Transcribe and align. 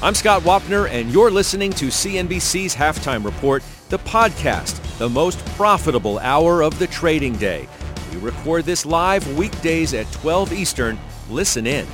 I'm 0.00 0.14
Scott 0.14 0.42
Wapner, 0.42 0.88
and 0.88 1.10
you're 1.10 1.28
listening 1.28 1.72
to 1.72 1.86
CNBC's 1.86 2.72
Halftime 2.72 3.24
Report, 3.24 3.64
the 3.88 3.98
podcast, 3.98 4.80
the 4.98 5.08
most 5.08 5.44
profitable 5.56 6.20
hour 6.20 6.62
of 6.62 6.78
the 6.78 6.86
trading 6.86 7.32
day. 7.34 7.68
We 8.12 8.20
record 8.20 8.64
this 8.64 8.86
live 8.86 9.36
weekdays 9.36 9.94
at 9.94 10.10
12 10.12 10.52
Eastern. 10.52 11.00
Listen 11.28 11.66
in. 11.66 11.84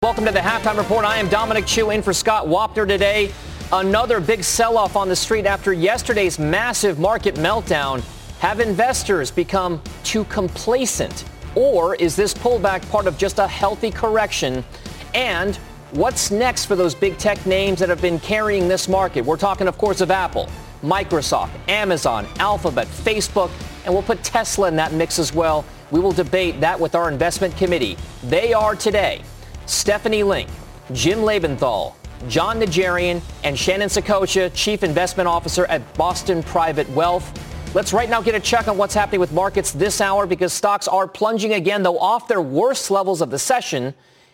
Welcome 0.00 0.24
to 0.24 0.32
the 0.32 0.38
Halftime 0.38 0.78
Report. 0.78 1.04
I 1.04 1.18
am 1.18 1.28
Dominic 1.28 1.66
Chu 1.66 1.90
in 1.90 2.02
for 2.02 2.14
Scott 2.14 2.46
Wapner 2.46 2.88
today. 2.88 3.30
Another 3.70 4.18
big 4.18 4.44
sell-off 4.44 4.96
on 4.96 5.10
the 5.10 5.16
street 5.16 5.44
after 5.44 5.74
yesterday's 5.74 6.38
massive 6.38 6.98
market 6.98 7.34
meltdown. 7.34 8.00
Have 8.38 8.60
investors 8.60 9.30
become 9.30 9.82
too 10.04 10.24
complacent? 10.24 11.26
Or 11.58 11.96
is 11.96 12.14
this 12.14 12.32
pullback 12.32 12.88
part 12.88 13.08
of 13.08 13.18
just 13.18 13.40
a 13.40 13.48
healthy 13.48 13.90
correction? 13.90 14.64
And 15.12 15.56
what's 15.90 16.30
next 16.30 16.66
for 16.66 16.76
those 16.76 16.94
big 16.94 17.18
tech 17.18 17.44
names 17.46 17.80
that 17.80 17.88
have 17.88 18.00
been 18.00 18.20
carrying 18.20 18.68
this 18.68 18.88
market? 18.88 19.24
We're 19.24 19.38
talking, 19.38 19.66
of 19.66 19.76
course, 19.76 20.00
of 20.00 20.12
Apple, 20.12 20.48
Microsoft, 20.84 21.50
Amazon, 21.68 22.28
Alphabet, 22.38 22.86
Facebook, 22.86 23.50
and 23.84 23.92
we'll 23.92 24.04
put 24.04 24.22
Tesla 24.22 24.68
in 24.68 24.76
that 24.76 24.92
mix 24.92 25.18
as 25.18 25.34
well. 25.34 25.64
We 25.90 25.98
will 25.98 26.12
debate 26.12 26.60
that 26.60 26.78
with 26.78 26.94
our 26.94 27.10
investment 27.10 27.56
committee. 27.56 27.96
They 28.22 28.52
are 28.52 28.76
today 28.76 29.22
Stephanie 29.66 30.22
Link, 30.22 30.48
Jim 30.92 31.18
Lebenthal, 31.18 31.94
Jon 32.28 32.60
Najarian, 32.60 33.20
and 33.42 33.58
Shannon 33.58 33.88
Saccocia, 33.88 34.48
Chief 34.54 34.84
Investment 34.84 35.28
Officer 35.28 35.66
at 35.66 35.82
Boston 35.94 36.44
Private 36.44 36.88
Wealth. 36.90 37.32
Let's 37.74 37.92
right 37.92 38.08
now 38.08 38.22
get 38.22 38.34
a 38.34 38.40
check 38.40 38.66
on 38.66 38.78
what's 38.78 38.94
happening 38.94 39.20
with 39.20 39.30
markets 39.30 39.72
this 39.72 40.00
hour 40.00 40.26
because 40.26 40.54
stocks 40.54 40.88
are 40.88 41.06
plunging 41.06 41.52
again, 41.52 41.82
though 41.82 41.98
off 41.98 42.26
their 42.26 42.40
worst 42.40 42.90
levels 42.90 43.20
of 43.20 43.30
the 43.30 43.38
session. 43.38 43.92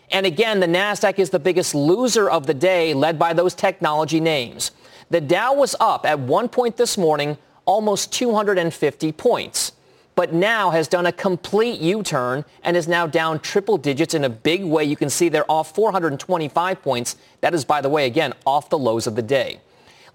And 0.09 0.25
again, 0.25 0.61
the 0.61 0.67
NASDAQ 0.67 1.19
is 1.19 1.31
the 1.31 1.39
biggest 1.39 1.75
loser 1.75 2.29
of 2.29 2.47
the 2.47 2.53
day, 2.53 2.93
led 2.93 3.19
by 3.19 3.33
those 3.33 3.53
technology 3.53 4.21
names. 4.21 4.71
The 5.09 5.19
Dow 5.19 5.53
was 5.53 5.75
up 5.81 6.05
at 6.05 6.17
one 6.17 6.47
point 6.47 6.77
this 6.77 6.97
morning, 6.97 7.37
almost 7.65 8.13
250 8.13 9.11
points, 9.11 9.73
but 10.15 10.33
now 10.33 10.69
has 10.69 10.87
done 10.87 11.05
a 11.05 11.11
complete 11.11 11.81
U-turn 11.81 12.45
and 12.63 12.77
is 12.77 12.87
now 12.87 13.05
down 13.05 13.39
triple 13.39 13.77
digits 13.77 14.13
in 14.13 14.23
a 14.23 14.29
big 14.29 14.63
way. 14.63 14.85
You 14.85 14.95
can 14.95 15.09
see 15.09 15.27
they're 15.27 15.51
off 15.51 15.75
425 15.75 16.81
points. 16.81 17.17
That 17.41 17.53
is, 17.53 17.65
by 17.65 17.81
the 17.81 17.89
way, 17.89 18.05
again, 18.05 18.33
off 18.45 18.69
the 18.69 18.77
lows 18.77 19.07
of 19.07 19.15
the 19.15 19.21
day. 19.21 19.59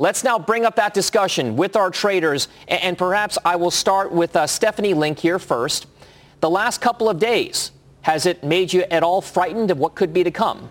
Let's 0.00 0.24
now 0.24 0.38
bring 0.38 0.64
up 0.64 0.76
that 0.76 0.94
discussion 0.94 1.56
with 1.56 1.76
our 1.76 1.90
traders, 1.90 2.48
and 2.68 2.96
perhaps 2.96 3.36
I 3.44 3.56
will 3.56 3.70
start 3.70 4.10
with 4.10 4.34
uh, 4.34 4.46
Stephanie 4.46 4.94
Link 4.94 5.18
here 5.18 5.38
first. 5.38 5.86
The 6.40 6.48
last 6.48 6.80
couple 6.80 7.10
of 7.10 7.18
days, 7.18 7.70
has 8.00 8.24
it 8.24 8.42
made 8.42 8.72
you 8.72 8.84
at 8.90 9.02
all 9.02 9.20
frightened 9.20 9.70
of 9.70 9.78
what 9.78 9.94
could 9.94 10.14
be 10.14 10.24
to 10.24 10.30
come? 10.30 10.70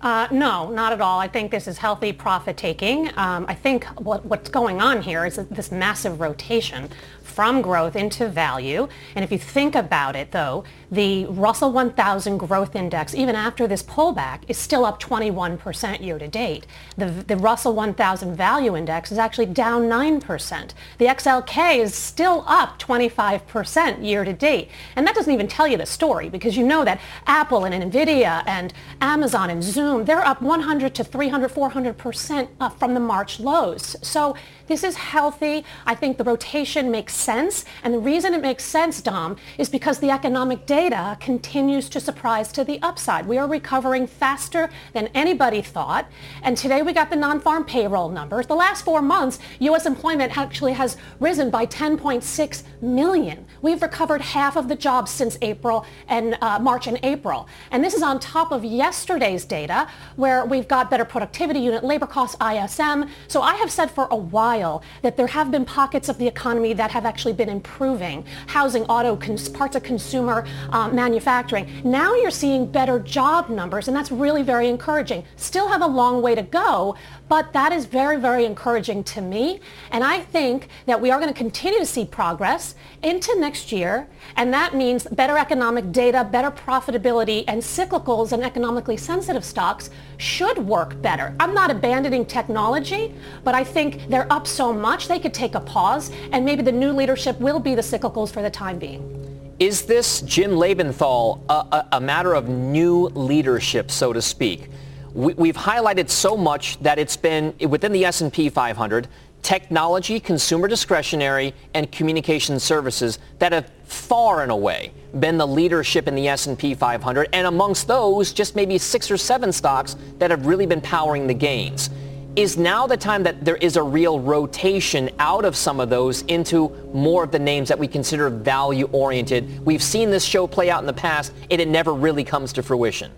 Uh, 0.00 0.26
no, 0.30 0.70
not 0.70 0.94
at 0.94 1.02
all. 1.02 1.20
I 1.20 1.28
think 1.28 1.50
this 1.50 1.68
is 1.68 1.76
healthy 1.76 2.14
profit 2.14 2.56
taking. 2.56 3.08
Um, 3.18 3.44
I 3.46 3.54
think 3.54 3.84
what, 4.00 4.24
what's 4.24 4.48
going 4.48 4.80
on 4.80 5.02
here 5.02 5.26
is 5.26 5.36
this 5.36 5.70
massive 5.70 6.18
rotation 6.18 6.88
from 7.36 7.60
growth 7.60 7.94
into 7.94 8.26
value. 8.26 8.88
And 9.14 9.22
if 9.22 9.30
you 9.30 9.36
think 9.36 9.74
about 9.74 10.16
it, 10.16 10.32
though, 10.32 10.64
the 10.90 11.26
Russell 11.26 11.70
1000 11.70 12.38
growth 12.38 12.74
index, 12.74 13.14
even 13.14 13.36
after 13.36 13.66
this 13.66 13.82
pullback, 13.82 14.40
is 14.48 14.56
still 14.56 14.86
up 14.86 15.02
21% 15.02 16.00
year 16.00 16.18
to 16.18 16.28
date. 16.28 16.66
The, 16.96 17.10
the 17.10 17.36
Russell 17.36 17.74
1000 17.74 18.34
value 18.34 18.74
index 18.74 19.12
is 19.12 19.18
actually 19.18 19.46
down 19.46 19.82
9%. 19.82 20.72
The 20.96 21.04
XLK 21.04 21.78
is 21.78 21.94
still 21.94 22.42
up 22.46 22.78
25% 22.78 24.02
year 24.02 24.24
to 24.24 24.32
date. 24.32 24.70
And 24.96 25.06
that 25.06 25.14
doesn't 25.14 25.32
even 25.32 25.46
tell 25.46 25.68
you 25.68 25.76
the 25.76 25.84
story 25.84 26.30
because 26.30 26.56
you 26.56 26.64
know 26.64 26.86
that 26.86 27.02
Apple 27.26 27.66
and 27.66 27.92
Nvidia 27.92 28.42
and 28.46 28.72
Amazon 29.02 29.50
and 29.50 29.62
Zoom, 29.62 30.06
they're 30.06 30.26
up 30.26 30.40
100 30.40 30.94
to 30.94 31.04
300, 31.04 31.50
400% 31.50 32.78
from 32.78 32.94
the 32.94 33.00
March 33.00 33.40
lows. 33.40 33.94
So 34.00 34.36
this 34.68 34.82
is 34.82 34.96
healthy. 34.96 35.64
I 35.84 35.94
think 35.94 36.16
the 36.16 36.24
rotation 36.24 36.90
makes 36.90 37.25
sense. 37.26 37.64
And 37.82 37.92
the 37.92 37.98
reason 37.98 38.34
it 38.34 38.40
makes 38.40 38.64
sense, 38.64 39.02
Dom, 39.02 39.36
is 39.58 39.68
because 39.68 39.98
the 39.98 40.10
economic 40.10 40.64
data 40.64 41.18
continues 41.20 41.88
to 41.88 41.98
surprise 42.00 42.52
to 42.52 42.62
the 42.62 42.80
upside. 42.82 43.26
We 43.26 43.36
are 43.36 43.48
recovering 43.48 44.06
faster 44.06 44.70
than 44.92 45.08
anybody 45.08 45.60
thought. 45.60 46.06
And 46.42 46.56
today 46.56 46.82
we 46.82 46.92
got 46.92 47.10
the 47.10 47.16
non-farm 47.16 47.64
payroll 47.64 48.10
numbers. 48.10 48.46
The 48.46 48.54
last 48.54 48.84
four 48.84 49.02
months, 49.02 49.40
U.S. 49.58 49.86
employment 49.86 50.38
actually 50.38 50.74
has 50.74 50.96
risen 51.18 51.50
by 51.50 51.66
10.6 51.66 52.62
million. 52.80 53.44
We've 53.60 53.82
recovered 53.82 54.20
half 54.20 54.56
of 54.56 54.68
the 54.68 54.76
jobs 54.76 55.10
since 55.10 55.36
April 55.42 55.84
and 56.06 56.38
uh, 56.40 56.60
March 56.60 56.86
and 56.86 56.98
April. 57.02 57.48
And 57.72 57.82
this 57.82 57.94
is 57.94 58.02
on 58.02 58.20
top 58.20 58.52
of 58.52 58.64
yesterday's 58.64 59.44
data 59.44 59.88
where 60.14 60.44
we've 60.44 60.68
got 60.68 60.90
better 60.90 61.04
productivity, 61.04 61.58
unit 61.58 61.82
labor 61.82 62.06
costs, 62.06 62.36
ISM. 62.40 63.08
So 63.26 63.42
I 63.42 63.54
have 63.56 63.70
said 63.72 63.90
for 63.90 64.06
a 64.12 64.16
while 64.16 64.82
that 65.02 65.16
there 65.16 65.26
have 65.26 65.50
been 65.50 65.64
pockets 65.64 66.08
of 66.08 66.18
the 66.18 66.28
economy 66.28 66.72
that 66.74 66.92
have 66.92 67.04
actually 67.16 67.32
been 67.32 67.48
improving. 67.48 68.22
Housing, 68.46 68.84
auto, 68.84 69.16
cons- 69.16 69.48
parts 69.48 69.74
of 69.74 69.82
consumer 69.82 70.46
uh, 70.68 70.86
manufacturing. 70.90 71.80
Now 71.82 72.14
you're 72.14 72.30
seeing 72.30 72.70
better 72.70 72.98
job 72.98 73.48
numbers, 73.48 73.88
and 73.88 73.96
that's 73.96 74.12
really 74.12 74.42
very 74.42 74.68
encouraging. 74.68 75.24
Still 75.36 75.66
have 75.68 75.80
a 75.80 75.86
long 75.86 76.20
way 76.20 76.34
to 76.34 76.42
go, 76.42 76.94
but 77.28 77.52
that 77.52 77.72
is 77.72 77.86
very, 77.86 78.18
very 78.18 78.44
encouraging 78.44 79.02
to 79.04 79.20
me. 79.20 79.60
And 79.90 80.04
I 80.04 80.20
think 80.20 80.68
that 80.86 81.00
we 81.00 81.10
are 81.10 81.18
going 81.18 81.32
to 81.32 81.36
continue 81.36 81.78
to 81.78 81.86
see 81.86 82.04
progress 82.04 82.74
into 83.02 83.38
next 83.38 83.72
year. 83.72 84.08
And 84.36 84.52
that 84.52 84.74
means 84.74 85.06
better 85.12 85.36
economic 85.36 85.92
data, 85.92 86.28
better 86.30 86.50
profitability, 86.50 87.44
and 87.48 87.60
cyclicals 87.60 88.32
and 88.32 88.44
economically 88.44 88.96
sensitive 88.96 89.44
stocks 89.44 89.90
should 90.18 90.58
work 90.58 91.00
better. 91.02 91.34
I'm 91.40 91.54
not 91.54 91.70
abandoning 91.70 92.26
technology, 92.26 93.14
but 93.44 93.54
I 93.54 93.64
think 93.64 94.08
they're 94.08 94.30
up 94.32 94.46
so 94.46 94.72
much 94.72 95.08
they 95.08 95.18
could 95.18 95.34
take 95.34 95.54
a 95.54 95.60
pause. 95.60 96.10
And 96.32 96.44
maybe 96.44 96.62
the 96.62 96.72
new 96.72 96.92
leadership 96.92 97.38
will 97.40 97.58
be 97.58 97.74
the 97.74 97.82
cyclicals 97.82 98.30
for 98.30 98.42
the 98.42 98.50
time 98.50 98.78
being. 98.78 99.12
Is 99.58 99.82
this, 99.82 100.20
Jim 100.20 100.50
Lebenthal, 100.50 101.40
a, 101.48 101.52
a, 101.52 101.88
a 101.92 102.00
matter 102.00 102.34
of 102.34 102.48
new 102.48 103.06
leadership, 103.14 103.90
so 103.90 104.12
to 104.12 104.20
speak? 104.20 104.68
We, 105.16 105.48
have 105.48 105.56
highlighted 105.56 106.10
so 106.10 106.36
much 106.36 106.78
that 106.80 106.98
it's 106.98 107.16
been 107.16 107.54
within 107.70 107.90
the 107.90 108.04
S&P 108.04 108.50
500, 108.50 109.08
technology, 109.40 110.20
consumer 110.20 110.68
discretionary, 110.68 111.54
and 111.72 111.90
communication 111.90 112.60
services 112.60 113.18
that 113.38 113.52
have 113.52 113.70
far 113.84 114.42
and 114.42 114.52
away 114.52 114.92
been 115.18 115.38
the 115.38 115.46
leadership 115.46 116.06
in 116.06 116.14
the 116.14 116.28
S&P 116.28 116.74
500, 116.74 117.30
and 117.32 117.46
amongst 117.46 117.88
those, 117.88 118.34
just 118.34 118.54
maybe 118.54 118.76
six 118.76 119.10
or 119.10 119.16
seven 119.16 119.50
stocks 119.52 119.96
that 120.18 120.30
have 120.30 120.44
really 120.44 120.66
been 120.66 120.82
powering 120.82 121.26
the 121.26 121.34
gains. 121.34 121.88
Is 122.34 122.58
now 122.58 122.86
the 122.86 122.98
time 122.98 123.22
that 123.22 123.42
there 123.42 123.56
is 123.56 123.76
a 123.76 123.82
real 123.82 124.20
rotation 124.20 125.08
out 125.18 125.46
of 125.46 125.56
some 125.56 125.80
of 125.80 125.88
those 125.88 126.20
into 126.22 126.68
more 126.92 127.24
of 127.24 127.30
the 127.30 127.38
names 127.38 127.70
that 127.70 127.78
we 127.78 127.88
consider 127.88 128.28
value 128.28 128.86
oriented? 128.92 129.64
We've 129.64 129.82
seen 129.82 130.10
this 130.10 130.24
show 130.24 130.46
play 130.46 130.68
out 130.68 130.82
in 130.82 130.86
the 130.86 130.92
past, 130.92 131.32
and 131.50 131.58
it 131.58 131.68
never 131.68 131.94
really 131.94 132.24
comes 132.24 132.52
to 132.52 132.62
fruition. 132.62 133.10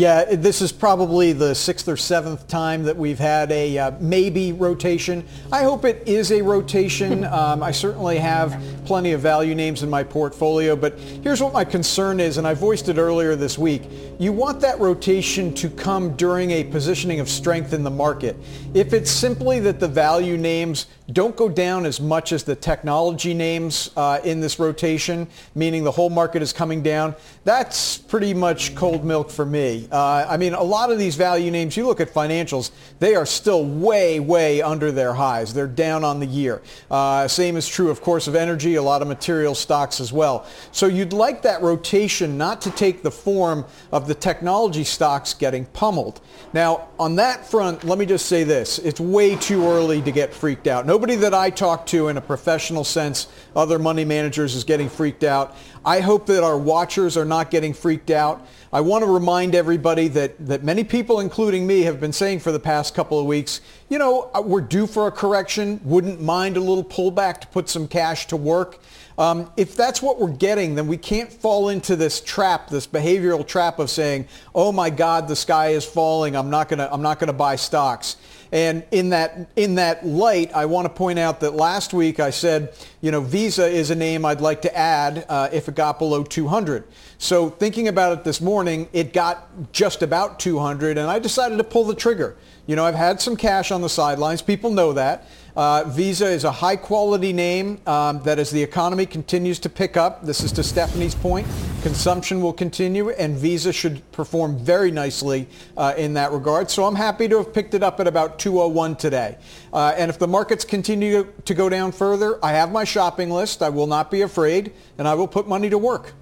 Yeah, 0.00 0.34
this 0.34 0.62
is 0.62 0.72
probably 0.72 1.34
the 1.34 1.54
sixth 1.54 1.86
or 1.86 1.98
seventh 1.98 2.48
time 2.48 2.84
that 2.84 2.96
we've 2.96 3.18
had 3.18 3.52
a 3.52 3.76
uh, 3.76 3.90
maybe 4.00 4.50
rotation. 4.50 5.26
I 5.52 5.62
hope 5.62 5.84
it 5.84 6.08
is 6.08 6.32
a 6.32 6.40
rotation. 6.40 7.28
Um, 7.40 7.62
I 7.62 7.70
certainly 7.70 8.18
have 8.18 8.60
plenty 8.84 9.12
of 9.12 9.20
value 9.20 9.54
names 9.54 9.82
in 9.82 9.88
my 9.88 10.02
portfolio, 10.02 10.76
but 10.76 10.98
here's 10.98 11.40
what 11.40 11.52
my 11.52 11.64
concern 11.64 12.20
is, 12.20 12.38
and 12.38 12.46
I 12.46 12.54
voiced 12.54 12.88
it 12.88 12.98
earlier 12.98 13.34
this 13.34 13.56
week. 13.56 13.82
You 14.18 14.32
want 14.32 14.60
that 14.60 14.78
rotation 14.78 15.54
to 15.54 15.70
come 15.70 16.16
during 16.16 16.50
a 16.50 16.64
positioning 16.64 17.20
of 17.20 17.28
strength 17.28 17.72
in 17.72 17.82
the 17.82 17.90
market. 17.90 18.36
If 18.74 18.92
it's 18.92 19.10
simply 19.10 19.60
that 19.60 19.80
the 19.80 19.88
value 19.88 20.36
names 20.36 20.86
don't 21.12 21.36
go 21.36 21.48
down 21.48 21.86
as 21.86 22.00
much 22.00 22.32
as 22.32 22.44
the 22.44 22.54
technology 22.54 23.34
names 23.34 23.90
uh, 23.96 24.20
in 24.24 24.40
this 24.40 24.58
rotation, 24.58 25.26
meaning 25.54 25.84
the 25.84 25.90
whole 25.90 26.10
market 26.10 26.42
is 26.42 26.52
coming 26.52 26.82
down, 26.82 27.14
that's 27.44 27.98
pretty 27.98 28.34
much 28.34 28.74
cold 28.74 29.04
milk 29.04 29.30
for 29.30 29.46
me. 29.46 29.88
Uh, 29.90 30.26
I 30.28 30.36
mean, 30.36 30.54
a 30.54 30.62
lot 30.62 30.92
of 30.92 30.98
these 30.98 31.16
value 31.16 31.50
names, 31.50 31.76
you 31.76 31.86
look 31.86 32.00
at 32.00 32.12
financials, 32.12 32.70
they 32.98 33.14
are 33.14 33.26
still 33.26 33.64
way, 33.64 34.20
way 34.20 34.62
under 34.62 34.92
their 34.92 35.14
highs. 35.14 35.54
They're 35.54 35.66
down 35.66 36.04
on 36.04 36.20
the 36.20 36.26
year. 36.26 36.62
Uh, 36.90 37.26
same 37.28 37.56
is 37.56 37.66
true, 37.66 37.90
of 37.90 38.00
course, 38.00 38.26
of 38.26 38.34
energy, 38.34 38.74
a 38.74 38.82
lot 38.82 39.02
of 39.02 39.08
material 39.08 39.54
stocks 39.54 40.00
as 40.00 40.12
well. 40.12 40.46
So 40.72 40.86
you'd 40.86 41.12
like 41.12 41.42
that 41.42 41.62
rotation 41.62 42.36
not 42.36 42.60
to 42.62 42.70
take 42.70 43.02
the 43.02 43.10
form 43.10 43.64
of 43.92 44.06
the 44.06 44.14
technology 44.14 44.84
stocks 44.84 45.34
getting 45.34 45.64
pummeled. 45.66 46.20
Now, 46.52 46.88
on 46.98 47.16
that 47.16 47.46
front, 47.46 47.84
let 47.84 47.98
me 47.98 48.06
just 48.06 48.26
say 48.26 48.44
this. 48.44 48.78
It's 48.78 49.00
way 49.00 49.36
too 49.36 49.66
early 49.66 50.02
to 50.02 50.12
get 50.12 50.34
freaked 50.34 50.66
out. 50.66 50.86
Nobody 51.00 51.16
that 51.16 51.32
I 51.32 51.48
talk 51.48 51.86
to 51.86 52.08
in 52.08 52.18
a 52.18 52.20
professional 52.20 52.84
sense, 52.84 53.26
other 53.56 53.78
money 53.78 54.04
managers, 54.04 54.54
is 54.54 54.64
getting 54.64 54.90
freaked 54.90 55.24
out. 55.24 55.56
I 55.82 56.00
hope 56.00 56.26
that 56.26 56.44
our 56.44 56.58
watchers 56.58 57.16
are 57.16 57.24
not 57.24 57.50
getting 57.50 57.72
freaked 57.72 58.10
out. 58.10 58.46
I 58.70 58.82
want 58.82 59.02
to 59.04 59.10
remind 59.10 59.54
everybody 59.54 60.08
that, 60.08 60.34
that 60.46 60.62
many 60.62 60.84
people, 60.84 61.20
including 61.20 61.66
me, 61.66 61.80
have 61.84 62.00
been 62.00 62.12
saying 62.12 62.40
for 62.40 62.52
the 62.52 62.60
past 62.60 62.94
couple 62.94 63.18
of 63.18 63.24
weeks, 63.24 63.62
you 63.88 63.98
know, 63.98 64.30
uh, 64.34 64.42
we're 64.42 64.60
due 64.60 64.86
for 64.86 65.06
a 65.06 65.10
correction. 65.10 65.80
Wouldn't 65.84 66.20
mind 66.20 66.58
a 66.58 66.60
little 66.60 66.84
pullback 66.84 67.40
to 67.40 67.46
put 67.46 67.70
some 67.70 67.88
cash 67.88 68.26
to 68.26 68.36
work. 68.36 68.78
Um, 69.16 69.50
if 69.56 69.74
that's 69.74 70.02
what 70.02 70.20
we're 70.20 70.32
getting, 70.32 70.74
then 70.74 70.86
we 70.86 70.98
can't 70.98 71.32
fall 71.32 71.70
into 71.70 71.96
this 71.96 72.20
trap, 72.20 72.68
this 72.68 72.86
behavioral 72.86 73.46
trap 73.46 73.78
of 73.78 73.88
saying, 73.88 74.28
"Oh 74.54 74.70
my 74.70 74.90
God, 74.90 75.28
the 75.28 75.36
sky 75.36 75.68
is 75.68 75.84
falling. 75.84 76.36
I'm 76.36 76.50
not 76.50 76.68
gonna, 76.68 76.90
I'm 76.92 77.02
not 77.02 77.18
gonna 77.18 77.32
buy 77.32 77.56
stocks." 77.56 78.16
And 78.52 78.84
in 78.90 79.10
that 79.10 79.48
in 79.54 79.76
that 79.76 80.04
light, 80.04 80.52
I 80.52 80.66
want 80.66 80.86
to 80.86 80.88
point 80.88 81.18
out 81.18 81.40
that 81.40 81.54
last 81.54 81.94
week 81.94 82.18
I 82.18 82.30
said, 82.30 82.74
you 83.00 83.10
know, 83.12 83.20
Visa 83.20 83.66
is 83.66 83.90
a 83.90 83.94
name 83.94 84.24
I'd 84.24 84.40
like 84.40 84.62
to 84.62 84.76
add 84.76 85.24
uh, 85.28 85.48
if 85.52 85.68
it 85.68 85.76
got 85.76 85.98
below 85.98 86.24
200. 86.24 86.84
So 87.18 87.48
thinking 87.48 87.86
about 87.86 88.18
it 88.18 88.24
this 88.24 88.40
morning, 88.40 88.88
it 88.92 89.12
got 89.12 89.72
just 89.72 90.02
about 90.02 90.40
200, 90.40 90.98
and 90.98 91.08
I 91.08 91.18
decided 91.18 91.58
to 91.58 91.64
pull 91.64 91.84
the 91.84 91.94
trigger. 91.94 92.36
You 92.66 92.76
know, 92.76 92.84
I've 92.84 92.94
had 92.94 93.20
some 93.20 93.36
cash 93.36 93.70
on 93.70 93.82
the 93.82 93.88
sidelines. 93.88 94.42
People 94.42 94.70
know 94.70 94.92
that. 94.94 95.28
Uh, 95.56 95.84
Visa 95.88 96.26
is 96.26 96.44
a 96.44 96.52
high 96.52 96.76
quality 96.76 97.32
name 97.32 97.80
um, 97.86 98.22
that 98.22 98.38
as 98.38 98.50
the 98.50 98.62
economy 98.62 99.06
continues 99.06 99.58
to 99.58 99.68
pick 99.68 99.96
up, 99.96 100.24
this 100.24 100.42
is 100.42 100.52
to 100.52 100.62
Stephanie's 100.62 101.14
point, 101.14 101.46
consumption 101.82 102.40
will 102.40 102.52
continue 102.52 103.10
and 103.10 103.36
Visa 103.36 103.72
should 103.72 104.08
perform 104.12 104.58
very 104.58 104.90
nicely 104.90 105.48
uh, 105.76 105.94
in 105.96 106.14
that 106.14 106.32
regard. 106.32 106.70
So 106.70 106.84
I'm 106.84 106.94
happy 106.94 107.28
to 107.28 107.38
have 107.38 107.52
picked 107.52 107.74
it 107.74 107.82
up 107.82 108.00
at 108.00 108.06
about 108.06 108.38
201 108.38 108.96
today. 108.96 109.36
Uh, 109.72 109.94
and 109.96 110.10
if 110.10 110.18
the 110.18 110.28
markets 110.28 110.64
continue 110.64 111.32
to 111.44 111.54
go 111.54 111.68
down 111.68 111.92
further, 111.92 112.38
I 112.44 112.52
have 112.52 112.70
my 112.70 112.84
shopping 112.84 113.30
list. 113.30 113.62
I 113.62 113.68
will 113.68 113.86
not 113.86 114.10
be 114.10 114.22
afraid 114.22 114.72
and 114.98 115.08
I 115.08 115.14
will 115.14 115.28
put 115.28 115.48
money 115.48 115.70
to 115.70 115.78
work. 115.78 116.14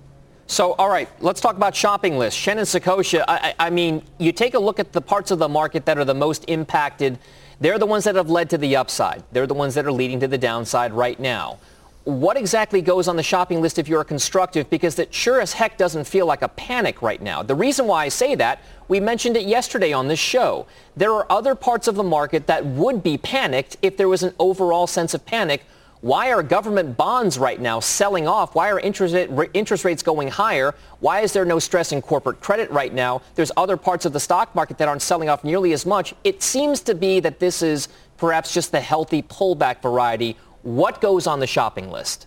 So, 0.50 0.72
all 0.72 0.88
right, 0.88 1.10
let's 1.20 1.42
talk 1.42 1.56
about 1.56 1.76
shopping 1.76 2.16
lists. 2.16 2.40
Shannon 2.40 2.64
Saccocia, 2.64 3.22
I, 3.28 3.54
I, 3.58 3.68
mean, 3.68 4.02
you 4.16 4.32
take 4.32 4.54
a 4.54 4.58
look 4.58 4.80
at 4.80 4.94
the 4.94 5.02
parts 5.02 5.30
of 5.30 5.38
the 5.38 5.48
market 5.48 5.84
that 5.84 5.98
are 5.98 6.06
the 6.06 6.14
most 6.14 6.46
impacted 6.48 7.18
they're 7.60 7.78
the 7.78 7.86
ones 7.86 8.04
that 8.04 8.14
have 8.14 8.30
led 8.30 8.50
to 8.50 8.58
the 8.58 8.76
upside. 8.76 9.22
They're 9.32 9.46
the 9.46 9.54
ones 9.54 9.74
that 9.74 9.86
are 9.86 9.92
leading 9.92 10.20
to 10.20 10.28
the 10.28 10.38
downside 10.38 10.92
right 10.92 11.18
now. 11.18 11.58
What 12.04 12.38
exactly 12.38 12.80
goes 12.80 13.06
on 13.06 13.16
the 13.16 13.22
shopping 13.22 13.60
list 13.60 13.78
if 13.78 13.86
you're 13.86 14.04
constructive? 14.04 14.70
Because 14.70 14.98
it 14.98 15.12
sure 15.12 15.40
as 15.40 15.52
heck 15.52 15.76
doesn't 15.76 16.04
feel 16.04 16.24
like 16.24 16.40
a 16.40 16.48
panic 16.48 17.02
right 17.02 17.20
now. 17.20 17.42
The 17.42 17.54
reason 17.54 17.86
why 17.86 18.04
I 18.04 18.08
say 18.08 18.34
that, 18.36 18.60
we 18.88 18.98
mentioned 18.98 19.36
it 19.36 19.46
yesterday 19.46 19.92
on 19.92 20.08
this 20.08 20.18
show. 20.18 20.66
There 20.96 21.12
are 21.12 21.26
other 21.28 21.54
parts 21.54 21.86
of 21.86 21.96
the 21.96 22.02
market 22.02 22.46
that 22.46 22.64
would 22.64 23.02
be 23.02 23.18
panicked 23.18 23.76
if 23.82 23.98
there 23.98 24.08
was 24.08 24.22
an 24.22 24.32
overall 24.38 24.86
sense 24.86 25.12
of 25.12 25.26
panic 25.26 25.66
why 26.00 26.30
are 26.30 26.42
government 26.42 26.96
bonds 26.96 27.38
right 27.38 27.60
now 27.60 27.80
selling 27.80 28.28
off? 28.28 28.54
Why 28.54 28.70
are 28.70 28.78
interest, 28.78 29.84
rates 29.84 30.02
going 30.02 30.28
higher? 30.28 30.74
Why 31.00 31.20
is 31.20 31.32
there 31.32 31.44
no 31.44 31.58
stress 31.58 31.90
in 31.90 32.02
corporate 32.02 32.40
credit 32.40 32.70
right 32.70 32.94
now? 32.94 33.22
There's 33.34 33.50
other 33.56 33.76
parts 33.76 34.04
of 34.04 34.12
the 34.12 34.20
stock 34.20 34.54
market 34.54 34.78
that 34.78 34.86
aren't 34.86 35.02
selling 35.02 35.28
off 35.28 35.42
nearly 35.42 35.72
as 35.72 35.84
much. 35.84 36.14
It 36.22 36.42
seems 36.42 36.80
to 36.82 36.94
be 36.94 37.18
that 37.20 37.40
this 37.40 37.62
is 37.62 37.88
perhaps 38.16 38.54
just 38.54 38.70
the 38.70 38.80
healthy 38.80 39.22
pullback 39.22 39.82
variety. 39.82 40.36
What 40.62 41.00
goes 41.00 41.26
on 41.26 41.40
the 41.40 41.46
shopping 41.46 41.90
list? 41.90 42.26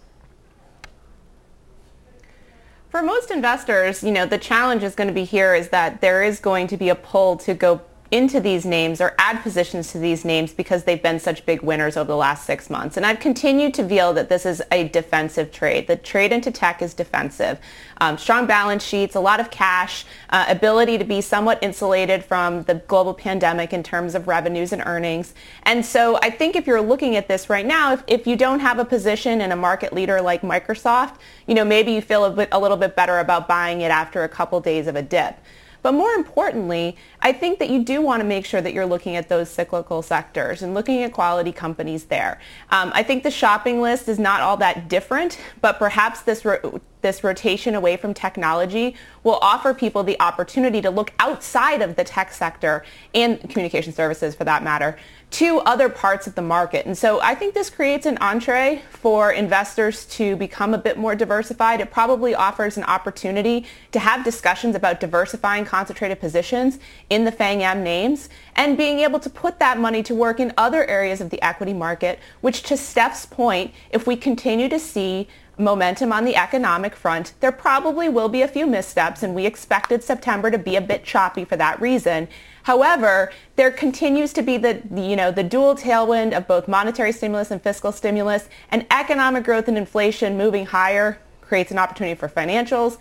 For 2.89 3.01
most 3.01 3.31
investors, 3.31 4.03
you 4.03 4.11
know, 4.11 4.25
the 4.25 4.37
challenge 4.37 4.83
is 4.83 4.95
going 4.95 5.07
to 5.07 5.13
be 5.13 5.23
here 5.23 5.55
is 5.55 5.69
that 5.69 6.01
there 6.01 6.23
is 6.23 6.41
going 6.41 6.67
to 6.67 6.75
be 6.75 6.89
a 6.89 6.95
pull 6.95 7.37
to 7.37 7.53
go 7.53 7.79
into 8.11 8.41
these 8.41 8.65
names 8.65 8.99
or 8.99 9.15
add 9.17 9.41
positions 9.41 9.93
to 9.93 9.97
these 9.97 10.25
names 10.25 10.53
because 10.53 10.83
they've 10.83 11.01
been 11.01 11.17
such 11.17 11.45
big 11.45 11.61
winners 11.61 11.95
over 11.95 12.09
the 12.09 12.17
last 12.17 12.45
six 12.45 12.69
months. 12.69 12.97
And 12.97 13.05
I've 13.05 13.21
continued 13.21 13.73
to 13.75 13.87
feel 13.87 14.11
that 14.13 14.27
this 14.27 14.45
is 14.45 14.61
a 14.69 14.89
defensive 14.89 15.49
trade. 15.49 15.87
The 15.87 15.95
trade 15.95 16.33
into 16.33 16.51
tech 16.51 16.81
is 16.81 16.93
defensive. 16.93 17.57
Um, 18.01 18.17
strong 18.17 18.47
balance 18.47 18.83
sheets, 18.83 19.15
a 19.15 19.19
lot 19.21 19.39
of 19.39 19.49
cash, 19.49 20.05
uh, 20.29 20.43
ability 20.49 20.97
to 20.97 21.05
be 21.05 21.21
somewhat 21.21 21.59
insulated 21.61 22.25
from 22.25 22.63
the 22.63 22.75
global 22.75 23.13
pandemic 23.13 23.71
in 23.71 23.81
terms 23.81 24.13
of 24.13 24.27
revenues 24.27 24.73
and 24.73 24.83
earnings. 24.85 25.33
And 25.63 25.85
so 25.85 26.19
I 26.21 26.31
think 26.31 26.57
if 26.57 26.67
you're 26.67 26.81
looking 26.81 27.15
at 27.15 27.29
this 27.29 27.49
right 27.49 27.65
now, 27.65 27.93
if, 27.93 28.03
if 28.07 28.27
you 28.27 28.35
don't 28.35 28.59
have 28.59 28.77
a 28.77 28.85
position 28.85 29.39
in 29.39 29.53
a 29.53 29.55
market 29.55 29.93
leader 29.93 30.21
like 30.21 30.41
Microsoft, 30.41 31.15
you 31.47 31.55
know, 31.55 31.63
maybe 31.63 31.93
you 31.93 32.01
feel 32.01 32.25
a, 32.25 32.31
bit, 32.31 32.49
a 32.51 32.59
little 32.59 32.77
bit 32.77 32.95
better 32.95 33.19
about 33.19 33.47
buying 33.47 33.81
it 33.81 33.91
after 33.91 34.23
a 34.23 34.29
couple 34.29 34.59
days 34.59 34.87
of 34.87 34.97
a 34.97 35.01
dip. 35.01 35.37
But 35.81 35.93
more 35.93 36.11
importantly, 36.11 36.95
I 37.21 37.33
think 37.33 37.59
that 37.59 37.69
you 37.69 37.83
do 37.83 38.01
want 38.01 38.21
to 38.21 38.27
make 38.27 38.45
sure 38.45 38.61
that 38.61 38.73
you're 38.73 38.85
looking 38.85 39.15
at 39.15 39.29
those 39.29 39.49
cyclical 39.49 40.01
sectors 40.01 40.61
and 40.61 40.73
looking 40.73 41.03
at 41.03 41.11
quality 41.13 41.51
companies 41.51 42.05
there. 42.05 42.39
Um, 42.69 42.91
I 42.93 43.03
think 43.03 43.23
the 43.23 43.31
shopping 43.31 43.81
list 43.81 44.07
is 44.07 44.19
not 44.19 44.41
all 44.41 44.57
that 44.57 44.87
different, 44.87 45.39
but 45.61 45.79
perhaps 45.79 46.21
this 46.21 46.45
ro- 46.45 46.81
this 47.01 47.23
rotation 47.23 47.75
away 47.75 47.97
from 47.97 48.13
technology 48.13 48.95
will 49.23 49.39
offer 49.41 49.73
people 49.73 50.03
the 50.03 50.19
opportunity 50.19 50.81
to 50.81 50.89
look 50.89 51.13
outside 51.19 51.81
of 51.81 51.95
the 51.95 52.03
tech 52.03 52.31
sector 52.31 52.83
and 53.13 53.39
communication 53.49 53.93
services 53.93 54.35
for 54.35 54.43
that 54.43 54.63
matter 54.63 54.97
to 55.31 55.59
other 55.59 55.87
parts 55.87 56.27
of 56.27 56.35
the 56.35 56.41
market. 56.41 56.85
And 56.85 56.97
so 56.97 57.21
I 57.21 57.35
think 57.35 57.53
this 57.53 57.69
creates 57.69 58.05
an 58.05 58.17
entree 58.17 58.81
for 58.89 59.31
investors 59.31 60.05
to 60.07 60.35
become 60.35 60.73
a 60.73 60.77
bit 60.77 60.97
more 60.97 61.15
diversified. 61.15 61.79
It 61.79 61.89
probably 61.89 62.35
offers 62.35 62.77
an 62.77 62.83
opportunity 62.83 63.65
to 63.93 63.99
have 63.99 64.25
discussions 64.25 64.75
about 64.75 64.99
diversifying 64.99 65.63
concentrated 65.63 66.19
positions 66.19 66.79
in 67.09 67.23
the 67.23 67.31
FANG-M 67.31 67.81
names 67.81 68.27
and 68.57 68.77
being 68.77 68.99
able 68.99 69.21
to 69.21 69.29
put 69.29 69.57
that 69.59 69.79
money 69.79 70.03
to 70.03 70.13
work 70.13 70.41
in 70.41 70.53
other 70.57 70.85
areas 70.85 71.21
of 71.21 71.29
the 71.29 71.41
equity 71.41 71.73
market, 71.73 72.19
which 72.41 72.63
to 72.63 72.75
Steph's 72.75 73.25
point, 73.25 73.73
if 73.91 74.05
we 74.05 74.17
continue 74.17 74.67
to 74.67 74.79
see 74.79 75.29
momentum 75.61 76.11
on 76.11 76.25
the 76.25 76.35
economic 76.35 76.95
front, 76.95 77.33
there 77.39 77.51
probably 77.51 78.09
will 78.09 78.29
be 78.29 78.41
a 78.41 78.47
few 78.47 78.67
missteps, 78.67 79.23
and 79.23 79.33
we 79.33 79.45
expected 79.45 80.03
September 80.03 80.51
to 80.51 80.57
be 80.57 80.75
a 80.75 80.81
bit 80.81 81.03
choppy 81.03 81.45
for 81.45 81.55
that 81.55 81.79
reason. 81.79 82.27
However, 82.63 83.31
there 83.55 83.71
continues 83.71 84.33
to 84.33 84.41
be 84.41 84.57
the, 84.57 84.81
you 84.93 85.15
know, 85.15 85.31
the 85.31 85.43
dual 85.43 85.75
tailwind 85.75 86.33
of 86.33 86.47
both 86.47 86.67
monetary 86.67 87.11
stimulus 87.11 87.51
and 87.51 87.61
fiscal 87.61 87.91
stimulus, 87.91 88.49
and 88.69 88.85
economic 88.91 89.43
growth 89.43 89.67
and 89.67 89.77
inflation 89.77 90.37
moving 90.37 90.65
higher 90.65 91.19
creates 91.41 91.71
an 91.71 91.79
opportunity 91.79 92.15
for 92.15 92.27
financials 92.27 92.97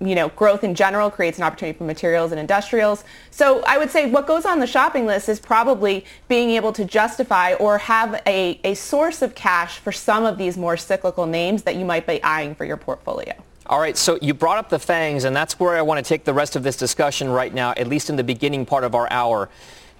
you 0.00 0.14
know, 0.14 0.28
growth 0.30 0.64
in 0.64 0.74
general 0.74 1.10
creates 1.10 1.36
an 1.36 1.44
opportunity 1.44 1.76
for 1.76 1.84
materials 1.84 2.32
and 2.32 2.40
industrials. 2.40 3.04
So 3.30 3.62
I 3.66 3.76
would 3.76 3.90
say 3.90 4.10
what 4.10 4.26
goes 4.26 4.46
on 4.46 4.58
the 4.58 4.66
shopping 4.66 5.04
list 5.04 5.28
is 5.28 5.38
probably 5.38 6.06
being 6.26 6.50
able 6.50 6.72
to 6.72 6.84
justify 6.84 7.52
or 7.54 7.76
have 7.78 8.22
a, 8.26 8.58
a 8.64 8.74
source 8.74 9.20
of 9.20 9.34
cash 9.34 9.78
for 9.78 9.92
some 9.92 10.24
of 10.24 10.38
these 10.38 10.56
more 10.56 10.76
cyclical 10.78 11.26
names 11.26 11.62
that 11.64 11.76
you 11.76 11.84
might 11.84 12.06
be 12.06 12.22
eyeing 12.22 12.54
for 12.54 12.64
your 12.64 12.78
portfolio. 12.78 13.34
All 13.66 13.78
right, 13.78 13.96
so 13.96 14.18
you 14.20 14.34
brought 14.34 14.58
up 14.58 14.68
the 14.68 14.78
FANGs, 14.78 15.24
and 15.24 15.36
that's 15.36 15.60
where 15.60 15.76
I 15.76 15.82
want 15.82 16.04
to 16.04 16.08
take 16.08 16.24
the 16.24 16.34
rest 16.34 16.56
of 16.56 16.64
this 16.64 16.76
discussion 16.76 17.28
right 17.28 17.54
now, 17.54 17.70
at 17.76 17.86
least 17.86 18.10
in 18.10 18.16
the 18.16 18.24
beginning 18.24 18.66
part 18.66 18.82
of 18.82 18.96
our 18.96 19.06
hour. 19.12 19.48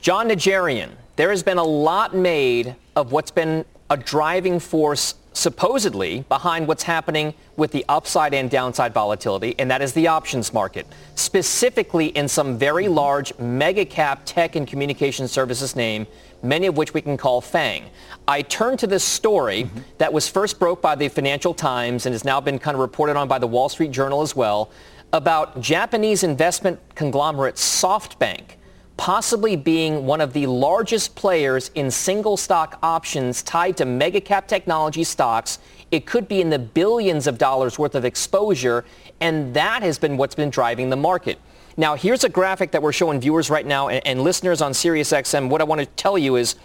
Jon 0.00 0.28
Najarian, 0.28 0.90
there 1.16 1.30
has 1.30 1.42
been 1.42 1.58
a 1.58 1.62
lot 1.64 2.12
made 2.12 2.74
of 2.96 3.12
what's 3.12 3.30
been 3.30 3.64
a 3.90 3.96
driving 3.96 4.58
force 4.58 5.14
supposedly 5.32 6.24
behind 6.28 6.66
what's 6.66 6.82
happening 6.82 7.34
with 7.56 7.70
the 7.70 7.84
upside 7.88 8.34
and 8.34 8.50
downside 8.50 8.92
volatility, 8.92 9.54
and 9.58 9.70
that 9.70 9.82
is 9.82 9.92
the 9.92 10.06
options 10.06 10.52
market, 10.52 10.86
specifically 11.14 12.06
in 12.08 12.28
some 12.28 12.58
very 12.58 12.88
large 12.88 13.36
mega 13.38 13.84
cap 13.84 14.22
tech 14.24 14.56
and 14.56 14.66
communication 14.66 15.28
services 15.28 15.76
name, 15.76 16.06
many 16.42 16.66
of 16.66 16.76
which 16.76 16.94
we 16.94 17.00
can 17.00 17.16
call 17.16 17.40
FANG. 17.40 17.84
I 18.26 18.42
turn 18.42 18.76
to 18.78 18.86
this 18.86 19.04
story 19.04 19.64
mm-hmm. 19.64 19.78
that 19.98 20.12
was 20.12 20.28
first 20.28 20.58
broke 20.58 20.82
by 20.82 20.94
the 20.94 21.08
Financial 21.08 21.54
Times 21.54 22.06
and 22.06 22.12
has 22.12 22.24
now 22.24 22.40
been 22.40 22.58
kind 22.58 22.74
of 22.74 22.80
reported 22.80 23.16
on 23.16 23.28
by 23.28 23.38
the 23.38 23.46
Wall 23.46 23.68
Street 23.68 23.90
Journal 23.90 24.22
as 24.22 24.34
well. 24.34 24.70
about 25.12 25.60
Japanese 25.60 26.22
investment 26.22 26.78
conglomerate 26.94 27.56
SoftBank 27.56 28.56
possibly 29.00 29.56
being 29.56 30.04
one 30.04 30.20
of 30.20 30.34
the 30.34 30.46
largest 30.46 31.14
players 31.14 31.70
in 31.74 31.90
single 31.90 32.36
stock 32.36 32.78
options 32.82 33.42
tied 33.42 33.74
to 33.74 33.86
mega 33.86 34.20
cap 34.20 34.46
technology 34.46 35.02
stocks. 35.02 35.58
It 35.90 36.04
could 36.04 36.28
be 36.28 36.42
in 36.42 36.50
the 36.50 36.58
billions 36.58 37.26
of 37.26 37.38
dollars 37.38 37.78
worth 37.78 37.94
of 37.94 38.04
exposure, 38.04 38.84
and 39.18 39.54
that 39.54 39.82
has 39.82 39.98
been 39.98 40.18
what's 40.18 40.34
been 40.34 40.50
driving 40.50 40.90
the 40.90 40.96
market. 40.96 41.38
Now, 41.78 41.94
here's 41.94 42.24
a 42.24 42.28
graphic 42.28 42.72
that 42.72 42.82
we're 42.82 42.92
showing 42.92 43.22
viewers 43.22 43.48
right 43.48 43.64
now 43.64 43.88
and, 43.88 44.06
and 44.06 44.22
listeners 44.22 44.60
on 44.60 44.72
SiriusXM. 44.72 45.48
What 45.48 45.62
I 45.62 45.64
want 45.64 45.80
to 45.80 45.86
tell 45.86 46.18
you 46.18 46.36
is 46.36 46.56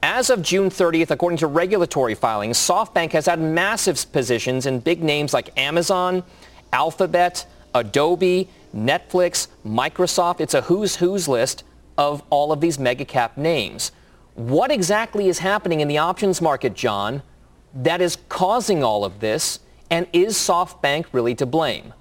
as 0.00 0.30
of 0.30 0.42
June 0.42 0.70
30th, 0.70 1.10
according 1.10 1.38
to 1.38 1.48
regulatory 1.48 2.14
filings, 2.14 2.56
SoftBank 2.56 3.10
has 3.10 3.26
had 3.26 3.40
massive 3.40 4.12
positions 4.12 4.66
in 4.66 4.78
big 4.78 5.02
names 5.02 5.34
like 5.34 5.50
Amazon, 5.58 6.22
Alphabet, 6.72 7.46
Adobe, 7.74 8.48
Netflix, 8.74 9.48
Microsoft. 9.64 10.40
It's 10.40 10.54
a 10.54 10.62
who's 10.62 10.96
who's 10.96 11.28
list 11.28 11.64
of 11.96 12.22
all 12.30 12.52
of 12.52 12.60
these 12.60 12.78
mega 12.78 13.04
cap 13.04 13.36
names. 13.36 13.92
What 14.34 14.70
exactly 14.72 15.28
is 15.28 15.38
happening 15.38 15.80
in 15.80 15.88
the 15.88 15.98
options 15.98 16.40
market, 16.40 16.74
John, 16.74 17.22
that 17.74 18.00
is 18.00 18.18
causing 18.28 18.82
all 18.82 19.04
of 19.04 19.20
this? 19.20 19.60
And 19.90 20.08
is 20.12 20.34
SoftBank 20.34 21.06
really 21.12 21.34
to 21.36 21.46
blame? 21.46 21.94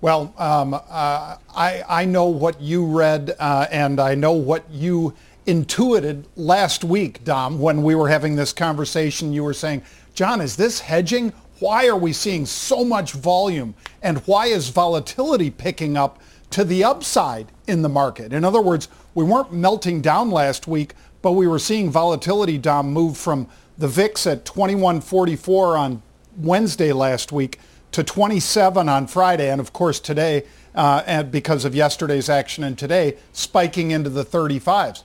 Well, 0.00 0.34
um, 0.38 0.74
uh, 0.74 1.36
I, 1.54 1.84
I 1.88 2.04
know 2.06 2.26
what 2.26 2.60
you 2.60 2.84
read, 2.84 3.36
uh, 3.38 3.66
and 3.70 4.00
I 4.00 4.14
know 4.14 4.32
what 4.32 4.68
you 4.70 5.14
intuited 5.46 6.26
last 6.34 6.82
week, 6.82 7.24
Dom, 7.24 7.60
when 7.60 7.82
we 7.82 7.94
were 7.94 8.08
having 8.08 8.36
this 8.36 8.52
conversation. 8.52 9.32
You 9.32 9.44
were 9.44 9.54
saying, 9.54 9.82
John, 10.14 10.40
is 10.40 10.56
this 10.56 10.80
hedging? 10.80 11.32
Why 11.62 11.86
are 11.86 11.96
we 11.96 12.12
seeing 12.12 12.44
so 12.44 12.84
much 12.84 13.12
volume? 13.12 13.76
And 14.02 14.18
why 14.26 14.46
is 14.46 14.70
volatility 14.70 15.48
picking 15.48 15.96
up 15.96 16.20
to 16.50 16.64
the 16.64 16.82
upside 16.82 17.52
in 17.68 17.82
the 17.82 17.88
market? 17.88 18.32
In 18.32 18.44
other 18.44 18.60
words, 18.60 18.88
we 19.14 19.22
weren't 19.22 19.52
melting 19.52 20.00
down 20.00 20.32
last 20.32 20.66
week, 20.66 20.94
but 21.22 21.32
we 21.32 21.46
were 21.46 21.60
seeing 21.60 21.88
volatility, 21.88 22.58
Dom, 22.58 22.92
move 22.92 23.16
from 23.16 23.46
the 23.78 23.86
VIX 23.86 24.26
at 24.26 24.44
2144 24.44 25.76
on 25.76 26.02
Wednesday 26.36 26.90
last 26.90 27.30
week 27.30 27.60
to 27.92 28.02
27 28.02 28.88
on 28.88 29.06
Friday. 29.06 29.48
And 29.48 29.60
of 29.60 29.72
course, 29.72 30.00
today, 30.00 30.42
uh, 30.74 31.04
and 31.06 31.30
because 31.30 31.64
of 31.64 31.76
yesterday's 31.76 32.28
action 32.28 32.64
and 32.64 32.76
today, 32.76 33.18
spiking 33.32 33.92
into 33.92 34.10
the 34.10 34.24
35s. 34.24 35.04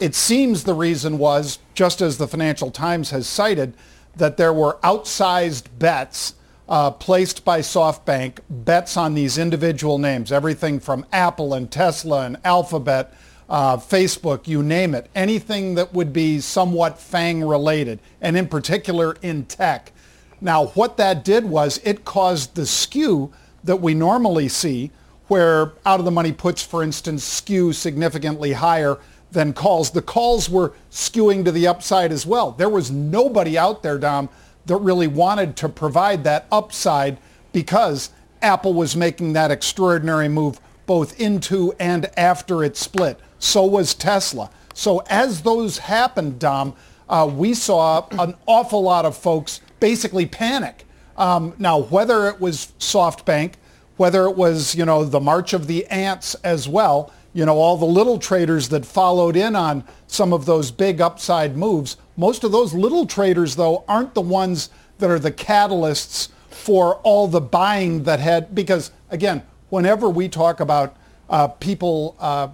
It 0.00 0.16
seems 0.16 0.64
the 0.64 0.74
reason 0.74 1.16
was, 1.16 1.60
just 1.74 2.00
as 2.00 2.18
the 2.18 2.26
Financial 2.26 2.72
Times 2.72 3.10
has 3.10 3.28
cited, 3.28 3.74
that 4.16 4.36
there 4.36 4.52
were 4.52 4.78
outsized 4.82 5.64
bets 5.78 6.34
uh, 6.68 6.90
placed 6.90 7.44
by 7.44 7.60
SoftBank, 7.60 8.38
bets 8.48 8.96
on 8.96 9.14
these 9.14 9.36
individual 9.38 9.98
names, 9.98 10.32
everything 10.32 10.80
from 10.80 11.04
Apple 11.12 11.54
and 11.54 11.70
Tesla 11.70 12.24
and 12.24 12.38
Alphabet, 12.44 13.14
uh, 13.48 13.76
Facebook, 13.76 14.46
you 14.46 14.62
name 14.62 14.94
it, 14.94 15.10
anything 15.14 15.74
that 15.74 15.92
would 15.92 16.12
be 16.12 16.40
somewhat 16.40 16.98
FANG 16.98 17.44
related, 17.44 17.98
and 18.20 18.36
in 18.36 18.48
particular 18.48 19.16
in 19.20 19.44
tech. 19.44 19.92
Now, 20.40 20.66
what 20.68 20.96
that 20.96 21.24
did 21.24 21.44
was 21.44 21.78
it 21.84 22.04
caused 22.04 22.54
the 22.54 22.66
skew 22.66 23.32
that 23.64 23.76
we 23.76 23.94
normally 23.94 24.48
see, 24.48 24.90
where 25.28 25.72
out 25.84 25.98
of 25.98 26.04
the 26.04 26.10
money 26.10 26.32
puts, 26.32 26.62
for 26.62 26.82
instance, 26.82 27.22
skew 27.24 27.72
significantly 27.72 28.52
higher 28.52 28.98
than 29.32 29.52
calls. 29.52 29.90
The 29.90 30.02
calls 30.02 30.48
were 30.48 30.72
skewing 30.90 31.44
to 31.44 31.52
the 31.52 31.66
upside 31.66 32.12
as 32.12 32.26
well. 32.26 32.52
There 32.52 32.68
was 32.68 32.90
nobody 32.90 33.58
out 33.58 33.82
there, 33.82 33.98
Dom, 33.98 34.28
that 34.66 34.76
really 34.76 35.08
wanted 35.08 35.56
to 35.56 35.68
provide 35.68 36.24
that 36.24 36.46
upside 36.52 37.18
because 37.52 38.10
Apple 38.40 38.74
was 38.74 38.94
making 38.94 39.32
that 39.32 39.50
extraordinary 39.50 40.28
move 40.28 40.60
both 40.86 41.18
into 41.20 41.72
and 41.78 42.10
after 42.16 42.62
it 42.62 42.76
split. 42.76 43.18
So 43.38 43.64
was 43.64 43.94
Tesla. 43.94 44.50
So 44.74 45.02
as 45.08 45.42
those 45.42 45.78
happened, 45.78 46.38
Dom, 46.38 46.74
uh, 47.08 47.30
we 47.32 47.54
saw 47.54 48.06
an 48.12 48.34
awful 48.46 48.82
lot 48.82 49.04
of 49.04 49.16
folks 49.16 49.60
basically 49.80 50.26
panic. 50.26 50.84
Um, 51.16 51.54
now, 51.58 51.78
whether 51.78 52.28
it 52.28 52.40
was 52.40 52.72
SoftBank, 52.78 53.54
whether 53.96 54.24
it 54.24 54.36
was, 54.36 54.74
you 54.74 54.84
know, 54.84 55.04
the 55.04 55.20
march 55.20 55.52
of 55.52 55.66
the 55.66 55.86
ants 55.86 56.34
as 56.36 56.68
well, 56.68 57.12
you 57.32 57.46
know, 57.46 57.56
all 57.56 57.76
the 57.76 57.86
little 57.86 58.18
traders 58.18 58.68
that 58.68 58.84
followed 58.84 59.36
in 59.36 59.56
on 59.56 59.84
some 60.06 60.32
of 60.32 60.44
those 60.44 60.70
big 60.70 61.00
upside 61.00 61.56
moves. 61.56 61.96
Most 62.16 62.44
of 62.44 62.52
those 62.52 62.74
little 62.74 63.06
traders, 63.06 63.56
though, 63.56 63.84
aren't 63.88 64.14
the 64.14 64.20
ones 64.20 64.70
that 64.98 65.10
are 65.10 65.18
the 65.18 65.32
catalysts 65.32 66.28
for 66.50 66.96
all 66.96 67.26
the 67.28 67.40
buying 67.40 68.02
that 68.04 68.20
had, 68.20 68.54
because 68.54 68.90
again, 69.10 69.42
whenever 69.70 70.08
we 70.08 70.28
talk 70.28 70.60
about 70.60 70.96
uh, 71.30 71.48
people 71.48 72.14
uh, 72.20 72.48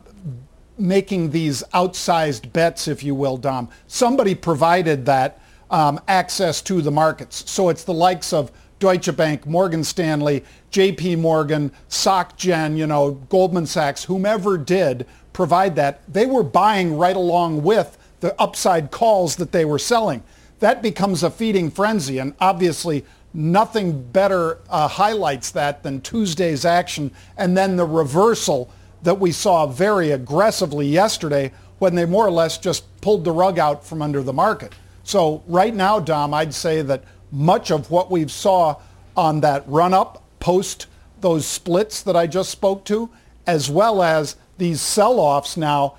making 0.79 1.31
these 1.31 1.65
outsized 1.75 2.53
bets, 2.53 2.87
if 2.87 3.03
you 3.03 3.15
will, 3.15 3.37
Dom, 3.37 3.69
somebody 3.89 4.35
provided 4.35 5.05
that 5.07 5.41
um, 5.71 6.01
access 6.07 6.63
to 6.63 6.81
the 6.81 6.91
markets. 6.91 7.51
So 7.51 7.69
it's 7.69 7.85
the 7.85 7.93
likes 7.93 8.33
of 8.33 8.53
Deutsche 8.79 9.15
Bank, 9.17 9.47
Morgan 9.47 9.85
Stanley, 9.85 10.45
JP 10.71 11.19
Morgan, 11.19 11.73
SocGen, 11.89 12.77
you 12.77 12.87
know, 12.87 13.13
Goldman 13.29 13.67
Sachs, 13.67 14.05
whomever 14.05 14.57
did 14.57 15.07
provide 15.33 15.77
that, 15.77 16.01
they 16.13 16.27
were 16.27 16.43
buying 16.43 16.97
right 16.97 17.17
along 17.17 17.63
with 17.63 17.97
the 18.21 18.41
upside 18.41 18.91
calls 18.91 19.37
that 19.37 19.53
they 19.53 19.65
were 19.65 19.79
selling. 19.79 20.23
That 20.59 20.83
becomes 20.83 21.23
a 21.23 21.31
feeding 21.31 21.71
frenzy. 21.71 22.19
And 22.19 22.35
obviously, 22.41 23.05
nothing 23.33 24.03
better 24.03 24.59
uh, 24.69 24.89
highlights 24.89 25.51
that 25.53 25.83
than 25.83 26.01
Tuesday's 26.01 26.65
action 26.65 27.13
and 27.37 27.57
then 27.57 27.77
the 27.77 27.87
reversal 27.87 28.71
that 29.03 29.21
we 29.21 29.31
saw 29.31 29.67
very 29.67 30.11
aggressively 30.11 30.89
yesterday 30.89 31.53
when 31.79 31.95
they 31.95 32.05
more 32.05 32.27
or 32.27 32.31
less 32.31 32.59
just 32.59 33.01
pulled 33.01 33.25
the 33.25 33.31
rug 33.31 33.59
out 33.59 33.85
from 33.85 34.03
under 34.03 34.23
the 34.23 34.33
market. 34.33 34.73
So 35.05 35.43
right 35.47 35.75
now, 35.75 36.01
Dom, 36.01 36.35
I'd 36.35 36.53
say 36.53 36.83
that 36.83 37.05
much 37.31 37.71
of 37.71 37.91
what 37.91 38.11
we've 38.11 38.31
saw 38.31 38.77
on 39.17 39.41
that 39.41 39.65
run 39.67 39.95
up 39.95 40.23
post 40.41 40.87
those 41.21 41.47
splits 41.47 42.03
that 42.03 42.17
I 42.17 42.27
just 42.27 42.51
spoke 42.51 42.85
to, 42.87 43.11
as 43.47 43.69
well 43.69 44.03
as 44.03 44.37
these 44.57 44.81
sell-offs 44.81 45.57
now 45.57 45.97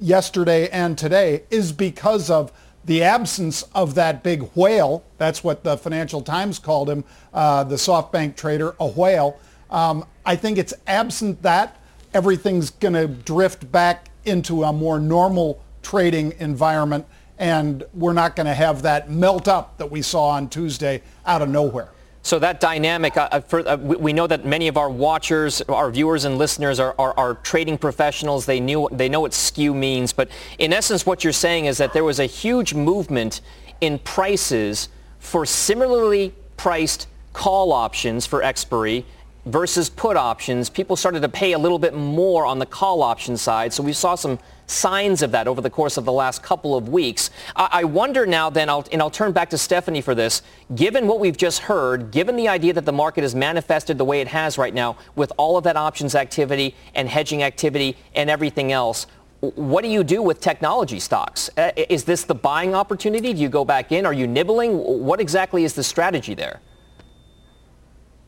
yesterday 0.00 0.68
and 0.68 0.96
today 0.96 1.44
is 1.50 1.72
because 1.72 2.30
of 2.30 2.52
the 2.84 3.02
absence 3.02 3.62
of 3.74 3.94
that 3.94 4.22
big 4.22 4.42
whale. 4.54 5.04
That's 5.18 5.42
what 5.42 5.64
the 5.64 5.76
Financial 5.76 6.20
Times 6.20 6.58
called 6.58 6.90
him, 6.90 7.04
uh, 7.32 7.64
the 7.64 7.76
SoftBank 7.76 8.36
trader, 8.36 8.74
a 8.78 8.86
whale. 8.86 9.38
Um, 9.70 10.04
I 10.26 10.36
think 10.36 10.58
it's 10.58 10.74
absent 10.86 11.42
that 11.42 11.76
everything's 12.12 12.70
going 12.70 12.94
to 12.94 13.08
drift 13.08 13.70
back 13.72 14.10
into 14.24 14.64
a 14.64 14.72
more 14.72 14.98
normal 14.98 15.62
trading 15.82 16.34
environment 16.38 17.06
and 17.38 17.84
we're 17.94 18.12
not 18.12 18.36
going 18.36 18.46
to 18.46 18.54
have 18.54 18.82
that 18.82 19.10
melt 19.10 19.48
up 19.48 19.78
that 19.78 19.90
we 19.90 20.02
saw 20.02 20.28
on 20.30 20.48
Tuesday 20.48 21.02
out 21.26 21.42
of 21.42 21.48
nowhere. 21.48 21.90
So 22.22 22.38
that 22.38 22.58
dynamic, 22.58 23.18
uh, 23.18 23.28
uh 23.30 23.40
for, 23.40 23.68
uh, 23.68 23.76
we 23.76 24.14
know 24.14 24.26
that 24.26 24.46
many 24.46 24.66
of 24.68 24.78
our 24.78 24.88
watchers, 24.88 25.60
our 25.62 25.90
viewers 25.90 26.24
and 26.24 26.38
listeners 26.38 26.80
are, 26.80 26.94
are, 26.98 27.12
are, 27.18 27.34
trading 27.34 27.76
professionals. 27.76 28.46
They, 28.46 28.60
knew, 28.60 28.88
they 28.90 29.10
know 29.10 29.20
what 29.20 29.34
skew 29.34 29.74
means. 29.74 30.14
But 30.14 30.30
in 30.58 30.72
essence, 30.72 31.04
what 31.04 31.22
you're 31.22 31.34
saying 31.34 31.66
is 31.66 31.76
that 31.78 31.92
there 31.92 32.04
was 32.04 32.20
a 32.20 32.26
huge 32.26 32.72
movement 32.72 33.42
in 33.82 33.98
prices 33.98 34.88
for 35.18 35.44
similarly 35.44 36.32
priced 36.56 37.08
call 37.34 37.72
options 37.72 38.24
for 38.24 38.42
expiry 38.42 39.04
versus 39.46 39.90
put 39.90 40.16
options. 40.16 40.70
People 40.70 40.96
started 40.96 41.20
to 41.20 41.28
pay 41.28 41.52
a 41.52 41.58
little 41.58 41.78
bit 41.78 41.94
more 41.94 42.46
on 42.46 42.58
the 42.58 42.66
call 42.66 43.02
option 43.02 43.36
side. 43.36 43.72
So 43.72 43.82
we 43.82 43.92
saw 43.92 44.14
some 44.14 44.38
signs 44.66 45.22
of 45.22 45.30
that 45.32 45.46
over 45.46 45.60
the 45.60 45.70
course 45.70 45.96
of 45.96 46.04
the 46.04 46.12
last 46.12 46.42
couple 46.42 46.74
of 46.74 46.88
weeks. 46.88 47.30
I, 47.54 47.84
wonder 47.84 48.24
now 48.24 48.48
then, 48.48 48.70
I'll, 48.70 48.86
and 48.92 49.02
I'll 49.02 49.10
turn 49.10 49.32
back 49.32 49.50
to 49.50 49.58
Stephanie 49.58 50.00
for 50.00 50.14
this, 50.14 50.42
given 50.74 51.06
what 51.06 51.20
we've 51.20 51.36
just 51.36 51.60
heard, 51.60 52.10
given 52.10 52.36
the 52.36 52.48
idea 52.48 52.72
that 52.72 52.86
the 52.86 52.92
market 52.92 53.22
has 53.22 53.34
manifested 53.34 53.98
the 53.98 54.04
way 54.04 54.20
it 54.22 54.28
has 54.28 54.56
right 54.56 54.72
now 54.72 54.96
with 55.16 55.32
all 55.36 55.58
of 55.58 55.64
that 55.64 55.76
options 55.76 56.14
activity 56.14 56.74
and 56.94 57.08
hedging 57.08 57.42
activity 57.42 57.96
and 58.14 58.30
everything 58.30 58.72
else, 58.72 59.06
what 59.40 59.82
do 59.82 59.90
you 59.90 60.02
do 60.02 60.22
with 60.22 60.40
technology 60.40 60.98
stocks? 60.98 61.50
Uh, 61.58 61.70
is 61.76 62.04
this 62.04 62.24
the 62.24 62.34
buying 62.34 62.74
opportunity? 62.74 63.34
Do 63.34 63.40
you 63.42 63.50
go 63.50 63.64
back 63.64 63.92
in? 63.92 64.06
Are 64.06 64.12
you 64.14 64.26
nibbling? 64.26 64.78
What 64.78 65.20
exactly 65.20 65.64
is 65.64 65.74
the 65.74 65.84
strategy 65.84 66.34
there? 66.34 66.60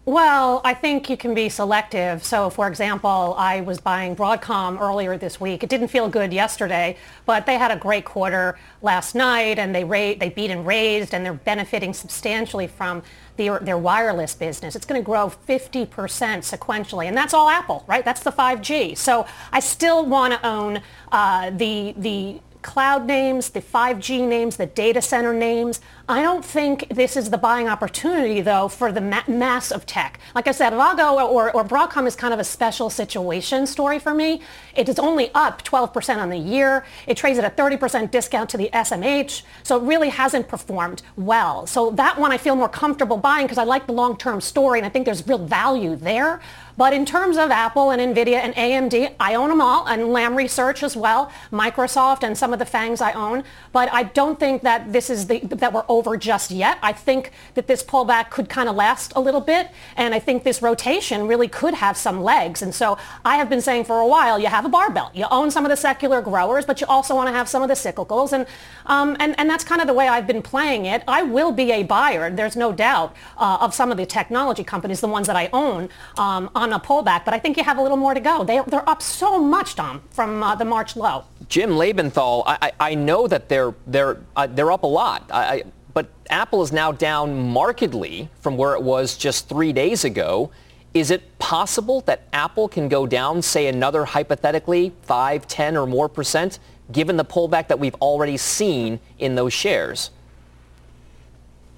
Well, 0.08 0.60
I 0.64 0.72
think 0.72 1.10
you 1.10 1.16
can 1.16 1.34
be 1.34 1.48
selective. 1.48 2.22
So, 2.22 2.48
for 2.48 2.68
example, 2.68 3.34
I 3.36 3.62
was 3.62 3.80
buying 3.80 4.14
Broadcom 4.14 4.80
earlier 4.80 5.18
this 5.18 5.40
week. 5.40 5.64
It 5.64 5.68
didn't 5.68 5.88
feel 5.88 6.08
good 6.08 6.32
yesterday, 6.32 6.96
but 7.24 7.44
they 7.44 7.58
had 7.58 7.72
a 7.72 7.76
great 7.76 8.04
quarter 8.04 8.56
last 8.82 9.16
night, 9.16 9.58
and 9.58 9.74
they 9.74 9.82
ra- 9.82 10.14
they 10.16 10.28
beat 10.28 10.52
and 10.52 10.64
raised, 10.64 11.12
and 11.12 11.26
they're 11.26 11.34
benefiting 11.34 11.92
substantially 11.92 12.68
from 12.68 13.02
their, 13.36 13.58
their 13.58 13.78
wireless 13.78 14.32
business. 14.32 14.76
It's 14.76 14.86
going 14.86 15.00
to 15.00 15.04
grow 15.04 15.28
50% 15.28 15.88
sequentially, 15.88 17.06
and 17.06 17.16
that's 17.16 17.34
all 17.34 17.48
Apple, 17.48 17.82
right? 17.88 18.04
That's 18.04 18.22
the 18.22 18.30
5G. 18.30 18.96
So, 18.96 19.26
I 19.50 19.58
still 19.58 20.06
want 20.06 20.34
to 20.34 20.46
own 20.46 20.82
uh, 21.10 21.50
the 21.50 21.94
the 21.96 22.40
cloud 22.62 23.06
names, 23.06 23.50
the 23.50 23.62
5G 23.62 24.26
names, 24.26 24.56
the 24.56 24.66
data 24.66 25.00
center 25.00 25.32
names. 25.32 25.80
I 26.08 26.22
don't 26.22 26.44
think 26.44 26.86
this 26.88 27.16
is 27.16 27.30
the 27.30 27.38
buying 27.38 27.66
opportunity, 27.66 28.40
though, 28.40 28.68
for 28.68 28.92
the 28.92 29.00
ma- 29.00 29.24
mass 29.26 29.72
of 29.72 29.86
tech. 29.86 30.20
Like 30.36 30.46
I 30.46 30.52
said, 30.52 30.72
Avago 30.72 31.28
or, 31.28 31.50
or 31.50 31.64
Broadcom 31.64 32.06
is 32.06 32.14
kind 32.14 32.32
of 32.32 32.38
a 32.38 32.44
special 32.44 32.90
situation 32.90 33.66
story 33.66 33.98
for 33.98 34.14
me. 34.14 34.40
It 34.76 34.88
is 34.88 35.00
only 35.00 35.32
up 35.34 35.64
12% 35.64 36.18
on 36.18 36.30
the 36.30 36.38
year. 36.38 36.84
It 37.08 37.16
trades 37.16 37.40
at 37.40 37.44
a 37.44 37.60
30% 37.60 38.12
discount 38.12 38.48
to 38.50 38.56
the 38.56 38.70
SMH, 38.72 39.42
so 39.64 39.78
it 39.78 39.82
really 39.82 40.10
hasn't 40.10 40.46
performed 40.46 41.02
well. 41.16 41.66
So 41.66 41.90
that 41.92 42.20
one 42.20 42.30
I 42.30 42.38
feel 42.38 42.54
more 42.54 42.68
comfortable 42.68 43.16
buying 43.16 43.46
because 43.46 43.58
I 43.58 43.64
like 43.64 43.88
the 43.88 43.92
long-term 43.92 44.40
story 44.42 44.78
and 44.78 44.86
I 44.86 44.90
think 44.90 45.06
there's 45.06 45.26
real 45.26 45.44
value 45.44 45.96
there. 45.96 46.40
But 46.76 46.92
in 46.92 47.06
terms 47.06 47.38
of 47.38 47.50
Apple 47.50 47.90
and 47.90 48.14
NVIDIA 48.14 48.34
and 48.34 48.54
AMD, 48.54 49.14
I 49.18 49.34
own 49.34 49.48
them 49.48 49.62
all, 49.62 49.86
and 49.86 50.12
Lam 50.12 50.36
Research 50.36 50.82
as 50.82 50.94
well, 50.94 51.32
Microsoft 51.50 52.22
and 52.22 52.36
some 52.36 52.52
of 52.52 52.58
the 52.58 52.66
FANGs 52.66 53.00
I 53.00 53.12
own. 53.12 53.44
But 53.72 53.90
I 53.92 54.02
don't 54.02 54.38
think 54.38 54.62
that 54.62 54.92
this 54.92 55.08
is 55.08 55.26
the, 55.26 55.38
that 55.40 55.72
we're 55.72 55.84
over 55.96 56.16
just 56.16 56.50
yet. 56.50 56.78
I 56.82 56.92
think 56.92 57.32
that 57.54 57.66
this 57.66 57.82
pullback 57.82 58.30
could 58.30 58.48
kind 58.48 58.68
of 58.68 58.76
last 58.76 59.12
a 59.16 59.20
little 59.20 59.40
bit, 59.40 59.70
and 59.96 60.14
I 60.14 60.18
think 60.18 60.44
this 60.44 60.62
rotation 60.62 61.26
really 61.26 61.48
could 61.48 61.74
have 61.74 61.96
some 61.96 62.22
legs. 62.22 62.62
And 62.62 62.74
so 62.74 62.98
I 63.24 63.36
have 63.36 63.48
been 63.48 63.60
saying 63.60 63.84
for 63.84 64.00
a 64.00 64.06
while, 64.06 64.38
you 64.38 64.48
have 64.48 64.64
a 64.64 64.68
barbell. 64.68 65.10
You 65.14 65.26
own 65.30 65.50
some 65.50 65.64
of 65.64 65.70
the 65.70 65.76
secular 65.76 66.20
growers, 66.22 66.64
but 66.64 66.80
you 66.80 66.86
also 66.86 67.14
want 67.14 67.28
to 67.28 67.32
have 67.32 67.48
some 67.48 67.62
of 67.62 67.68
the 67.68 67.74
cyclicals, 67.74 68.32
and 68.32 68.46
um, 68.86 69.16
and 69.20 69.38
and 69.38 69.48
that's 69.48 69.64
kind 69.64 69.80
of 69.80 69.86
the 69.86 69.94
way 69.94 70.08
I've 70.08 70.26
been 70.26 70.42
playing 70.42 70.86
it. 70.86 71.02
I 71.06 71.22
will 71.22 71.52
be 71.52 71.72
a 71.72 71.82
buyer. 71.82 72.30
There's 72.30 72.56
no 72.56 72.72
doubt 72.72 73.14
uh, 73.38 73.58
of 73.60 73.74
some 73.74 73.90
of 73.90 73.96
the 73.96 74.06
technology 74.06 74.64
companies, 74.64 75.00
the 75.00 75.08
ones 75.08 75.26
that 75.26 75.36
I 75.36 75.48
own. 75.52 75.88
Um, 76.18 76.50
on 76.54 76.72
a 76.72 76.80
pullback, 76.80 77.24
but 77.24 77.34
I 77.34 77.38
think 77.38 77.56
you 77.56 77.64
have 77.64 77.78
a 77.78 77.82
little 77.82 77.96
more 77.96 78.14
to 78.14 78.20
go. 78.20 78.44
They, 78.44 78.60
they're 78.66 78.88
up 78.88 79.02
so 79.02 79.38
much, 79.38 79.74
Tom, 79.76 80.02
from 80.10 80.42
uh, 80.42 80.54
the 80.54 80.64
March 80.64 80.96
low. 80.96 81.24
Jim 81.48 81.70
Lebenthal, 81.70 82.42
I, 82.46 82.72
I 82.80 82.94
know 82.94 83.26
that 83.28 83.48
they're, 83.48 83.74
they're, 83.86 84.18
uh, 84.34 84.46
they're 84.46 84.72
up 84.72 84.82
a 84.82 84.88
lot, 84.88 85.30
I, 85.30 85.64
but 85.96 86.10
Apple 86.28 86.62
is 86.62 86.72
now 86.72 86.92
down 86.92 87.48
markedly 87.48 88.28
from 88.40 88.58
where 88.58 88.74
it 88.74 88.82
was 88.82 89.16
just 89.16 89.48
three 89.48 89.72
days 89.72 90.04
ago. 90.04 90.50
Is 90.92 91.10
it 91.10 91.38
possible 91.38 92.02
that 92.02 92.24
Apple 92.34 92.68
can 92.68 92.90
go 92.90 93.06
down, 93.06 93.40
say, 93.40 93.66
another 93.66 94.04
hypothetically 94.04 94.92
5, 95.04 95.48
10 95.48 95.74
or 95.74 95.86
more 95.86 96.10
percent, 96.10 96.58
given 96.92 97.16
the 97.16 97.24
pullback 97.24 97.68
that 97.68 97.78
we've 97.78 97.94
already 97.94 98.36
seen 98.36 99.00
in 99.18 99.36
those 99.36 99.54
shares? 99.54 100.10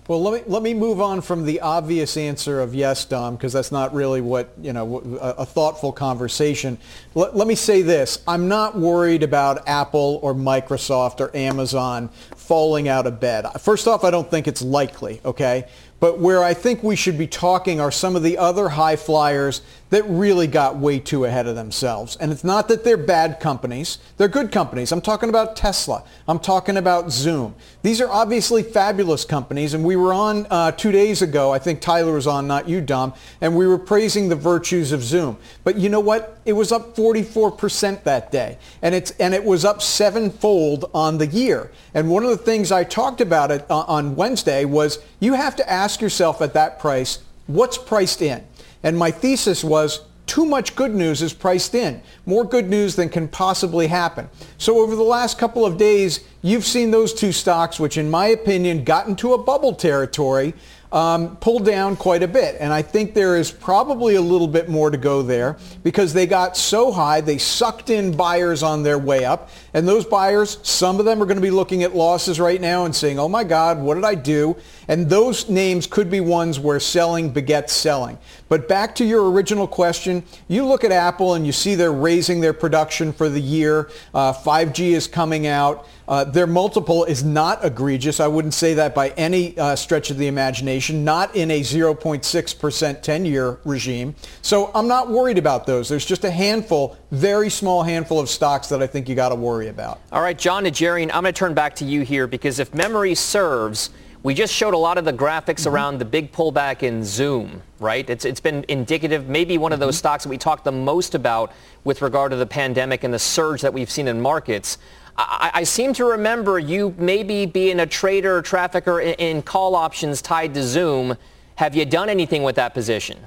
Well, 0.08 0.22
let 0.22 0.42
me 0.42 0.50
let 0.50 0.62
me 0.62 0.72
move 0.72 1.02
on 1.02 1.20
from 1.20 1.44
the 1.44 1.60
obvious 1.60 2.16
answer 2.16 2.62
of 2.62 2.74
yes, 2.74 3.04
Dom, 3.04 3.36
because 3.36 3.52
that's 3.52 3.70
not 3.70 3.92
really 3.92 4.22
what 4.22 4.54
you 4.58 4.72
know 4.72 5.18
a, 5.20 5.42
a 5.42 5.44
thoughtful 5.44 5.92
conversation. 5.92 6.78
Let, 7.14 7.36
let 7.36 7.46
me 7.46 7.54
say 7.54 7.82
this: 7.82 8.22
I'm 8.26 8.48
not 8.48 8.74
worried 8.74 9.22
about 9.22 9.68
Apple 9.68 10.18
or 10.22 10.32
Microsoft 10.32 11.20
or 11.20 11.30
Amazon 11.36 12.08
falling 12.48 12.88
out 12.88 13.06
of 13.06 13.20
bed. 13.20 13.44
First 13.60 13.86
off, 13.86 14.04
I 14.04 14.10
don't 14.10 14.30
think 14.30 14.48
it's 14.48 14.62
likely. 14.62 15.20
Okay, 15.22 15.68
but 16.00 16.18
where 16.18 16.42
I 16.42 16.54
think 16.54 16.82
we 16.82 16.96
should 16.96 17.18
be 17.18 17.26
talking 17.26 17.78
are 17.78 17.90
some 17.90 18.16
of 18.16 18.22
the 18.22 18.38
other 18.38 18.70
high 18.70 18.96
flyers 18.96 19.60
that 19.90 20.04
really 20.06 20.46
got 20.46 20.76
way 20.76 20.98
too 20.98 21.24
ahead 21.24 21.46
of 21.46 21.54
themselves. 21.54 22.16
And 22.16 22.30
it's 22.30 22.44
not 22.44 22.68
that 22.68 22.84
they're 22.84 22.98
bad 22.98 23.40
companies. 23.40 23.98
They're 24.18 24.28
good 24.28 24.52
companies. 24.52 24.92
I'm 24.92 25.00
talking 25.00 25.30
about 25.30 25.56
Tesla. 25.56 26.04
I'm 26.26 26.38
talking 26.38 26.76
about 26.76 27.10
Zoom. 27.10 27.54
These 27.82 28.00
are 28.00 28.10
obviously 28.10 28.62
fabulous 28.62 29.24
companies. 29.24 29.72
And 29.72 29.84
we 29.84 29.96
were 29.96 30.12
on 30.12 30.46
uh, 30.50 30.72
two 30.72 30.92
days 30.92 31.22
ago, 31.22 31.52
I 31.52 31.58
think 31.58 31.80
Tyler 31.80 32.12
was 32.12 32.26
on, 32.26 32.46
not 32.46 32.68
you, 32.68 32.82
Dom, 32.82 33.14
and 33.40 33.56
we 33.56 33.66
were 33.66 33.78
praising 33.78 34.28
the 34.28 34.36
virtues 34.36 34.92
of 34.92 35.02
Zoom. 35.02 35.38
But 35.64 35.76
you 35.76 35.88
know 35.88 36.00
what? 36.00 36.38
It 36.44 36.52
was 36.52 36.70
up 36.70 36.94
44% 36.94 38.02
that 38.04 38.30
day. 38.30 38.58
And, 38.82 38.94
it's, 38.94 39.12
and 39.12 39.34
it 39.34 39.42
was 39.42 39.64
up 39.64 39.80
sevenfold 39.80 40.90
on 40.92 41.16
the 41.16 41.26
year. 41.26 41.70
And 41.94 42.10
one 42.10 42.24
of 42.24 42.30
the 42.30 42.36
things 42.36 42.70
I 42.70 42.84
talked 42.84 43.22
about 43.22 43.50
it 43.50 43.64
uh, 43.70 43.80
on 43.80 44.16
Wednesday 44.16 44.66
was 44.66 44.98
you 45.18 45.32
have 45.32 45.56
to 45.56 45.70
ask 45.70 46.02
yourself 46.02 46.42
at 46.42 46.52
that 46.52 46.78
price, 46.78 47.20
what's 47.46 47.78
priced 47.78 48.20
in? 48.20 48.44
And 48.82 48.96
my 48.96 49.10
thesis 49.10 49.64
was 49.64 50.02
too 50.28 50.44
much 50.44 50.76
good 50.76 50.94
news 50.94 51.22
is 51.22 51.32
priced 51.32 51.74
in. 51.74 52.02
More 52.26 52.44
good 52.44 52.68
news 52.68 52.94
than 52.94 53.08
can 53.08 53.28
possibly 53.28 53.86
happen. 53.86 54.28
So 54.58 54.78
over 54.80 54.94
the 54.94 55.02
last 55.02 55.38
couple 55.38 55.64
of 55.64 55.78
days, 55.78 56.20
you've 56.42 56.66
seen 56.66 56.90
those 56.90 57.14
two 57.14 57.32
stocks, 57.32 57.80
which 57.80 57.96
in 57.96 58.10
my 58.10 58.26
opinion 58.28 58.84
got 58.84 59.08
into 59.08 59.32
a 59.32 59.38
bubble 59.38 59.74
territory 59.74 60.52
um, 60.92 61.36
pulled 61.36 61.66
down 61.66 61.96
quite 61.96 62.22
a 62.22 62.28
bit. 62.28 62.56
And 62.60 62.72
I 62.72 62.82
think 62.82 63.14
there 63.14 63.36
is 63.36 63.50
probably 63.50 64.14
a 64.14 64.20
little 64.20 64.48
bit 64.48 64.68
more 64.68 64.90
to 64.90 64.96
go 64.96 65.22
there 65.22 65.58
because 65.82 66.12
they 66.12 66.26
got 66.26 66.56
so 66.56 66.90
high, 66.90 67.20
they 67.20 67.38
sucked 67.38 67.90
in 67.90 68.16
buyers 68.16 68.62
on 68.62 68.82
their 68.82 68.98
way 68.98 69.24
up. 69.24 69.50
And 69.74 69.86
those 69.86 70.04
buyers, 70.04 70.58
some 70.62 70.98
of 70.98 71.04
them 71.04 71.22
are 71.22 71.26
going 71.26 71.36
to 71.36 71.42
be 71.42 71.50
looking 71.50 71.82
at 71.82 71.94
losses 71.94 72.40
right 72.40 72.60
now 72.60 72.84
and 72.84 72.94
saying, 72.94 73.18
oh 73.18 73.28
my 73.28 73.44
God, 73.44 73.78
what 73.78 73.94
did 73.94 74.04
I 74.04 74.14
do? 74.14 74.56
And 74.88 75.08
those 75.08 75.48
names 75.48 75.86
could 75.86 76.10
be 76.10 76.20
ones 76.20 76.58
where 76.58 76.80
selling 76.80 77.30
begets 77.30 77.72
selling. 77.74 78.18
But 78.48 78.68
back 78.68 78.94
to 78.96 79.04
your 79.04 79.30
original 79.30 79.66
question, 79.66 80.24
you 80.48 80.64
look 80.64 80.84
at 80.84 80.92
Apple 80.92 81.34
and 81.34 81.46
you 81.46 81.52
see 81.52 81.74
they're 81.74 81.92
raising 81.92 82.40
their 82.40 82.52
production 82.52 83.12
for 83.12 83.28
the 83.28 83.40
year. 83.40 83.90
Uh, 84.14 84.32
5G 84.32 84.92
is 84.92 85.06
coming 85.06 85.46
out. 85.46 85.86
Uh, 86.06 86.24
their 86.24 86.46
multiple 86.46 87.04
is 87.04 87.22
not 87.22 87.62
egregious. 87.62 88.18
I 88.18 88.26
wouldn't 88.26 88.54
say 88.54 88.72
that 88.74 88.94
by 88.94 89.10
any 89.10 89.58
uh, 89.58 89.76
stretch 89.76 90.10
of 90.10 90.16
the 90.16 90.26
imagination, 90.26 91.04
not 91.04 91.36
in 91.36 91.50
a 91.50 91.60
0.6% 91.60 92.22
10-year 92.22 93.58
regime. 93.64 94.14
So 94.40 94.70
I'm 94.74 94.88
not 94.88 95.10
worried 95.10 95.36
about 95.36 95.66
those. 95.66 95.88
There's 95.90 96.06
just 96.06 96.24
a 96.24 96.30
handful, 96.30 96.96
very 97.10 97.50
small 97.50 97.82
handful 97.82 98.18
of 98.18 98.30
stocks 98.30 98.70
that 98.70 98.82
I 98.82 98.86
think 98.86 99.08
you 99.08 99.14
got 99.14 99.28
to 99.28 99.34
worry 99.34 99.68
about. 99.68 100.00
All 100.10 100.22
right, 100.22 100.38
Jon 100.38 100.64
Najarian, 100.64 101.10
I'm 101.12 101.22
going 101.22 101.24
to 101.24 101.32
turn 101.32 101.52
back 101.52 101.74
to 101.76 101.84
you 101.84 102.00
here 102.00 102.26
because 102.26 102.58
if 102.58 102.72
memory 102.72 103.14
serves, 103.14 103.90
we 104.22 104.34
just 104.34 104.52
showed 104.52 104.74
a 104.74 104.78
lot 104.78 104.98
of 104.98 105.04
the 105.04 105.12
graphics 105.12 105.60
mm-hmm. 105.60 105.74
around 105.74 105.98
the 105.98 106.04
big 106.04 106.32
pullback 106.32 106.82
in 106.82 107.04
Zoom, 107.04 107.62
right? 107.78 108.08
It's, 108.08 108.24
it's 108.24 108.40
been 108.40 108.64
indicative, 108.68 109.28
maybe 109.28 109.58
one 109.58 109.72
of 109.72 109.80
those 109.80 109.94
mm-hmm. 109.94 109.98
stocks 109.98 110.24
that 110.24 110.30
we 110.30 110.38
talked 110.38 110.64
the 110.64 110.72
most 110.72 111.14
about 111.14 111.52
with 111.84 112.02
regard 112.02 112.30
to 112.32 112.36
the 112.36 112.46
pandemic 112.46 113.04
and 113.04 113.14
the 113.14 113.18
surge 113.18 113.60
that 113.62 113.72
we've 113.72 113.90
seen 113.90 114.08
in 114.08 114.20
markets. 114.20 114.78
I, 115.16 115.50
I, 115.54 115.64
seem 115.64 115.92
to 115.94 116.04
remember 116.04 116.60
you 116.60 116.94
maybe 116.96 117.44
being 117.44 117.80
a 117.80 117.86
trader 117.86 118.36
or 118.36 118.42
trafficker 118.42 119.00
in, 119.00 119.14
in 119.14 119.42
call 119.42 119.74
options 119.74 120.22
tied 120.22 120.54
to 120.54 120.62
Zoom. 120.62 121.16
Have 121.56 121.74
you 121.74 121.84
done 121.84 122.08
anything 122.08 122.44
with 122.44 122.54
that 122.56 122.72
position? 122.72 123.18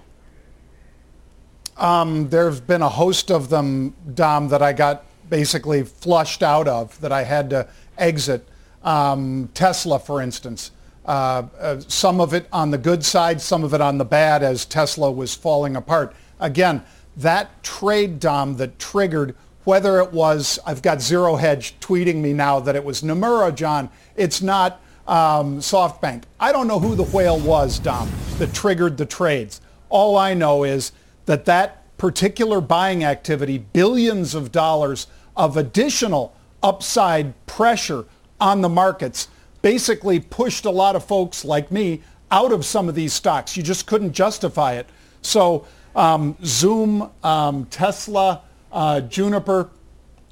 Um, 1.76 2.30
there's 2.30 2.62
been 2.62 2.82
a 2.82 2.90
host 2.90 3.30
of 3.30 3.50
them, 3.50 3.94
Dom, 4.14 4.48
that 4.50 4.62
I 4.62 4.72
got 4.72 5.04
basically 5.30 5.84
flushed 5.84 6.44
out 6.44 6.68
of, 6.68 7.00
that 7.02 7.12
I 7.12 7.24
had 7.24 7.50
to 7.50 7.68
exit. 7.98 8.48
Um, 8.84 9.50
Tesla, 9.54 10.00
for 10.00 10.22
instance. 10.22 10.72
Uh, 11.06 11.44
uh, 11.60 11.80
some 11.88 12.22
of 12.22 12.34
it 12.34 12.48
on 12.54 12.72
the 12.72 12.78
good 12.78 13.04
side, 13.04 13.42
some 13.42 13.64
of 13.64 13.74
it 13.74 13.82
on 13.82 13.98
the 13.98 14.06
bad 14.06 14.44
as 14.44 14.66
Tesla 14.66 15.12
was 15.12 15.34
falling 15.34 15.76
apart. 15.76 16.16
Again, 16.40 16.84
that 17.18 17.64
trade, 17.64 18.20
Dom, 18.20 18.58
that 18.58 18.78
triggered 18.80 19.36
whether 19.64 20.00
it 20.00 20.12
was, 20.12 20.60
I've 20.66 20.82
got 20.82 21.02
Zero 21.02 21.36
Hedge 21.36 21.80
tweeting 21.80 22.16
me 22.16 22.34
now 22.34 22.60
that 22.60 22.76
it 22.76 22.84
was 22.84 23.02
Nomura, 23.02 23.54
John. 23.54 23.90
It's 24.16 24.42
not 24.42 24.82
um, 25.08 25.60
SoftBank. 25.60 26.24
I 26.40 26.52
don't 26.52 26.68
know 26.68 26.80
who 26.80 26.96
the 26.96 27.04
whale 27.04 27.40
was, 27.40 27.80
Dom, 27.80 28.10
that 28.38 28.54
triggered 28.54 28.98
the 28.98 29.06
trades. 29.06 29.62
All 29.90 30.18
I 30.18 30.34
know 30.34 30.64
is 30.64 30.92
that 31.26 31.46
that 31.46 31.98
particular 31.98 32.62
buying 32.62 33.04
activity, 33.04 33.60
billions 33.60 34.34
of 34.34 34.52
dollars 34.52 35.08
of 35.36 35.58
additional 35.58 36.34
upside 36.64 37.46
pressure 37.46 38.06
on 38.40 38.62
the 38.62 38.70
markets, 38.70 39.28
basically 39.62 40.20
pushed 40.20 40.66
a 40.66 40.72
lot 40.72 40.96
of 40.96 41.04
folks 41.04 41.46
like 41.46 41.72
me 41.72 42.02
out 42.32 42.52
of 42.52 42.66
some 42.66 42.90
of 42.90 42.96
these 42.96 43.14
stocks. 43.14 43.58
You 43.58 43.64
just 43.64 43.86
couldn't 43.86 44.14
justify 44.14 44.74
it. 44.74 44.88
So 45.22 45.66
um, 45.96 46.38
Zoom, 46.44 47.10
um, 47.24 47.66
Tesla, 47.66 48.42
uh, 48.72 49.02
Juniper. 49.02 49.70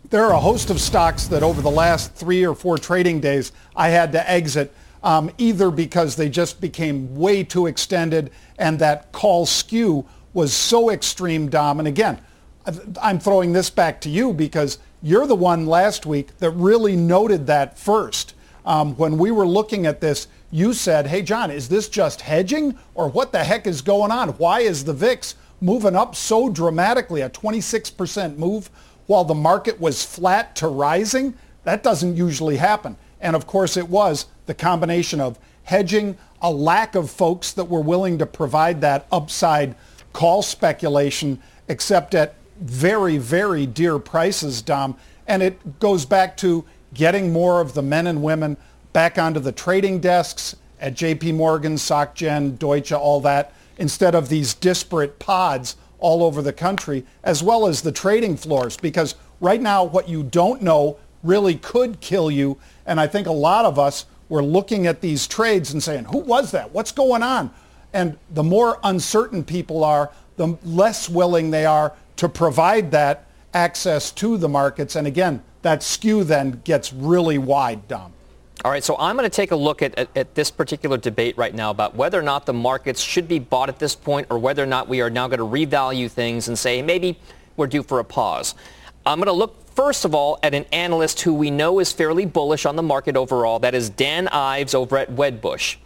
There 0.10 0.24
are 0.26 0.34
a 0.34 0.40
host 0.40 0.70
of 0.70 0.80
stocks 0.80 1.28
that 1.28 1.44
over 1.44 1.62
the 1.62 1.70
last 1.70 2.16
three 2.16 2.46
or 2.46 2.56
four 2.56 2.78
trading 2.78 3.20
days 3.20 3.52
I 3.76 3.90
had 3.90 4.12
to 4.14 4.30
exit 4.30 4.74
um, 5.04 5.32
either 5.38 5.70
because 5.70 6.16
they 6.16 6.30
just 6.30 6.60
became 6.60 7.16
way 7.16 7.44
too 7.44 7.68
extended 7.68 8.32
and 8.58 8.80
that 8.80 9.12
call 9.12 9.46
skew 9.46 10.06
was 10.34 10.54
so 10.54 10.90
extreme, 10.90 11.50
Dom. 11.50 11.80
And 11.80 11.88
again, 11.88 12.20
I'm 13.02 13.20
throwing 13.20 13.54
this 13.54 13.70
back 13.70 14.02
to 14.02 14.10
you 14.10 14.34
because 14.34 14.80
you're 15.02 15.28
the 15.28 15.36
one 15.36 15.66
last 15.66 16.06
week 16.06 16.38
that 16.40 16.52
really 16.52 16.96
noted 16.96 17.48
that 17.48 17.78
first. 17.78 18.34
Um, 18.66 18.96
when 18.96 19.18
we 19.18 19.32
were 19.32 19.48
looking 19.48 19.86
at 19.86 20.02
this, 20.02 20.28
you 20.52 20.74
said, 20.74 21.08
hey, 21.08 21.22
John, 21.22 21.52
is 21.52 21.70
this 21.70 21.88
just 21.90 22.22
hedging 22.22 22.78
or 22.96 23.10
what 23.10 23.32
the 23.32 23.44
heck 23.44 23.68
is 23.68 23.82
going 23.82 24.12
on? 24.12 24.30
Why 24.30 24.62
is 24.62 24.84
the 24.84 24.94
VIX 24.94 25.36
moving 25.62 25.96
up 25.96 26.16
so 26.16 26.50
dramatically, 26.50 27.22
a 27.22 27.30
26% 27.30 28.38
move 28.38 28.70
while 29.08 29.24
the 29.24 29.36
market 29.36 29.80
was 29.80 30.06
flat 30.06 30.56
to 30.58 30.68
rising. 30.68 31.34
That 31.64 31.84
doesn't 31.84 32.16
usually 32.16 32.58
happen. 32.58 32.98
And 33.22 33.36
of 33.36 33.48
course 33.48 33.76
it 33.76 33.90
was 33.90 34.28
the 34.46 34.54
combination 34.54 35.20
of 35.20 35.40
hedging, 35.64 36.18
a 36.42 36.52
lack 36.52 36.96
of 36.96 37.12
folks 37.12 37.52
that 37.54 37.66
were 37.66 37.82
willing 37.82 38.18
to 38.20 38.26
provide 38.26 38.82
that 38.82 39.08
upside 39.12 39.76
call 40.14 40.42
speculation, 40.42 41.42
except 41.68 42.16
at 42.16 42.36
very, 42.62 43.18
very 43.18 43.66
dear 43.66 44.00
prices, 44.00 44.62
Dom. 44.62 44.96
And 45.28 45.44
it 45.44 45.80
goes 45.80 46.06
back 46.06 46.38
to 46.38 46.66
getting 46.94 47.32
more 47.32 47.62
of 47.62 47.74
the 47.74 47.82
men 47.82 48.08
and 48.08 48.24
women 48.24 48.58
back 48.94 49.18
onto 49.18 49.40
the 49.40 49.52
trading 49.52 50.00
desks 50.00 50.56
at 50.80 50.94
JP 50.94 51.36
Morgan, 51.36 51.76
SocGen, 51.76 52.58
Deutsche, 52.58 52.92
all 52.92 53.22
that, 53.22 53.54
instead 53.78 54.16
of 54.16 54.30
these 54.30 54.54
disparate 54.54 55.20
pods 55.20 55.76
all 56.00 56.24
over 56.24 56.42
the 56.42 56.54
country, 56.54 57.06
as 57.24 57.44
well 57.44 57.68
as 57.68 57.82
the 57.82 57.92
trading 57.92 58.38
floors. 58.38 58.78
Because 58.78 59.16
right 59.42 59.62
now, 59.62 59.84
what 59.84 60.08
you 60.08 60.24
don't 60.24 60.62
know 60.62 60.98
really 61.24 61.56
could 61.56 62.00
kill 62.00 62.32
you. 62.32 62.58
And 62.86 63.00
I 63.00 63.08
think 63.08 63.28
a 63.28 63.32
lot 63.32 63.66
of 63.66 63.78
us 63.78 64.06
were 64.30 64.44
looking 64.44 64.88
at 64.88 65.02
these 65.02 65.28
trades 65.28 65.74
and 65.74 65.84
saying, 65.84 66.06
who 66.06 66.20
was 66.20 66.52
that? 66.52 66.72
What's 66.72 66.92
going 66.92 67.24
on? 67.24 67.52
And 67.94 68.18
the 68.30 68.44
more 68.44 68.80
uncertain 68.84 69.44
people 69.44 69.84
are, 69.84 70.12
the 70.38 70.58
less 70.64 71.10
willing 71.10 71.52
they 71.52 71.66
are 71.66 71.94
to 72.18 72.30
provide 72.30 72.92
that 72.92 73.26
access 73.54 74.12
to 74.12 74.38
the 74.38 74.48
markets. 74.48 74.96
And 74.96 75.08
again, 75.08 75.42
that 75.62 75.84
skew 75.84 76.24
then 76.24 76.62
gets 76.64 76.94
really 76.94 77.38
wide, 77.38 77.88
Dom. 77.88 78.14
All 78.66 78.72
right, 78.72 78.84
so 78.84 78.98
I'm 79.00 79.16
going 79.16 79.30
to 79.30 79.34
take 79.34 79.52
a 79.52 79.56
look 79.56 79.82
at, 79.82 79.98
at, 79.98 80.10
at, 80.18 80.36
this 80.36 80.52
particular 80.52 80.98
debate 80.98 81.38
right 81.38 81.56
now 81.56 81.70
about 81.70 81.96
whether 81.96 82.20
or 82.20 82.24
not 82.24 82.46
the 82.46 82.52
markets 82.52 83.00
should 83.02 83.26
be 83.26 83.40
bought 83.40 83.70
at 83.70 83.80
this 83.80 83.96
point 83.96 84.28
or 84.30 84.38
whether 84.38 84.62
or 84.62 84.66
not 84.66 84.90
we 84.90 85.00
are 85.00 85.10
now 85.10 85.30
going 85.30 85.40
to 85.40 85.46
revalue 85.46 86.12
things 86.12 86.50
and 86.50 86.60
say 86.60 86.82
maybe 86.82 87.18
we're 87.56 87.68
due 87.68 87.84
for 87.84 88.00
a 88.00 88.04
pause. 88.04 88.56
I'm 89.06 89.18
going 89.18 89.28
to 89.28 89.32
look 89.32 89.56
first 89.76 90.04
of 90.04 90.14
all 90.14 90.40
at 90.44 90.54
an 90.54 90.66
analyst 90.74 91.22
who 91.22 91.34
we 91.34 91.50
know 91.50 91.80
is 91.80 91.94
fairly 91.94 92.26
bullish 92.26 92.66
on 92.66 92.76
the 92.76 92.84
market 92.84 93.16
overall. 93.16 93.60
That 93.60 93.74
is 93.74 93.90
Dan 93.90 94.28
Ives 94.28 94.74
over 94.74 94.98
at 94.98 95.10
Wedbush. 95.10 95.78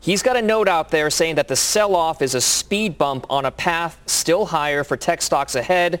He's 0.00 0.22
got 0.22 0.38
a 0.38 0.42
note 0.42 0.68
out 0.68 0.90
there 0.90 1.10
saying 1.10 1.34
that 1.34 1.48
the 1.48 1.56
sell-off 1.56 2.22
is 2.22 2.34
a 2.34 2.40
speed 2.40 2.96
bump 2.96 3.26
on 3.28 3.44
a 3.44 3.50
path 3.50 4.00
still 4.06 4.46
higher 4.46 4.84
for 4.84 4.96
tech 4.96 5.20
stocks 5.20 5.54
ahead 5.54 6.00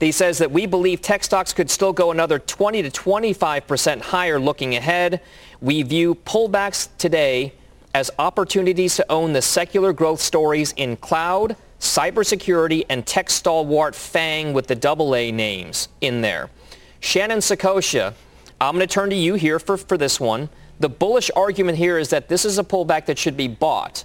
he 0.00 0.12
says 0.12 0.38
that 0.38 0.50
we 0.50 0.66
believe 0.66 1.00
tech 1.00 1.24
stocks 1.24 1.52
could 1.52 1.70
still 1.70 1.92
go 1.92 2.10
another 2.10 2.38
20 2.38 2.82
to 2.82 2.90
25% 2.90 4.00
higher 4.00 4.38
looking 4.38 4.74
ahead. 4.74 5.20
We 5.60 5.82
view 5.82 6.14
pullbacks 6.14 6.88
today 6.98 7.54
as 7.94 8.10
opportunities 8.18 8.96
to 8.96 9.10
own 9.10 9.32
the 9.32 9.42
secular 9.42 9.92
growth 9.92 10.20
stories 10.20 10.74
in 10.76 10.96
cloud, 10.96 11.56
cybersecurity, 11.78 12.84
and 12.88 13.06
tech 13.06 13.30
stalwart 13.30 13.94
FANG 13.94 14.52
with 14.52 14.66
the 14.66 14.74
double 14.74 15.14
A 15.14 15.30
names 15.30 15.88
in 16.00 16.20
there. 16.20 16.50
Shannon 16.98 17.38
Saccocia, 17.38 18.14
I'm 18.60 18.74
going 18.74 18.86
to 18.86 18.92
turn 18.92 19.10
to 19.10 19.16
you 19.16 19.34
here 19.34 19.58
for, 19.58 19.76
for 19.76 19.96
this 19.96 20.18
one. 20.18 20.48
The 20.80 20.88
bullish 20.88 21.30
argument 21.36 21.78
here 21.78 21.98
is 21.98 22.08
that 22.10 22.28
this 22.28 22.44
is 22.44 22.58
a 22.58 22.64
pullback 22.64 23.06
that 23.06 23.18
should 23.18 23.36
be 23.36 23.46
bought. 23.46 24.04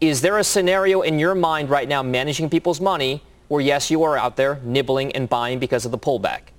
Is 0.00 0.20
there 0.20 0.38
a 0.38 0.44
scenario 0.44 1.00
in 1.00 1.18
your 1.18 1.34
mind 1.34 1.70
right 1.70 1.88
now 1.88 2.02
managing 2.02 2.50
people's 2.50 2.80
money 2.80 3.22
where 3.50 3.60
yes, 3.60 3.90
you 3.90 4.04
are 4.04 4.16
out 4.16 4.36
there 4.36 4.60
nibbling 4.62 5.10
and 5.10 5.28
buying 5.28 5.58
because 5.58 5.84
of 5.84 5.90
the 5.90 5.98
pullback? 5.98 6.52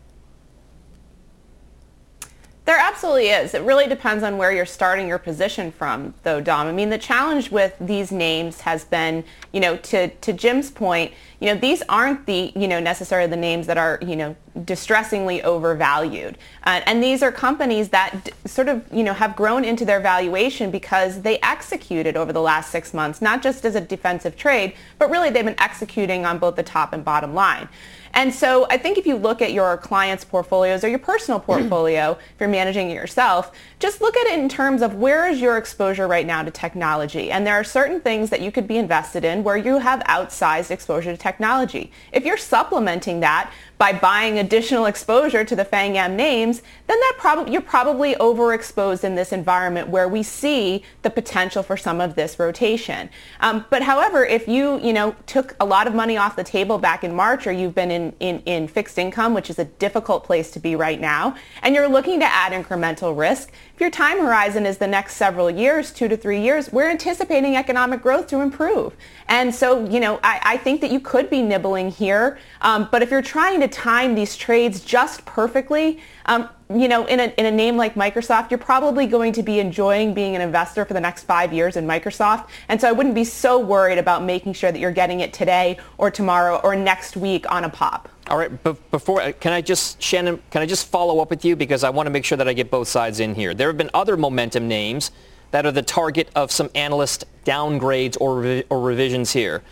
There 2.66 2.78
absolutely 2.78 3.30
is. 3.30 3.54
It 3.54 3.62
really 3.62 3.88
depends 3.88 4.26
on 4.26 4.38
where 4.38 4.52
you're 4.52 4.66
starting 4.66 5.08
your 5.08 5.18
position 5.18 5.72
from, 5.72 6.14
though, 6.24 6.42
Dom. 6.42 6.68
I 6.68 6.74
mean, 6.74 6.90
the 6.90 6.98
challenge 6.98 7.50
with 7.50 7.74
these 7.80 8.12
names 8.12 8.60
has 8.62 8.84
been, 8.84 9.24
you 9.54 9.62
know, 9.62 9.78
to, 9.78 10.10
to 10.10 10.34
Jim's 10.34 10.70
point, 10.70 11.14
you 11.42 11.48
know, 11.48 11.56
these 11.60 11.82
aren't 11.90 12.28
the, 12.28 12.54
you 12.56 12.68
know, 12.68 12.80
necessarily 12.80 13.28
the 13.28 13.36
names 13.36 13.66
that 13.66 13.78
are, 13.78 13.98
you 14.04 14.16
know, 14.16 14.36
distressingly 14.64 15.42
overvalued. 15.42 16.38
Uh, 16.66 16.82
and 16.86 17.04
these 17.04 17.24
are 17.24 17.32
companies 17.32 17.90
that 17.90 18.26
d- 18.26 18.32
sort 18.46 18.70
of, 18.70 18.86
you 18.94 19.02
know, 19.02 19.14
have 19.14 19.36
grown 19.36 19.66
into 19.66 19.84
their 19.84 20.00
valuation 20.00 20.70
because 20.70 21.24
they 21.24 21.40
executed 21.40 22.16
over 22.16 22.32
the 22.32 22.42
last 22.42 22.70
six 22.70 22.94
months, 22.94 23.24
not 23.24 23.42
just 23.42 23.66
as 23.66 23.74
a 23.74 23.82
defensive 23.82 24.38
trade, 24.38 24.74
but 25.00 25.10
really 25.10 25.32
they've 25.32 25.44
been 25.44 25.60
executing 25.60 26.28
on 26.28 26.38
both 26.38 26.56
the 26.56 26.64
top 26.64 26.94
and 26.94 27.04
bottom 27.04 27.34
line. 27.34 27.68
And 28.14 28.34
so 28.34 28.68
I 28.70 28.78
think 28.78 28.98
if 28.98 29.08
you 29.08 29.16
look 29.16 29.42
at 29.42 29.52
your 29.52 29.78
clients' 29.78 30.24
portfolios 30.24 30.84
or 30.84 30.90
your 30.90 31.00
personal 31.00 31.40
portfolio, 31.40 32.12
if 32.12 32.40
you're 32.40 32.50
managing 32.50 32.92
it 32.92 32.94
yourself, 32.94 33.52
just 33.82 34.00
look 34.00 34.16
at 34.16 34.28
it 34.28 34.40
in 34.40 34.48
terms 34.48 34.84
of 34.84 34.94
where 34.94 35.28
is 35.28 35.42
your 35.42 35.58
exposure 35.58 36.08
right 36.08 36.28
now 36.28 36.44
to 36.44 36.52
technology. 36.52 37.32
And 37.32 37.46
there 37.46 37.56
are 37.56 37.64
certain 37.64 38.00
things 38.00 38.30
that 38.30 38.40
you 38.40 38.52
could 38.52 38.68
be 38.68 38.78
invested 38.78 39.26
in 39.26 39.44
where 39.44 39.58
you 39.58 39.80
have 39.80 40.02
outsized 40.02 40.70
exposure 40.70 41.12
to 41.12 41.18
technology. 41.18 41.92
If 42.14 42.24
you're 42.24 42.38
supplementing 42.38 43.22
that 43.22 43.52
by 43.82 43.92
buying 43.92 44.38
additional 44.38 44.86
exposure 44.86 45.44
to 45.44 45.56
the 45.56 45.66
FANGM 45.66 46.12
names, 46.12 46.62
then 46.86 47.00
that 47.00 47.16
prob- 47.18 47.48
you're 47.48 47.64
probably 47.64 48.14
overexposed 48.14 49.04
in 49.04 49.16
this 49.16 49.34
environment 49.34 49.90
where 49.90 50.08
we 50.08 50.22
see 50.22 50.84
the 51.02 51.10
potential 51.10 51.64
for 51.64 51.76
some 51.76 52.00
of 52.00 52.14
this 52.14 52.38
rotation. 52.38 53.10
Um, 53.40 53.66
but 53.72 53.82
however, 53.82 54.24
if 54.24 54.48
you, 54.48 54.80
you 54.82 54.94
know, 54.94 55.16
took 55.26 55.56
a 55.60 55.66
lot 55.66 55.88
of 55.88 55.96
money 55.96 56.16
off 56.16 56.36
the 56.36 56.44
table 56.44 56.78
back 56.78 57.04
in 57.04 57.16
March 57.16 57.48
or 57.48 57.52
you've 57.52 57.74
been 57.74 57.90
in, 57.90 58.14
in, 58.20 58.42
in 58.42 58.68
fixed 58.68 59.00
income, 59.00 59.34
which 59.34 59.50
is 59.50 59.58
a 59.58 59.66
difficult 59.66 60.24
place 60.26 60.52
to 60.52 60.60
be 60.60 60.76
right 60.76 61.02
now, 61.02 61.36
and 61.64 61.74
you're 61.74 61.90
looking 61.90 62.20
to 62.20 62.26
add 62.28 62.52
incremental 62.52 63.18
risk, 63.18 63.52
if 63.74 63.82
your 63.82 63.90
time 63.90 64.20
horizon 64.20 64.68
is 64.68 64.78
the 64.78 64.86
next 64.86 65.16
several 65.16 65.50
years, 65.50 65.92
two 65.92 66.08
to 66.08 66.16
three 66.16 66.40
years, 66.40 66.72
we're 66.72 66.92
anticipating 66.92 67.56
economic 67.56 68.04
growth 68.04 68.28
to 68.28 68.42
improve. 68.42 68.96
And 69.28 69.56
so, 69.56 69.90
you 69.90 70.00
know, 70.00 70.20
I, 70.22 70.40
I 70.44 70.58
think 70.58 70.82
that 70.82 70.92
you 70.92 71.00
could 71.00 71.32
be 71.32 71.42
nibbling 71.42 71.90
here. 71.90 72.38
Um, 72.62 72.90
but 72.92 73.02
if 73.02 73.10
you're 73.10 73.24
trying 73.24 73.60
to 73.62 73.71
time 73.72 74.16
these 74.16 74.36
trades 74.36 74.82
just 74.82 75.26
perfectly, 75.26 76.00
um, 76.26 76.50
you 76.70 76.88
know, 76.88 77.06
in 77.06 77.20
a, 77.20 77.34
in 77.38 77.46
a 77.46 77.52
name 77.52 77.78
like 77.78 77.96
Microsoft, 77.96 78.52
you're 78.52 78.58
probably 78.58 79.08
going 79.08 79.34
to 79.34 79.44
be 79.44 79.60
enjoying 79.60 80.14
being 80.14 80.36
an 80.36 80.42
investor 80.42 80.86
for 80.86 80.94
the 80.94 81.02
next 81.02 81.24
five 81.24 81.52
years 81.52 81.78
in 81.78 81.86
Microsoft. 81.86 82.48
And 82.70 82.80
so 82.80 82.88
I 82.88 82.92
wouldn't 82.92 83.16
be 83.16 83.24
so 83.24 83.60
worried 83.60 83.98
about 83.98 84.24
making 84.24 84.54
sure 84.54 84.72
that 84.72 84.80
you're 84.80 84.92
getting 84.92 85.22
it 85.22 85.34
today 85.34 85.78
or 85.98 86.12
tomorrow 86.12 86.60
or 86.64 86.76
next 86.76 87.18
week 87.18 87.50
on 87.52 87.64
a 87.64 87.70
pop. 87.70 88.10
All 88.28 88.38
right, 88.38 88.64
before, 88.92 89.22
uh, 89.22 89.34
can 89.40 89.52
I 89.52 89.62
just, 89.62 90.02
Shannon, 90.02 90.42
can 90.52 90.62
I 90.62 90.66
just 90.66 90.88
follow 90.88 91.20
up 91.20 91.30
with 91.30 91.44
you 91.44 91.56
because 91.56 91.84
I 91.84 91.90
want 91.90 92.08
to 92.08 92.12
make 92.12 92.24
sure 92.24 92.38
that 92.38 92.48
I 92.48 92.54
get 92.54 92.72
both 92.72 92.88
sides 92.88 93.20
in 93.20 93.36
here. 93.36 93.54
There 93.54 93.68
have 93.68 93.78
been 93.78 93.90
other 93.94 94.16
momentum 94.16 94.68
names 94.68 95.12
that 95.52 95.66
are 95.66 95.72
the 95.72 95.82
target 95.82 96.30
of 96.36 96.52
some 96.52 96.70
analyst 96.76 97.26
downgrades 97.46 98.16
or, 98.22 98.64
or 98.70 98.82
revisions 98.82 99.34
here. 99.34 99.64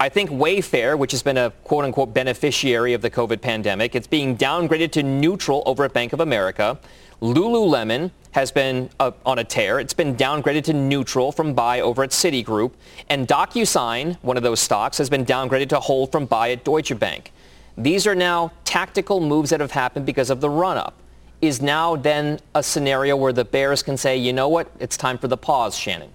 I 0.00 0.08
think 0.08 0.30
Wayfair, 0.30 0.96
which 0.96 1.10
has 1.10 1.24
been 1.24 1.36
a 1.36 1.50
quote 1.64 1.84
unquote 1.84 2.14
beneficiary 2.14 2.92
of 2.92 3.02
the 3.02 3.10
COVID 3.10 3.40
pandemic, 3.40 3.96
it's 3.96 4.06
being 4.06 4.36
downgraded 4.36 4.92
to 4.92 5.02
neutral 5.02 5.64
over 5.66 5.84
at 5.84 5.92
Bank 5.92 6.12
of 6.12 6.20
America. 6.20 6.78
Lululemon 7.20 8.12
has 8.30 8.52
been 8.52 8.90
uh, 9.00 9.10
on 9.26 9.40
a 9.40 9.44
tear. 9.44 9.80
It's 9.80 9.92
been 9.92 10.14
downgraded 10.14 10.62
to 10.64 10.72
neutral 10.72 11.32
from 11.32 11.52
buy 11.52 11.80
over 11.80 12.04
at 12.04 12.10
Citigroup. 12.10 12.72
And 13.08 13.26
DocuSign, 13.26 14.16
one 14.22 14.36
of 14.36 14.44
those 14.44 14.60
stocks, 14.60 14.98
has 14.98 15.10
been 15.10 15.24
downgraded 15.24 15.68
to 15.70 15.80
hold 15.80 16.12
from 16.12 16.26
buy 16.26 16.52
at 16.52 16.62
Deutsche 16.62 16.96
Bank. 16.96 17.32
These 17.76 18.06
are 18.06 18.14
now 18.14 18.52
tactical 18.64 19.18
moves 19.18 19.50
that 19.50 19.58
have 19.58 19.72
happened 19.72 20.06
because 20.06 20.30
of 20.30 20.40
the 20.40 20.50
run-up. 20.50 20.94
Is 21.40 21.60
now 21.60 21.96
then 21.96 22.38
a 22.54 22.62
scenario 22.62 23.16
where 23.16 23.32
the 23.32 23.44
bears 23.44 23.82
can 23.82 23.96
say, 23.96 24.16
you 24.16 24.32
know 24.32 24.48
what, 24.48 24.70
it's 24.78 24.96
time 24.96 25.18
for 25.18 25.26
the 25.26 25.36
pause, 25.36 25.76
Shannon? 25.76 26.10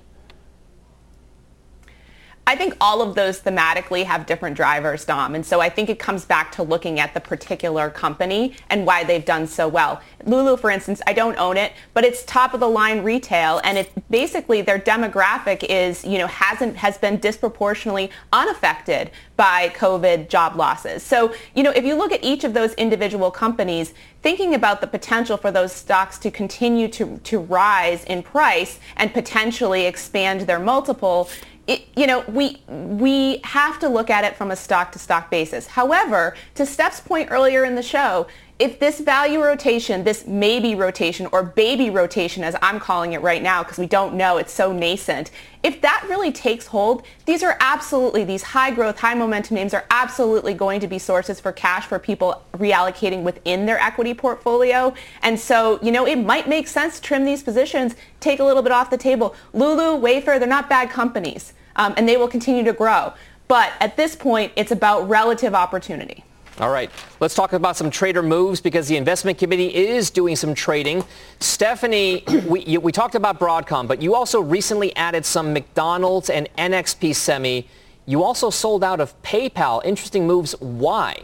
I 2.53 2.55
think 2.55 2.77
all 2.79 3.01
of 3.01 3.15
those 3.15 3.41
thematically 3.41 4.05
have 4.05 4.27
different 4.27 4.55
drivers, 4.55 5.05
Dom. 5.05 5.33
And 5.33 5.43
so 5.43 5.59
I 5.59 5.69
think 5.69 5.89
it 5.89 5.97
comes 5.97 6.23
back 6.23 6.51
to 6.51 6.61
looking 6.61 6.99
at 6.99 7.15
the 7.15 7.19
particular 7.19 7.89
company 7.89 8.53
and 8.69 8.85
why 8.85 9.03
they've 9.03 9.25
done 9.25 9.47
so 9.47 9.67
well. 9.67 10.03
Lulu, 10.23 10.57
for 10.57 10.69
instance, 10.69 11.01
I 11.07 11.13
don't 11.13 11.35
own 11.39 11.57
it, 11.57 11.73
but 11.95 12.03
it's 12.03 12.23
top 12.25 12.53
of 12.53 12.59
the 12.59 12.69
line 12.69 13.01
retail. 13.01 13.59
And 13.63 13.79
it 13.79 13.91
basically 14.11 14.61
their 14.61 14.77
demographic 14.77 15.63
is, 15.63 16.05
you 16.05 16.19
know, 16.19 16.27
hasn't, 16.27 16.75
has 16.75 16.95
been 16.99 17.17
disproportionately 17.17 18.11
unaffected 18.31 19.09
by 19.35 19.69
COVID 19.69 20.29
job 20.29 20.55
losses. 20.55 21.01
So, 21.01 21.33
you 21.55 21.63
know, 21.63 21.71
if 21.71 21.83
you 21.83 21.95
look 21.95 22.11
at 22.11 22.23
each 22.23 22.43
of 22.43 22.53
those 22.53 22.75
individual 22.75 23.31
companies, 23.31 23.95
thinking 24.21 24.53
about 24.53 24.79
the 24.79 24.87
potential 24.87 25.37
for 25.37 25.51
those 25.51 25.73
stocks 25.73 26.19
to 26.19 26.29
continue 26.31 26.87
to, 26.87 27.17
to 27.23 27.39
rise 27.39 28.03
in 28.05 28.21
price 28.21 28.79
and 28.95 29.11
potentially 29.11 29.85
expand 29.85 30.41
their 30.41 30.59
multiple, 30.59 31.29
it, 31.65 31.87
you 31.95 32.07
know, 32.07 32.21
we 32.27 32.61
we 32.67 33.39
have 33.43 33.79
to 33.79 33.89
look 33.89 34.09
at 34.09 34.25
it 34.25 34.35
from 34.35 34.51
a 34.51 34.55
stock 34.55 34.91
to 34.93 34.99
stock 34.99 35.31
basis. 35.31 35.67
However, 35.67 36.35
to 36.55 36.65
Steph's 36.65 36.99
point 36.99 37.29
earlier 37.31 37.63
in 37.63 37.75
the 37.75 37.83
show, 37.83 38.27
if 38.59 38.79
this 38.79 38.99
value 38.99 39.41
rotation, 39.43 40.03
this 40.03 40.27
maybe 40.27 40.75
rotation 40.75 41.27
or 41.31 41.41
baby 41.43 41.89
rotation 41.89 42.43
as 42.43 42.55
I'm 42.61 42.79
calling 42.79 43.13
it 43.13 43.21
right 43.21 43.41
now 43.41 43.63
because 43.63 43.79
we 43.79 43.87
don't 43.87 44.13
know, 44.13 44.37
it's 44.37 44.53
so 44.53 44.71
nascent, 44.71 45.31
if 45.63 45.81
that 45.81 46.05
really 46.07 46.31
takes 46.31 46.67
hold, 46.67 47.03
these 47.25 47.41
are 47.41 47.57
absolutely, 47.59 48.23
these 48.23 48.43
high 48.43 48.69
growth, 48.69 48.99
high 48.99 49.15
momentum 49.15 49.55
names 49.55 49.73
are 49.73 49.85
absolutely 49.89 50.53
going 50.53 50.79
to 50.81 50.87
be 50.87 50.99
sources 50.99 51.39
for 51.39 51.51
cash 51.51 51.85
for 51.85 51.97
people 51.97 52.43
reallocating 52.53 53.23
within 53.23 53.65
their 53.65 53.79
equity 53.79 54.13
portfolio. 54.13 54.93
And 55.23 55.39
so, 55.39 55.79
you 55.81 55.91
know, 55.91 56.05
it 56.05 56.17
might 56.17 56.47
make 56.47 56.67
sense 56.67 56.97
to 56.97 57.01
trim 57.01 57.25
these 57.25 57.41
positions, 57.41 57.95
take 58.19 58.39
a 58.39 58.43
little 58.43 58.61
bit 58.61 58.71
off 58.71 58.89
the 58.89 58.97
table. 58.97 59.35
Lulu, 59.53 59.99
Wayfair, 59.99 60.37
they're 60.37 60.47
not 60.47 60.69
bad 60.69 60.89
companies 60.89 61.53
um, 61.75 61.93
and 61.97 62.07
they 62.07 62.17
will 62.17 62.27
continue 62.27 62.63
to 62.63 62.73
grow. 62.73 63.13
But 63.47 63.73
at 63.79 63.97
this 63.97 64.15
point, 64.15 64.51
it's 64.55 64.71
about 64.71 65.09
relative 65.09 65.55
opportunity. 65.55 66.23
All 66.59 66.69
right, 66.69 66.91
let's 67.19 67.33
talk 67.33 67.53
about 67.53 67.75
some 67.77 67.89
trader 67.89 68.21
moves 68.21 68.61
because 68.61 68.87
the 68.87 68.95
investment 68.95 69.39
committee 69.39 69.73
is 69.73 70.11
doing 70.11 70.35
some 70.35 70.53
trading. 70.53 71.03
Stephanie, 71.39 72.23
we, 72.47 72.77
we 72.77 72.91
talked 72.91 73.15
about 73.15 73.39
Broadcom, 73.39 73.87
but 73.87 74.03
you 74.03 74.13
also 74.13 74.39
recently 74.39 74.95
added 74.95 75.25
some 75.25 75.51
McDonald's 75.51 76.29
and 76.29 76.47
NXP 76.55 77.15
Semi. 77.15 77.67
You 78.05 78.21
also 78.23 78.51
sold 78.51 78.83
out 78.83 78.99
of 78.99 79.19
PayPal. 79.23 79.83
Interesting 79.83 80.27
moves. 80.27 80.53
Why? 80.59 81.23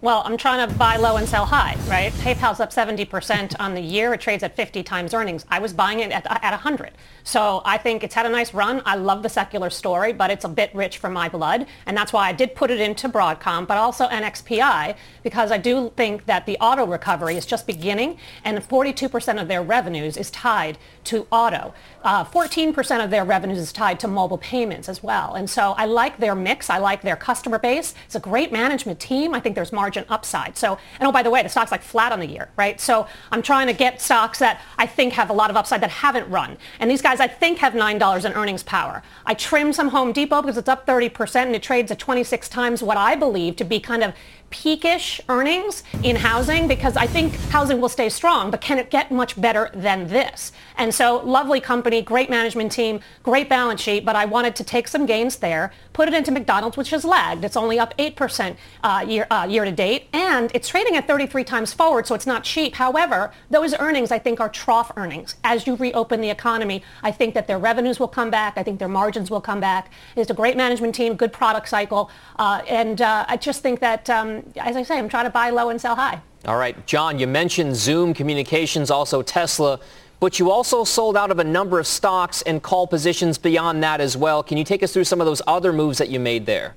Well, 0.00 0.22
I'm 0.24 0.36
trying 0.36 0.66
to 0.66 0.74
buy 0.76 0.96
low 0.96 1.16
and 1.16 1.28
sell 1.28 1.44
high, 1.44 1.76
right? 1.88 2.12
PayPal's 2.12 2.60
up 2.60 2.70
70% 2.70 3.56
on 3.58 3.74
the 3.74 3.80
year. 3.80 4.14
It 4.14 4.20
trades 4.20 4.44
at 4.44 4.54
50 4.54 4.84
times 4.84 5.12
earnings. 5.12 5.44
I 5.50 5.58
was 5.58 5.72
buying 5.72 5.98
it 5.98 6.12
at, 6.12 6.24
at 6.24 6.52
100. 6.52 6.92
So 7.28 7.60
I 7.66 7.76
think 7.76 8.04
it's 8.04 8.14
had 8.14 8.24
a 8.24 8.30
nice 8.30 8.54
run. 8.54 8.80
I 8.86 8.96
love 8.96 9.22
the 9.22 9.28
secular 9.28 9.68
story, 9.68 10.14
but 10.14 10.30
it's 10.30 10.46
a 10.46 10.48
bit 10.48 10.74
rich 10.74 10.96
for 10.96 11.10
my 11.10 11.28
blood. 11.28 11.66
And 11.84 11.94
that's 11.94 12.10
why 12.10 12.26
I 12.26 12.32
did 12.32 12.54
put 12.54 12.70
it 12.70 12.80
into 12.80 13.06
Broadcom, 13.06 13.66
but 13.66 13.76
also 13.76 14.08
NXPI, 14.08 14.96
because 15.22 15.52
I 15.52 15.58
do 15.58 15.92
think 15.94 16.24
that 16.24 16.46
the 16.46 16.56
auto 16.56 16.86
recovery 16.86 17.36
is 17.36 17.44
just 17.44 17.66
beginning, 17.66 18.16
and 18.44 18.56
42% 18.58 19.42
of 19.42 19.46
their 19.46 19.62
revenues 19.62 20.16
is 20.16 20.30
tied 20.30 20.78
to 21.04 21.26
auto. 21.30 21.74
Uh, 22.02 22.24
14% 22.24 23.04
of 23.04 23.10
their 23.10 23.26
revenues 23.26 23.58
is 23.58 23.72
tied 23.74 24.00
to 24.00 24.08
mobile 24.08 24.38
payments 24.38 24.88
as 24.88 25.02
well. 25.02 25.34
And 25.34 25.50
so 25.50 25.74
I 25.76 25.84
like 25.84 26.18
their 26.18 26.34
mix. 26.34 26.70
I 26.70 26.78
like 26.78 27.02
their 27.02 27.16
customer 27.16 27.58
base. 27.58 27.94
It's 28.06 28.14
a 28.14 28.20
great 28.20 28.52
management 28.52 29.00
team. 29.00 29.34
I 29.34 29.40
think 29.40 29.54
there's 29.54 29.72
margin 29.72 30.06
upside. 30.08 30.56
So, 30.56 30.78
and 30.98 31.06
oh, 31.06 31.12
by 31.12 31.22
the 31.22 31.30
way, 31.30 31.42
the 31.42 31.50
stock's 31.50 31.72
like 31.72 31.82
flat 31.82 32.10
on 32.10 32.20
the 32.20 32.26
year, 32.26 32.48
right? 32.56 32.80
So 32.80 33.06
I'm 33.30 33.42
trying 33.42 33.66
to 33.66 33.74
get 33.74 34.00
stocks 34.00 34.38
that 34.38 34.62
I 34.78 34.86
think 34.86 35.12
have 35.12 35.28
a 35.28 35.34
lot 35.34 35.50
of 35.50 35.56
upside 35.56 35.82
that 35.82 35.90
haven't 35.90 36.28
run. 36.30 36.56
And 36.80 36.90
these 36.90 37.02
guys, 37.02 37.17
I 37.20 37.28
think, 37.28 37.58
have 37.58 37.72
$9 37.72 38.24
in 38.24 38.32
earnings 38.32 38.62
power. 38.62 39.02
I 39.26 39.34
trim 39.34 39.72
some 39.72 39.88
Home 39.88 40.12
Depot 40.12 40.42
because 40.42 40.56
it's 40.56 40.68
up 40.68 40.86
30% 40.86 41.36
and 41.36 41.54
it 41.54 41.62
trades 41.62 41.90
at 41.90 41.98
26 41.98 42.48
times 42.48 42.82
what 42.82 42.96
I 42.96 43.14
believe 43.14 43.56
to 43.56 43.64
be 43.64 43.80
kind 43.80 44.02
of 44.02 44.14
peakish 44.50 45.20
earnings 45.28 45.82
in 46.02 46.16
housing 46.16 46.68
because 46.68 46.96
I 46.96 47.06
think 47.06 47.34
housing 47.50 47.80
will 47.80 47.88
stay 47.88 48.08
strong, 48.08 48.50
but 48.50 48.60
can 48.60 48.78
it 48.78 48.90
get 48.90 49.10
much 49.10 49.40
better 49.40 49.70
than 49.74 50.08
this? 50.08 50.52
And 50.76 50.94
so 50.94 51.18
lovely 51.24 51.60
company, 51.60 52.02
great 52.02 52.30
management 52.30 52.72
team, 52.72 53.00
great 53.22 53.48
balance 53.48 53.80
sheet, 53.80 54.04
but 54.04 54.16
I 54.16 54.24
wanted 54.24 54.56
to 54.56 54.64
take 54.64 54.88
some 54.88 55.06
gains 55.06 55.36
there, 55.36 55.72
put 55.92 56.08
it 56.08 56.14
into 56.14 56.30
McDonald's, 56.30 56.76
which 56.76 56.90
has 56.90 57.04
lagged. 57.04 57.44
It's 57.44 57.56
only 57.56 57.78
up 57.78 57.96
8% 57.98 58.56
uh, 58.82 59.04
year, 59.06 59.26
uh, 59.30 59.46
year 59.48 59.64
to 59.64 59.72
date, 59.72 60.08
and 60.12 60.50
it's 60.54 60.68
trading 60.68 60.96
at 60.96 61.06
33 61.06 61.44
times 61.44 61.72
forward, 61.72 62.06
so 62.06 62.14
it's 62.14 62.26
not 62.26 62.44
cheap. 62.44 62.76
However, 62.76 63.32
those 63.50 63.74
earnings 63.74 64.10
I 64.10 64.18
think 64.18 64.40
are 64.40 64.48
trough 64.48 64.92
earnings. 64.96 65.36
As 65.44 65.66
you 65.66 65.74
reopen 65.74 66.20
the 66.20 66.30
economy, 66.30 66.82
I 67.02 67.10
think 67.10 67.34
that 67.34 67.46
their 67.46 67.58
revenues 67.58 67.98
will 67.98 68.08
come 68.08 68.30
back. 68.30 68.54
I 68.56 68.62
think 68.62 68.78
their 68.78 68.88
margins 68.88 69.30
will 69.30 69.40
come 69.40 69.60
back. 69.60 69.90
It's 70.16 70.30
a 70.30 70.34
great 70.34 70.56
management 70.56 70.94
team, 70.94 71.14
good 71.14 71.32
product 71.32 71.68
cycle, 71.68 72.10
uh, 72.38 72.62
and 72.68 73.02
uh, 73.02 73.24
I 73.28 73.36
just 73.36 73.62
think 73.62 73.80
that 73.80 74.08
um, 74.08 74.37
as 74.56 74.76
I 74.76 74.82
say, 74.82 74.98
I'm 74.98 75.08
trying 75.08 75.24
to 75.24 75.30
buy 75.30 75.50
low 75.50 75.70
and 75.70 75.80
sell 75.80 75.94
high. 75.94 76.20
All 76.46 76.56
right, 76.56 76.86
John, 76.86 77.18
you 77.18 77.26
mentioned 77.26 77.76
Zoom 77.76 78.14
Communications, 78.14 78.90
also 78.90 79.22
Tesla, 79.22 79.80
but 80.20 80.38
you 80.38 80.50
also 80.50 80.84
sold 80.84 81.16
out 81.16 81.30
of 81.30 81.38
a 81.38 81.44
number 81.44 81.78
of 81.78 81.86
stocks 81.86 82.42
and 82.42 82.62
call 82.62 82.86
positions 82.86 83.38
beyond 83.38 83.82
that 83.82 84.00
as 84.00 84.16
well. 84.16 84.42
Can 84.42 84.56
you 84.56 84.64
take 84.64 84.82
us 84.82 84.92
through 84.92 85.04
some 85.04 85.20
of 85.20 85.26
those 85.26 85.42
other 85.46 85.72
moves 85.72 85.98
that 85.98 86.08
you 86.08 86.20
made 86.20 86.46
there? 86.46 86.74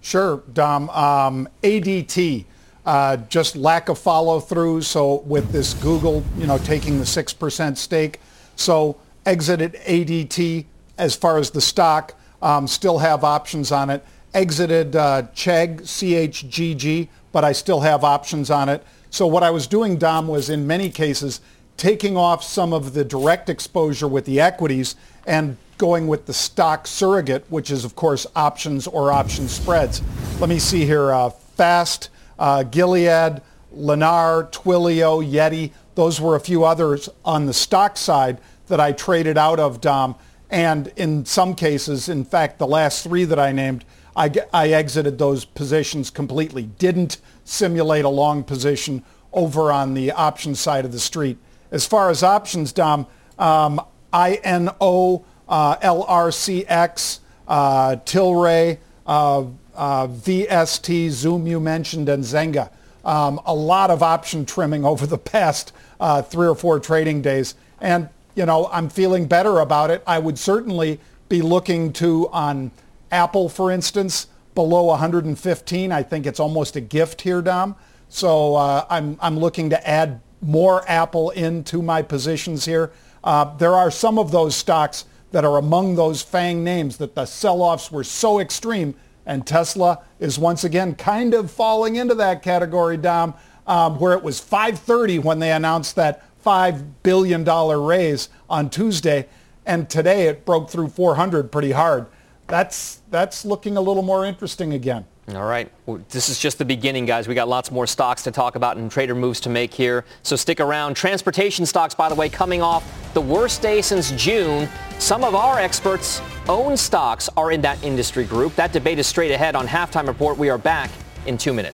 Sure, 0.00 0.42
Dom. 0.52 0.88
Um, 0.90 1.48
ADT, 1.62 2.44
uh, 2.86 3.16
just 3.28 3.54
lack 3.54 3.88
of 3.88 3.98
follow 3.98 4.40
through. 4.40 4.82
So 4.82 5.16
with 5.26 5.52
this 5.52 5.74
Google, 5.74 6.24
you 6.38 6.46
know, 6.46 6.58
taking 6.58 6.98
the 6.98 7.04
6% 7.04 7.76
stake. 7.76 8.20
So 8.56 8.96
exited 9.26 9.74
ADT 9.84 10.64
as 10.98 11.14
far 11.14 11.38
as 11.38 11.50
the 11.50 11.60
stock, 11.60 12.14
um, 12.42 12.66
still 12.66 12.98
have 12.98 13.24
options 13.24 13.70
on 13.72 13.90
it 13.90 14.04
exited 14.34 14.96
uh, 14.96 15.22
Chegg, 15.34 15.86
C-H-G-G, 15.86 17.08
but 17.32 17.44
I 17.44 17.52
still 17.52 17.80
have 17.80 18.04
options 18.04 18.50
on 18.50 18.68
it. 18.68 18.84
So 19.10 19.26
what 19.26 19.42
I 19.42 19.50
was 19.50 19.66
doing, 19.66 19.96
Dom, 19.96 20.28
was 20.28 20.50
in 20.50 20.66
many 20.66 20.90
cases 20.90 21.40
taking 21.76 22.16
off 22.16 22.44
some 22.44 22.72
of 22.72 22.92
the 22.92 23.04
direct 23.04 23.48
exposure 23.48 24.06
with 24.06 24.24
the 24.24 24.40
equities 24.40 24.96
and 25.26 25.56
going 25.78 26.06
with 26.06 26.26
the 26.26 26.34
stock 26.34 26.86
surrogate, 26.86 27.44
which 27.48 27.70
is, 27.70 27.84
of 27.84 27.96
course, 27.96 28.26
options 28.36 28.86
or 28.86 29.10
option 29.10 29.48
spreads. 29.48 30.02
Let 30.38 30.48
me 30.48 30.58
see 30.58 30.84
here. 30.84 31.12
Uh, 31.12 31.30
Fast, 31.30 32.10
uh, 32.38 32.62
Gilead, 32.62 33.42
Lennar, 33.74 34.50
Twilio, 34.52 35.26
Yeti. 35.26 35.72
Those 35.94 36.20
were 36.20 36.36
a 36.36 36.40
few 36.40 36.64
others 36.64 37.08
on 37.24 37.46
the 37.46 37.54
stock 37.54 37.96
side 37.96 38.40
that 38.68 38.80
I 38.80 38.92
traded 38.92 39.36
out 39.36 39.58
of, 39.58 39.80
Dom. 39.80 40.14
And 40.50 40.88
in 40.96 41.24
some 41.24 41.54
cases, 41.54 42.08
in 42.08 42.24
fact, 42.24 42.58
the 42.58 42.66
last 42.66 43.04
three 43.04 43.24
that 43.24 43.38
I 43.38 43.52
named, 43.52 43.84
I, 44.16 44.30
I 44.52 44.68
exited 44.68 45.18
those 45.18 45.44
positions 45.44 46.10
completely. 46.10 46.64
Didn't 46.64 47.18
simulate 47.44 48.04
a 48.04 48.08
long 48.08 48.42
position 48.42 49.04
over 49.32 49.70
on 49.70 49.94
the 49.94 50.12
option 50.12 50.54
side 50.54 50.84
of 50.84 50.92
the 50.92 50.98
street. 50.98 51.38
As 51.70 51.86
far 51.86 52.10
as 52.10 52.22
options, 52.22 52.72
Dom, 52.72 53.06
um, 53.38 53.80
INO, 54.12 55.24
uh, 55.48 55.76
LRCX, 55.76 57.20
uh, 57.46 57.96
Tilray, 58.04 58.78
uh, 59.06 59.44
uh, 59.74 60.06
VST, 60.08 61.10
Zoom 61.10 61.46
you 61.46 61.60
mentioned, 61.60 62.08
and 62.08 62.24
Zynga. 62.24 62.70
Um, 63.04 63.40
a 63.46 63.54
lot 63.54 63.90
of 63.90 64.02
option 64.02 64.44
trimming 64.44 64.84
over 64.84 65.06
the 65.06 65.18
past 65.18 65.72
uh, 66.00 66.22
three 66.22 66.46
or 66.46 66.54
four 66.54 66.80
trading 66.80 67.22
days. 67.22 67.54
And, 67.80 68.08
you 68.34 68.44
know, 68.44 68.68
I'm 68.70 68.88
feeling 68.88 69.26
better 69.26 69.60
about 69.60 69.90
it. 69.90 70.02
I 70.06 70.18
would 70.18 70.38
certainly 70.38 71.00
be 71.28 71.40
looking 71.40 71.92
to 71.94 72.28
on 72.28 72.72
Apple, 73.10 73.48
for 73.48 73.70
instance, 73.70 74.28
below 74.54 74.84
115. 74.84 75.92
I 75.92 76.02
think 76.02 76.26
it's 76.26 76.40
almost 76.40 76.76
a 76.76 76.80
gift 76.80 77.22
here, 77.22 77.42
Dom. 77.42 77.76
So 78.08 78.56
uh, 78.56 78.86
I'm, 78.90 79.16
I'm 79.20 79.38
looking 79.38 79.70
to 79.70 79.88
add 79.88 80.20
more 80.42 80.88
Apple 80.88 81.30
into 81.30 81.82
my 81.82 82.02
positions 82.02 82.64
here. 82.64 82.92
Uh, 83.22 83.56
there 83.56 83.74
are 83.74 83.90
some 83.90 84.18
of 84.18 84.32
those 84.32 84.56
stocks 84.56 85.04
that 85.32 85.44
are 85.44 85.58
among 85.58 85.94
those 85.94 86.22
FANG 86.22 86.64
names 86.64 86.96
that 86.96 87.14
the 87.14 87.24
sell-offs 87.26 87.92
were 87.92 88.02
so 88.02 88.40
extreme, 88.40 88.94
and 89.26 89.46
Tesla 89.46 90.00
is 90.18 90.38
once 90.38 90.64
again 90.64 90.94
kind 90.94 91.34
of 91.34 91.50
falling 91.50 91.96
into 91.96 92.14
that 92.16 92.42
category, 92.42 92.96
Dom, 92.96 93.34
um, 93.66 94.00
where 94.00 94.14
it 94.14 94.22
was 94.22 94.40
530 94.40 95.20
when 95.20 95.38
they 95.38 95.52
announced 95.52 95.94
that 95.96 96.24
$5 96.44 96.84
billion 97.02 97.44
raise 97.44 98.28
on 98.48 98.70
Tuesday, 98.70 99.28
and 99.66 99.88
today 99.88 100.26
it 100.26 100.44
broke 100.44 100.70
through 100.70 100.88
400 100.88 101.52
pretty 101.52 101.72
hard 101.72 102.06
that's 102.50 103.02
that's 103.10 103.44
looking 103.44 103.76
a 103.76 103.80
little 103.80 104.02
more 104.02 104.24
interesting 104.24 104.74
again. 104.74 105.04
All 105.34 105.44
right. 105.44 105.70
Well, 105.86 106.00
this 106.08 106.28
is 106.28 106.40
just 106.40 106.58
the 106.58 106.64
beginning, 106.64 107.06
guys. 107.06 107.28
We 107.28 107.34
got 107.34 107.48
lots 107.48 107.70
more 107.70 107.86
stocks 107.86 108.22
to 108.24 108.32
talk 108.32 108.56
about 108.56 108.76
and 108.76 108.90
trader 108.90 109.14
moves 109.14 109.38
to 109.40 109.48
make 109.48 109.72
here. 109.72 110.04
So 110.22 110.34
stick 110.34 110.58
around. 110.58 110.94
Transportation 110.94 111.66
stocks, 111.66 111.94
by 111.94 112.08
the 112.08 112.14
way, 112.14 112.28
coming 112.28 112.62
off 112.62 112.84
the 113.14 113.20
worst 113.20 113.62
day 113.62 113.80
since 113.80 114.10
June. 114.12 114.68
Some 114.98 115.22
of 115.22 115.34
our 115.34 115.58
experts' 115.58 116.20
own 116.48 116.76
stocks 116.76 117.28
are 117.36 117.52
in 117.52 117.60
that 117.60 117.82
industry 117.84 118.24
group. 118.24 118.56
That 118.56 118.72
debate 118.72 118.98
is 118.98 119.06
straight 119.06 119.30
ahead 119.30 119.54
on 119.54 119.68
Halftime 119.68 120.08
Report. 120.08 120.36
We 120.36 120.48
are 120.50 120.58
back 120.58 120.90
in 121.26 121.38
two 121.38 121.52
minutes. 121.52 121.74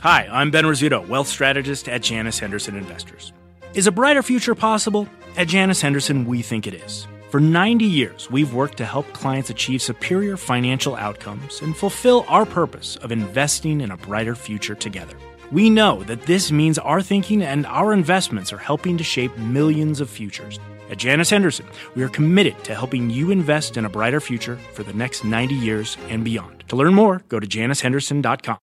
Hi, 0.00 0.28
I'm 0.30 0.50
Ben 0.50 0.64
Rizzuto, 0.64 1.06
wealth 1.08 1.28
strategist 1.28 1.88
at 1.88 2.02
Janus 2.02 2.38
Henderson 2.38 2.76
Investors. 2.76 3.32
Is 3.74 3.86
a 3.86 3.92
brighter 3.92 4.22
future 4.22 4.54
possible? 4.54 5.08
At 5.36 5.48
Janus 5.48 5.80
Henderson, 5.80 6.24
we 6.24 6.42
think 6.42 6.66
it 6.66 6.74
is. 6.74 7.06
For 7.36 7.40
90 7.40 7.84
years, 7.84 8.30
we've 8.30 8.54
worked 8.54 8.78
to 8.78 8.86
help 8.86 9.12
clients 9.12 9.50
achieve 9.50 9.82
superior 9.82 10.38
financial 10.38 10.96
outcomes 10.96 11.60
and 11.60 11.76
fulfill 11.76 12.24
our 12.28 12.46
purpose 12.46 12.96
of 13.02 13.12
investing 13.12 13.82
in 13.82 13.90
a 13.90 13.96
brighter 13.98 14.34
future 14.34 14.74
together. 14.74 15.14
We 15.52 15.68
know 15.68 16.02
that 16.04 16.22
this 16.22 16.50
means 16.50 16.78
our 16.78 17.02
thinking 17.02 17.42
and 17.42 17.66
our 17.66 17.92
investments 17.92 18.54
are 18.54 18.56
helping 18.56 18.96
to 18.96 19.04
shape 19.04 19.36
millions 19.36 20.00
of 20.00 20.08
futures. 20.08 20.58
At 20.90 20.96
Janus 20.96 21.28
Henderson, 21.28 21.66
we 21.94 22.02
are 22.02 22.08
committed 22.08 22.64
to 22.64 22.74
helping 22.74 23.10
you 23.10 23.30
invest 23.30 23.76
in 23.76 23.84
a 23.84 23.90
brighter 23.90 24.22
future 24.22 24.58
for 24.72 24.82
the 24.82 24.94
next 24.94 25.22
90 25.22 25.54
years 25.56 25.98
and 26.08 26.24
beyond. 26.24 26.64
To 26.68 26.76
learn 26.76 26.94
more, 26.94 27.20
go 27.28 27.38
to 27.38 27.46
janushenderson.com. 27.46 28.56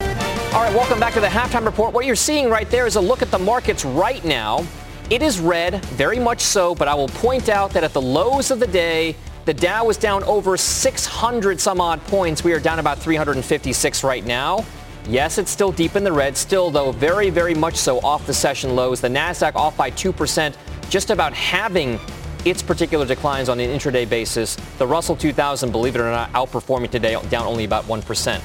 All 0.00 0.62
right, 0.62 0.72
welcome 0.72 1.00
back 1.00 1.14
to 1.14 1.20
the 1.20 1.26
halftime 1.26 1.66
report. 1.66 1.92
What 1.92 2.06
you're 2.06 2.14
seeing 2.14 2.48
right 2.48 2.70
there 2.70 2.86
is 2.86 2.94
a 2.94 3.00
look 3.00 3.20
at 3.20 3.32
the 3.32 3.38
markets 3.40 3.84
right 3.84 4.24
now. 4.24 4.64
It 5.10 5.22
is 5.22 5.38
red, 5.38 5.84
very 5.84 6.18
much 6.18 6.40
so, 6.40 6.74
but 6.74 6.88
I 6.88 6.94
will 6.94 7.08
point 7.08 7.50
out 7.50 7.72
that 7.72 7.84
at 7.84 7.92
the 7.92 8.00
lows 8.00 8.50
of 8.50 8.58
the 8.58 8.66
day, 8.66 9.14
the 9.44 9.52
Dow 9.52 9.84
was 9.84 9.98
down 9.98 10.24
over 10.24 10.56
600 10.56 11.60
some 11.60 11.78
odd 11.78 12.02
points. 12.04 12.42
We 12.42 12.54
are 12.54 12.58
down 12.58 12.78
about 12.78 12.98
356 12.98 14.02
right 14.02 14.24
now. 14.24 14.64
Yes, 15.06 15.36
it's 15.36 15.50
still 15.50 15.70
deep 15.72 15.96
in 15.96 16.04
the 16.04 16.12
red, 16.12 16.38
still 16.38 16.70
though 16.70 16.90
very, 16.90 17.28
very 17.28 17.54
much 17.54 17.76
so 17.76 18.00
off 18.00 18.26
the 18.26 18.32
session 18.32 18.74
lows. 18.74 19.02
The 19.02 19.08
Nasdaq 19.08 19.54
off 19.56 19.76
by 19.76 19.90
2%, 19.90 20.56
just 20.88 21.10
about 21.10 21.34
having 21.34 22.00
its 22.46 22.62
particular 22.62 23.04
declines 23.04 23.50
on 23.50 23.60
an 23.60 23.68
intraday 23.68 24.08
basis. 24.08 24.56
The 24.78 24.86
Russell 24.86 25.16
2000, 25.16 25.70
believe 25.70 25.96
it 25.96 26.00
or 26.00 26.10
not, 26.10 26.32
outperforming 26.32 26.90
today, 26.90 27.20
down 27.28 27.46
only 27.46 27.64
about 27.64 27.84
1%. 27.84 28.40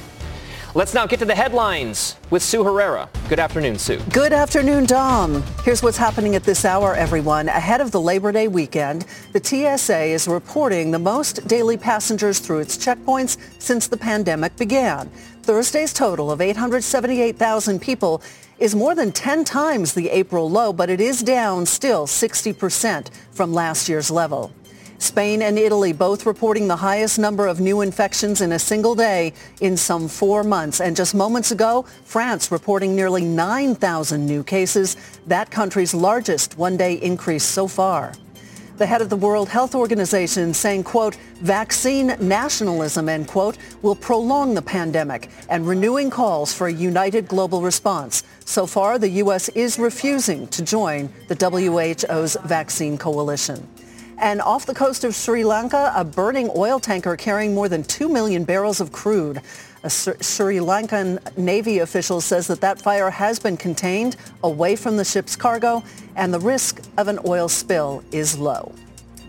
Let's 0.72 0.94
now 0.94 1.04
get 1.04 1.18
to 1.18 1.24
the 1.24 1.34
headlines 1.34 2.14
with 2.30 2.44
Sue 2.44 2.62
Herrera. 2.62 3.08
Good 3.28 3.40
afternoon, 3.40 3.76
Sue. 3.76 3.98
Good 4.12 4.32
afternoon, 4.32 4.86
Dom. 4.86 5.42
Here's 5.64 5.82
what's 5.82 5.96
happening 5.96 6.36
at 6.36 6.44
this 6.44 6.64
hour, 6.64 6.94
everyone. 6.94 7.48
Ahead 7.48 7.80
of 7.80 7.90
the 7.90 8.00
Labor 8.00 8.30
Day 8.30 8.46
weekend, 8.46 9.04
the 9.32 9.42
TSA 9.42 10.00
is 10.00 10.28
reporting 10.28 10.92
the 10.92 10.98
most 11.00 11.48
daily 11.48 11.76
passengers 11.76 12.38
through 12.38 12.60
its 12.60 12.76
checkpoints 12.76 13.36
since 13.58 13.88
the 13.88 13.96
pandemic 13.96 14.56
began. 14.56 15.08
Thursday's 15.42 15.92
total 15.92 16.30
of 16.30 16.40
878,000 16.40 17.80
people 17.80 18.22
is 18.60 18.72
more 18.72 18.94
than 18.94 19.10
10 19.10 19.42
times 19.42 19.92
the 19.92 20.08
April 20.08 20.48
low, 20.48 20.72
but 20.72 20.88
it 20.88 21.00
is 21.00 21.20
down 21.20 21.66
still 21.66 22.06
60% 22.06 23.08
from 23.32 23.52
last 23.52 23.88
year's 23.88 24.08
level. 24.08 24.52
Spain 25.00 25.40
and 25.40 25.58
Italy 25.58 25.92
both 25.92 26.26
reporting 26.26 26.68
the 26.68 26.76
highest 26.76 27.18
number 27.18 27.46
of 27.46 27.58
new 27.58 27.80
infections 27.80 28.42
in 28.42 28.52
a 28.52 28.58
single 28.58 28.94
day 28.94 29.32
in 29.60 29.76
some 29.76 30.06
four 30.06 30.44
months. 30.44 30.80
And 30.80 30.94
just 30.94 31.14
moments 31.14 31.50
ago, 31.50 31.86
France 32.04 32.52
reporting 32.52 32.94
nearly 32.94 33.24
9,000 33.24 34.24
new 34.24 34.44
cases, 34.44 34.96
that 35.26 35.50
country's 35.50 35.94
largest 35.94 36.58
one-day 36.58 36.94
increase 36.94 37.44
so 37.44 37.66
far 37.66 38.12
the 38.80 38.86
head 38.86 39.02
of 39.02 39.10
the 39.10 39.16
World 39.16 39.50
Health 39.50 39.74
Organization 39.74 40.54
saying, 40.54 40.84
quote, 40.84 41.14
vaccine 41.42 42.16
nationalism, 42.18 43.10
end 43.10 43.28
quote, 43.28 43.58
will 43.82 43.94
prolong 43.94 44.54
the 44.54 44.62
pandemic 44.62 45.28
and 45.50 45.68
renewing 45.68 46.08
calls 46.08 46.54
for 46.54 46.66
a 46.66 46.72
united 46.72 47.28
global 47.28 47.60
response. 47.60 48.22
So 48.46 48.66
far, 48.66 48.98
the 48.98 49.10
U.S. 49.24 49.50
is 49.50 49.78
refusing 49.78 50.48
to 50.48 50.64
join 50.64 51.12
the 51.28 51.36
WHO's 51.36 52.38
vaccine 52.44 52.96
coalition. 52.96 53.68
And 54.20 54.42
off 54.42 54.66
the 54.66 54.74
coast 54.74 55.02
of 55.04 55.14
Sri 55.14 55.44
Lanka, 55.44 55.90
a 55.96 56.04
burning 56.04 56.50
oil 56.54 56.78
tanker 56.78 57.16
carrying 57.16 57.54
more 57.54 57.70
than 57.70 57.82
2 57.82 58.06
million 58.06 58.44
barrels 58.44 58.78
of 58.78 58.92
crude. 58.92 59.40
A 59.82 59.88
Sri 59.88 60.58
Lankan 60.58 61.38
Navy 61.38 61.78
official 61.78 62.20
says 62.20 62.46
that 62.48 62.60
that 62.60 62.82
fire 62.82 63.08
has 63.08 63.38
been 63.38 63.56
contained 63.56 64.16
away 64.44 64.76
from 64.76 64.98
the 64.98 65.06
ship's 65.06 65.36
cargo 65.36 65.82
and 66.16 66.34
the 66.34 66.38
risk 66.38 66.82
of 66.98 67.08
an 67.08 67.18
oil 67.24 67.48
spill 67.48 68.04
is 68.12 68.38
low. 68.38 68.74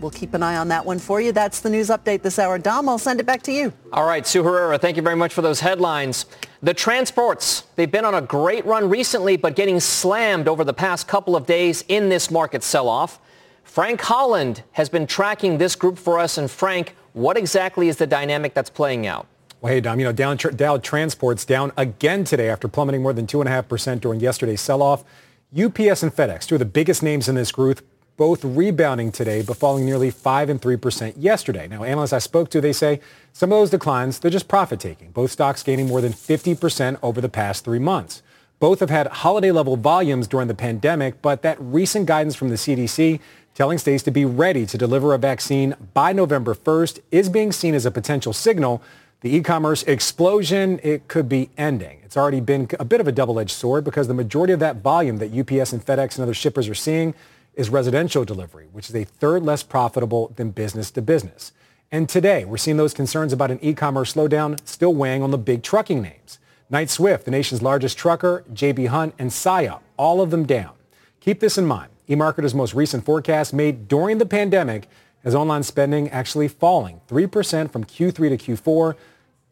We'll 0.02 0.10
keep 0.10 0.34
an 0.34 0.42
eye 0.42 0.56
on 0.58 0.68
that 0.68 0.84
one 0.84 0.98
for 0.98 1.22
you. 1.22 1.32
That's 1.32 1.60
the 1.60 1.70
news 1.70 1.88
update 1.88 2.20
this 2.20 2.38
hour. 2.38 2.58
Dom, 2.58 2.86
I'll 2.86 2.98
send 2.98 3.18
it 3.18 3.24
back 3.24 3.40
to 3.44 3.52
you. 3.52 3.72
All 3.94 4.04
right, 4.04 4.26
Sue 4.26 4.42
Herrera, 4.42 4.76
thank 4.76 4.98
you 4.98 5.02
very 5.02 5.16
much 5.16 5.32
for 5.32 5.40
those 5.40 5.60
headlines. 5.60 6.26
The 6.62 6.74
transports, 6.74 7.62
they've 7.76 7.90
been 7.90 8.04
on 8.04 8.14
a 8.14 8.20
great 8.20 8.66
run 8.66 8.90
recently, 8.90 9.38
but 9.38 9.56
getting 9.56 9.80
slammed 9.80 10.48
over 10.48 10.64
the 10.64 10.74
past 10.74 11.08
couple 11.08 11.34
of 11.34 11.46
days 11.46 11.82
in 11.88 12.10
this 12.10 12.30
market 12.30 12.62
sell-off. 12.62 13.18
Frank 13.64 14.00
Holland 14.00 14.62
has 14.72 14.88
been 14.88 15.06
tracking 15.06 15.58
this 15.58 15.76
group 15.76 15.98
for 15.98 16.18
us. 16.18 16.38
And 16.38 16.50
Frank, 16.50 16.94
what 17.12 17.36
exactly 17.36 17.88
is 17.88 17.96
the 17.96 18.06
dynamic 18.06 18.54
that's 18.54 18.70
playing 18.70 19.06
out? 19.06 19.26
Well, 19.60 19.72
hey, 19.72 19.80
Dom, 19.80 20.00
you 20.00 20.04
know, 20.04 20.12
Dow, 20.12 20.34
Dow 20.34 20.78
Transport's 20.78 21.44
down 21.44 21.72
again 21.76 22.24
today 22.24 22.50
after 22.50 22.66
plummeting 22.66 23.02
more 23.02 23.12
than 23.12 23.26
2.5% 23.26 24.00
during 24.00 24.20
yesterday's 24.20 24.60
sell-off. 24.60 25.04
UPS 25.52 26.02
and 26.02 26.14
FedEx, 26.14 26.46
two 26.46 26.56
of 26.56 26.58
the 26.58 26.64
biggest 26.64 27.02
names 27.02 27.28
in 27.28 27.34
this 27.34 27.52
group, 27.52 27.80
both 28.16 28.44
rebounding 28.44 29.12
today, 29.12 29.42
but 29.42 29.56
falling 29.56 29.84
nearly 29.84 30.10
5 30.10 30.50
and 30.50 30.60
3% 30.60 31.14
yesterday. 31.16 31.68
Now, 31.68 31.84
analysts 31.84 32.12
I 32.12 32.18
spoke 32.18 32.50
to, 32.50 32.60
they 32.60 32.72
say 32.72 33.00
some 33.32 33.52
of 33.52 33.58
those 33.58 33.70
declines, 33.70 34.18
they're 34.18 34.30
just 34.30 34.48
profit-taking. 34.48 35.12
Both 35.12 35.30
stocks 35.30 35.62
gaining 35.62 35.88
more 35.88 36.00
than 36.00 36.12
50% 36.12 36.98
over 37.02 37.20
the 37.20 37.28
past 37.28 37.64
three 37.64 37.78
months. 37.78 38.22
Both 38.62 38.78
have 38.78 38.90
had 38.90 39.08
holiday-level 39.08 39.78
volumes 39.78 40.28
during 40.28 40.46
the 40.46 40.54
pandemic, 40.54 41.20
but 41.20 41.42
that 41.42 41.56
recent 41.60 42.06
guidance 42.06 42.36
from 42.36 42.48
the 42.48 42.54
CDC 42.54 43.18
telling 43.56 43.76
states 43.76 44.04
to 44.04 44.12
be 44.12 44.24
ready 44.24 44.66
to 44.66 44.78
deliver 44.78 45.14
a 45.14 45.18
vaccine 45.18 45.74
by 45.94 46.12
November 46.12 46.54
1st 46.54 47.00
is 47.10 47.28
being 47.28 47.50
seen 47.50 47.74
as 47.74 47.86
a 47.86 47.90
potential 47.90 48.32
signal 48.32 48.80
the 49.22 49.34
e-commerce 49.34 49.82
explosion, 49.82 50.78
it 50.84 51.08
could 51.08 51.28
be 51.28 51.50
ending. 51.58 52.02
It's 52.04 52.16
already 52.16 52.38
been 52.38 52.68
a 52.78 52.84
bit 52.84 53.00
of 53.00 53.08
a 53.08 53.12
double-edged 53.12 53.50
sword 53.50 53.82
because 53.82 54.06
the 54.06 54.14
majority 54.14 54.52
of 54.52 54.60
that 54.60 54.76
volume 54.76 55.18
that 55.18 55.36
UPS 55.36 55.72
and 55.72 55.84
FedEx 55.84 56.14
and 56.14 56.22
other 56.22 56.32
shippers 56.32 56.68
are 56.68 56.74
seeing 56.76 57.16
is 57.54 57.68
residential 57.68 58.24
delivery, 58.24 58.68
which 58.70 58.88
is 58.88 58.94
a 58.94 59.02
third 59.02 59.42
less 59.42 59.64
profitable 59.64 60.32
than 60.36 60.52
business 60.52 60.92
to 60.92 61.02
business. 61.02 61.50
And 61.90 62.08
today, 62.08 62.44
we're 62.44 62.58
seeing 62.58 62.76
those 62.76 62.94
concerns 62.94 63.32
about 63.32 63.50
an 63.50 63.58
e-commerce 63.60 64.14
slowdown 64.14 64.64
still 64.64 64.94
weighing 64.94 65.24
on 65.24 65.32
the 65.32 65.38
big 65.38 65.64
trucking 65.64 66.00
names. 66.00 66.38
Knight 66.72 66.88
Swift, 66.88 67.26
the 67.26 67.30
nation's 67.30 67.60
largest 67.60 67.98
trucker, 67.98 68.44
J.B. 68.50 68.86
Hunt, 68.86 69.14
and 69.18 69.30
Saia, 69.30 69.76
all 69.98 70.22
of 70.22 70.30
them 70.30 70.46
down. 70.46 70.72
Keep 71.20 71.40
this 71.40 71.58
in 71.58 71.66
mind. 71.66 71.90
eMarketer's 72.08 72.54
most 72.54 72.72
recent 72.72 73.04
forecast 73.04 73.52
made 73.52 73.88
during 73.88 74.16
the 74.16 74.24
pandemic 74.24 74.88
has 75.22 75.34
online 75.34 75.62
spending 75.62 76.08
actually 76.08 76.48
falling 76.48 77.02
3% 77.08 77.70
from 77.70 77.84
Q3 77.84 78.14
to 78.14 78.56
Q4 78.56 78.96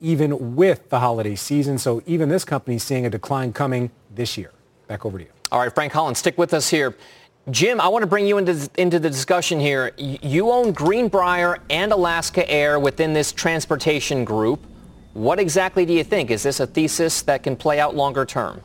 even 0.00 0.56
with 0.56 0.88
the 0.88 1.00
holiday 1.00 1.34
season. 1.34 1.76
So 1.76 2.02
even 2.06 2.30
this 2.30 2.42
company 2.46 2.76
is 2.76 2.82
seeing 2.82 3.04
a 3.04 3.10
decline 3.10 3.52
coming 3.52 3.90
this 4.14 4.38
year. 4.38 4.50
Back 4.86 5.04
over 5.04 5.18
to 5.18 5.24
you. 5.24 5.30
All 5.52 5.60
right, 5.60 5.74
Frank 5.74 5.92
Holland, 5.92 6.16
stick 6.16 6.38
with 6.38 6.54
us 6.54 6.70
here. 6.70 6.96
Jim, 7.50 7.82
I 7.82 7.88
want 7.88 8.02
to 8.02 8.06
bring 8.06 8.26
you 8.26 8.38
into, 8.38 8.70
into 8.78 8.98
the 8.98 9.10
discussion 9.10 9.60
here. 9.60 9.92
You 9.98 10.50
own 10.50 10.72
Greenbrier 10.72 11.58
and 11.68 11.92
Alaska 11.92 12.50
Air 12.50 12.80
within 12.80 13.12
this 13.12 13.30
transportation 13.30 14.24
group. 14.24 14.64
What 15.12 15.40
exactly 15.40 15.84
do 15.84 15.92
you 15.92 16.04
think? 16.04 16.30
Is 16.30 16.42
this 16.42 16.60
a 16.60 16.66
thesis 16.66 17.22
that 17.22 17.42
can 17.42 17.56
play 17.56 17.80
out 17.80 17.96
longer 17.96 18.24
term? 18.24 18.60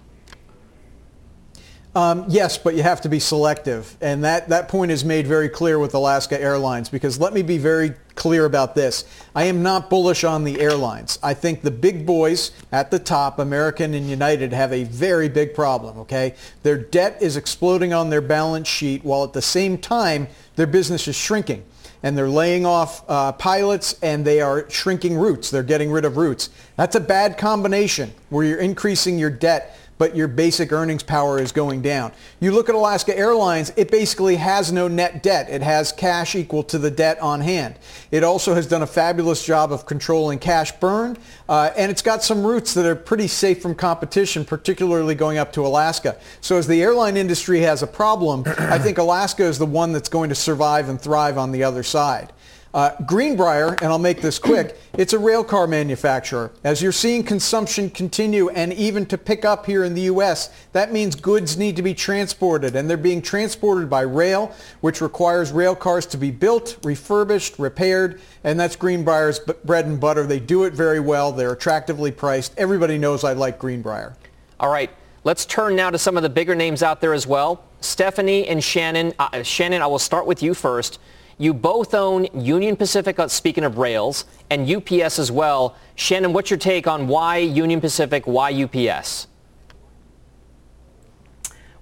Um, 1.95 2.25
yes, 2.27 2.57
but 2.57 2.75
you 2.75 2.83
have 2.83 2.99
to 3.01 3.09
be 3.09 3.19
selective. 3.19 3.95
And 4.01 4.25
that, 4.25 4.49
that 4.49 4.67
point 4.67 4.91
is 4.91 5.05
made 5.05 5.25
very 5.25 5.47
clear 5.47 5.79
with 5.79 5.93
Alaska 5.93 6.39
Airlines 6.39 6.89
because 6.89 7.17
let 7.21 7.33
me 7.33 7.41
be 7.41 7.57
very 7.57 7.93
clear 8.15 8.43
about 8.43 8.75
this. 8.75 9.05
I 9.33 9.45
am 9.45 9.63
not 9.63 9.89
bullish 9.89 10.25
on 10.25 10.43
the 10.43 10.59
airlines. 10.59 11.17
I 11.23 11.33
think 11.33 11.61
the 11.61 11.71
big 11.71 12.05
boys 12.05 12.51
at 12.73 12.91
the 12.91 12.99
top, 12.99 13.39
American 13.39 13.93
and 13.93 14.09
United, 14.09 14.51
have 14.51 14.73
a 14.73 14.83
very 14.83 15.29
big 15.29 15.55
problem, 15.55 15.97
okay? 15.99 16.35
Their 16.63 16.77
debt 16.77 17.17
is 17.21 17.37
exploding 17.37 17.93
on 17.93 18.09
their 18.09 18.21
balance 18.21 18.67
sheet 18.67 19.05
while 19.05 19.23
at 19.23 19.31
the 19.31 19.41
same 19.41 19.77
time 19.77 20.27
their 20.57 20.67
business 20.67 21.07
is 21.07 21.15
shrinking. 21.15 21.63
And 22.03 22.17
they're 22.17 22.29
laying 22.29 22.65
off 22.65 23.03
uh, 23.09 23.31
pilots 23.31 23.97
and 24.01 24.25
they 24.25 24.41
are 24.41 24.69
shrinking 24.69 25.17
routes. 25.17 25.49
They're 25.49 25.63
getting 25.63 25.91
rid 25.91 26.05
of 26.05 26.17
routes. 26.17 26.49
That's 26.75 26.95
a 26.95 26.99
bad 26.99 27.37
combination 27.37 28.13
where 28.29 28.45
you're 28.45 28.59
increasing 28.59 29.17
your 29.17 29.29
debt 29.29 29.77
but 29.97 30.15
your 30.15 30.27
basic 30.27 30.71
earnings 30.71 31.03
power 31.03 31.39
is 31.39 31.51
going 31.51 31.81
down. 31.81 32.11
You 32.39 32.51
look 32.51 32.69
at 32.69 32.75
Alaska 32.75 33.17
Airlines, 33.17 33.71
it 33.77 33.89
basically 33.91 34.35
has 34.35 34.71
no 34.71 34.87
net 34.87 35.23
debt. 35.23 35.49
It 35.49 35.61
has 35.61 35.91
cash 35.91 36.35
equal 36.35 36.63
to 36.63 36.77
the 36.77 36.91
debt 36.91 37.19
on 37.19 37.41
hand. 37.41 37.75
It 38.11 38.23
also 38.23 38.53
has 38.53 38.67
done 38.67 38.81
a 38.81 38.87
fabulous 38.87 39.45
job 39.45 39.71
of 39.71 39.85
controlling 39.85 40.39
cash 40.39 40.71
burn, 40.79 41.17
uh, 41.47 41.71
and 41.77 41.91
it's 41.91 42.01
got 42.01 42.23
some 42.23 42.45
routes 42.45 42.73
that 42.73 42.85
are 42.85 42.95
pretty 42.95 43.27
safe 43.27 43.61
from 43.61 43.75
competition, 43.75 44.43
particularly 44.43 45.15
going 45.15 45.37
up 45.37 45.53
to 45.53 45.65
Alaska. 45.65 46.17
So 46.41 46.57
as 46.57 46.67
the 46.67 46.81
airline 46.81 47.17
industry 47.17 47.59
has 47.61 47.83
a 47.83 47.87
problem, 47.87 48.43
I 48.57 48.79
think 48.79 48.97
Alaska 48.97 49.43
is 49.43 49.57
the 49.57 49.65
one 49.65 49.93
that's 49.93 50.09
going 50.09 50.29
to 50.29 50.35
survive 50.35 50.89
and 50.89 50.99
thrive 50.99 51.37
on 51.37 51.51
the 51.51 51.63
other 51.63 51.83
side. 51.83 52.33
Uh, 52.75 52.93
Greenbrier, 53.05 53.69
and 53.81 53.85
I'll 53.85 53.97
make 53.97 54.19
this 54.19 54.37
quick, 54.37 54.77
it's 54.97 55.13
a 55.13 55.17
rail 55.17 55.45
car 55.45 55.65
manufacturer. 55.65 56.51
As 56.65 56.81
you're 56.81 56.91
seeing 56.91 57.23
consumption 57.23 57.89
continue 57.89 58.49
and 58.49 58.73
even 58.73 59.05
to 59.05 59.17
pick 59.17 59.45
up 59.45 59.65
here 59.65 59.85
in 59.85 59.93
the 59.93 60.01
U.S., 60.01 60.49
that 60.73 60.91
means 60.91 61.15
goods 61.15 61.57
need 61.57 61.77
to 61.77 61.81
be 61.81 61.93
transported, 61.93 62.75
and 62.75 62.89
they're 62.89 62.97
being 62.97 63.21
transported 63.21 63.89
by 63.89 64.01
rail, 64.01 64.53
which 64.81 64.99
requires 64.99 65.53
rail 65.53 65.73
cars 65.73 66.05
to 66.07 66.17
be 66.17 66.31
built, 66.31 66.77
refurbished, 66.83 67.57
repaired, 67.59 68.19
and 68.43 68.59
that's 68.59 68.75
Greenbrier's 68.75 69.39
bread 69.39 69.85
and 69.85 69.97
butter. 69.97 70.27
They 70.27 70.41
do 70.41 70.65
it 70.65 70.73
very 70.73 70.99
well. 70.99 71.31
They're 71.31 71.53
attractively 71.53 72.11
priced. 72.11 72.53
Everybody 72.57 72.97
knows 72.97 73.23
I 73.23 73.31
like 73.31 73.57
Greenbrier. 73.57 74.17
All 74.59 74.69
right. 74.69 74.89
Let's 75.23 75.45
turn 75.45 75.77
now 75.77 75.91
to 75.91 75.97
some 75.97 76.17
of 76.17 76.23
the 76.23 76.29
bigger 76.29 76.53
names 76.53 76.83
out 76.83 76.99
there 76.99 77.13
as 77.13 77.25
well. 77.25 77.63
Stephanie 77.79 78.47
and 78.47 78.61
Shannon. 78.61 79.13
Uh, 79.17 79.43
Shannon, 79.43 79.81
I 79.81 79.87
will 79.87 79.97
start 79.97 80.27
with 80.27 80.43
you 80.43 80.53
first. 80.53 80.99
You 81.37 81.53
both 81.53 81.93
own 81.93 82.27
Union 82.33 82.77
Pacific, 82.77 83.19
uh, 83.19 83.27
speaking 83.27 83.65
of 83.65 83.77
rails, 83.77 84.25
and 84.49 84.69
UPS 84.69 85.19
as 85.19 85.31
well. 85.31 85.75
Shannon, 85.95 86.31
what's 86.31 86.49
your 86.49 86.59
take 86.59 86.87
on 86.87 87.07
why 87.07 87.37
Union 87.37 87.81
Pacific, 87.81 88.25
why 88.25 88.53
UPS? 88.53 89.27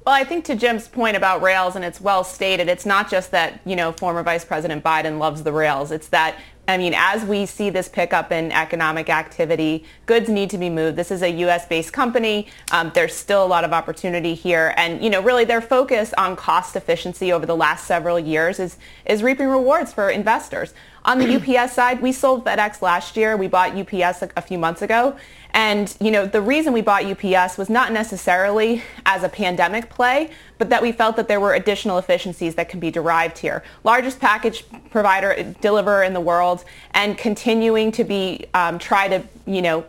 Well, 0.06 0.16
I 0.16 0.24
think 0.24 0.44
to 0.46 0.56
Jim's 0.56 0.88
point 0.88 1.16
about 1.16 1.42
rails, 1.42 1.76
and 1.76 1.86
it's 1.86 2.02
well 2.02 2.24
stated, 2.24 2.68
it's 2.68 2.86
not 2.86 3.10
just 3.10 3.32
that, 3.32 3.62
you 3.64 3.76
know, 3.76 3.94
former 3.94 4.22
Vice 4.24 4.44
President 4.44 4.84
Biden 4.84 5.18
loves 5.18 5.44
the 5.44 5.54
rails. 5.54 5.92
It's 5.92 6.10
that 6.10 6.36
I 6.66 6.78
mean, 6.78 6.94
as 6.96 7.26
we 7.26 7.46
see 7.46 7.70
this 7.70 7.90
pickup 7.90 8.32
in 8.32 8.54
economic 8.54 9.10
activity, 9.10 9.84
goods 10.06 10.30
need 10.30 10.50
to 10.52 10.58
be 10.58 10.70
moved. 10.70 10.98
This 10.98 11.12
is 11.12 11.22
a 11.22 11.30
U.S.-based 11.30 11.92
company. 11.92 12.48
Um, 12.72 12.90
there's 12.96 13.14
still 13.14 13.44
a 13.44 13.48
lot 13.48 13.66
of 13.66 13.74
opportunity 13.74 14.34
here. 14.34 14.74
And, 14.78 15.04
you 15.04 15.10
know, 15.10 15.22
really 15.22 15.44
their 15.44 15.62
focus 15.62 16.14
on 16.18 16.38
cost 16.38 16.78
efficiency 16.78 17.34
over 17.34 17.46
the 17.46 17.56
last 17.56 17.86
several 17.86 18.18
years 18.18 18.60
is, 18.60 18.78
is 19.06 19.22
reaping 19.22 19.50
rewards 19.50 19.92
for 19.92 20.10
investors. 20.10 20.74
On 21.04 21.20
the 21.20 21.36
UPS 21.58 21.74
side, 21.74 22.02
we 22.02 22.14
sold 22.14 22.46
FedEx 22.46 22.82
last 22.82 23.18
year. 23.18 23.36
We 23.36 23.48
bought 23.48 23.76
UPS 23.76 24.22
a, 24.22 24.30
a 24.38 24.42
few 24.42 24.58
months 24.58 24.82
ago. 24.82 25.18
And, 25.54 25.96
you 26.02 26.10
know, 26.10 26.26
the 26.26 26.42
reason 26.42 26.74
we 26.74 26.82
bought 26.82 27.06
UPS 27.06 27.58
was 27.58 27.70
not 27.70 27.92
necessarily 27.92 28.82
as 29.06 29.24
a 29.24 29.30
pandemic 29.30 29.90
play, 29.90 30.32
but 30.58 30.70
that 30.70 30.82
we 30.82 30.92
felt 30.92 31.16
that 31.18 31.28
there 31.28 31.40
were 31.40 31.54
additional 31.54 32.00
efficiencies 32.00 32.56
that 32.56 32.70
can 32.70 32.80
be 32.80 32.90
derived 32.90 33.38
here. 33.38 33.64
Largest 33.84 34.20
package 34.20 34.66
provider, 34.90 35.54
deliverer 35.62 36.04
in 36.04 36.14
the 36.14 36.22
world, 36.22 36.66
and 36.92 37.18
continuing 37.18 37.92
to 37.92 38.04
be, 38.04 38.48
um, 38.56 38.80
try 38.80 39.08
to, 39.08 39.24
you 39.46 39.62
know, 39.62 39.86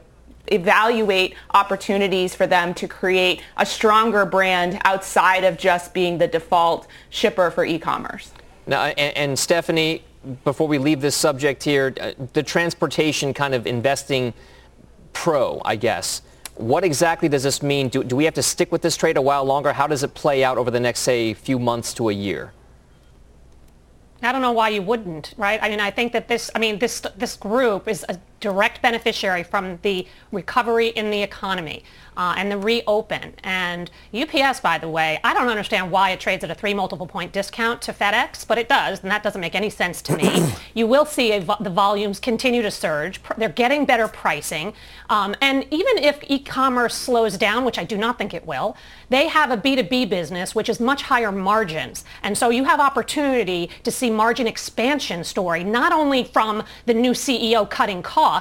evaluate 0.48 1.35
opportunities 1.55 2.35
for 2.35 2.46
them 2.46 2.74
to 2.74 2.87
create 2.87 3.40
a 3.57 3.64
stronger 3.64 4.27
brand 4.27 4.79
outside 4.85 5.44
of 5.44 5.56
just 5.56 5.94
being 5.94 6.19
the 6.19 6.29
default 6.29 6.87
shipper 7.08 7.50
for 7.50 7.65
e-commerce. 7.65 8.33
Now, 8.67 8.85
and, 8.85 9.17
and 9.17 9.38
Stephanie, 9.38 10.02
before 10.44 10.69
we 10.69 10.77
leave 10.77 11.00
this 11.00 11.17
subject 11.17 11.62
here, 11.62 11.94
uh, 11.98 12.12
the 12.35 12.42
transportation 12.42 13.33
kind 13.33 13.54
of 13.54 13.67
investing 13.67 14.35
pro, 15.15 15.62
I 15.65 15.77
guess. 15.77 16.21
What 16.56 16.85
exactly 16.85 17.29
does 17.29 17.42
this 17.42 17.62
mean? 17.62 17.88
Do, 17.88 18.04
do 18.04 18.15
we 18.15 18.25
have 18.27 18.35
to 18.35 18.42
stick 18.42 18.71
with 18.71 18.83
this 18.83 18.96
trade 18.96 19.17
a 19.17 19.23
while 19.23 19.44
longer? 19.44 19.73
How 19.73 19.87
does 19.87 20.02
it 20.02 20.15
play 20.15 20.44
out 20.44 20.58
over 20.58 20.71
the 20.71 20.79
next, 20.79 21.00
say, 21.00 21.35
few 21.35 21.58
months 21.58 21.94
to 21.94 22.10
a 22.10 22.12
year? 22.12 22.52
I 24.23 24.33
don't 24.33 24.40
know 24.40 24.52
why 24.52 24.71
you 24.71 24.83
wouldn't, 24.83 25.35
right? 25.37 25.58
I 25.62 25.69
mean, 25.69 25.81
I 25.81 25.90
think 25.90 26.12
that 26.12 26.29
this, 26.29 26.50
I 26.54 26.58
mean, 26.58 26.79
this 26.79 27.00
this 27.17 27.37
group 27.37 27.88
is 27.88 28.06
a 28.08 28.19
direct 28.45 28.83
beneficiary 28.83 29.42
from 29.42 29.79
the 29.81 30.07
recovery 30.31 30.88
in 30.88 31.11
the 31.11 31.23
economy 31.23 31.83
uh, 32.19 32.35
and 32.37 32.53
the 32.53 32.59
reopen. 32.59 33.33
And 33.42 33.90
UPS, 34.13 34.61
by 34.61 34.77
the 34.77 34.88
way, 34.88 35.19
I 35.25 35.33
don't 35.33 35.49
understand 35.49 35.90
why 35.90 36.11
it 36.11 36.21
trades 36.21 36.45
at 36.45 36.51
a 36.51 36.55
three 36.55 36.75
multiple 36.75 37.07
point 37.07 37.33
discount 37.33 37.81
to 37.83 37.92
FedEx, 37.95 38.47
but 38.47 38.59
it 38.59 38.69
does, 38.69 39.01
and 39.03 39.11
that 39.11 39.23
doesn't 39.23 39.40
make 39.40 39.55
any 39.55 39.71
sense 39.71 40.03
to 40.03 40.17
me. 40.17 40.53
you 40.75 40.87
will 40.87 41.07
see 41.07 41.38
vo- 41.38 41.57
the 41.59 41.71
volumes 41.71 42.21
continue 42.21 42.61
to 42.61 42.71
surge. 42.71 43.19
They're 43.38 43.49
getting 43.49 43.87
better 43.87 44.09
pricing. 44.09 44.75
Um, 45.09 45.35
and 45.40 45.67
even 45.71 45.99
if 45.99 46.19
e-commerce 46.29 46.95
slows 46.95 47.38
down, 47.38 47.65
which 47.65 47.79
I 47.79 47.85
do 47.85 47.97
not 47.97 48.19
think 48.19 48.35
it 48.35 48.47
will, 48.47 48.77
they 49.09 49.29
have 49.29 49.51
a 49.51 49.57
B2B 49.57 50.11
business, 50.11 50.55
which 50.55 50.69
is 50.69 50.81
much 50.81 51.03
higher 51.03 51.33
margins. 51.33 52.05
And 52.23 52.37
so 52.37 52.51
you 52.51 52.65
have 52.65 52.79
opportunity 52.79 53.71
to 53.85 53.90
see 53.90 54.11
margin 54.11 54.47
expansion 54.47 55.25
story, 55.25 55.65
not 55.65 55.92
only 55.92 56.25
from 56.25 56.63
the 56.87 56.95
new 56.95 57.13
CEO 57.13 57.69
cutting 57.69 58.03
costs, 58.03 58.33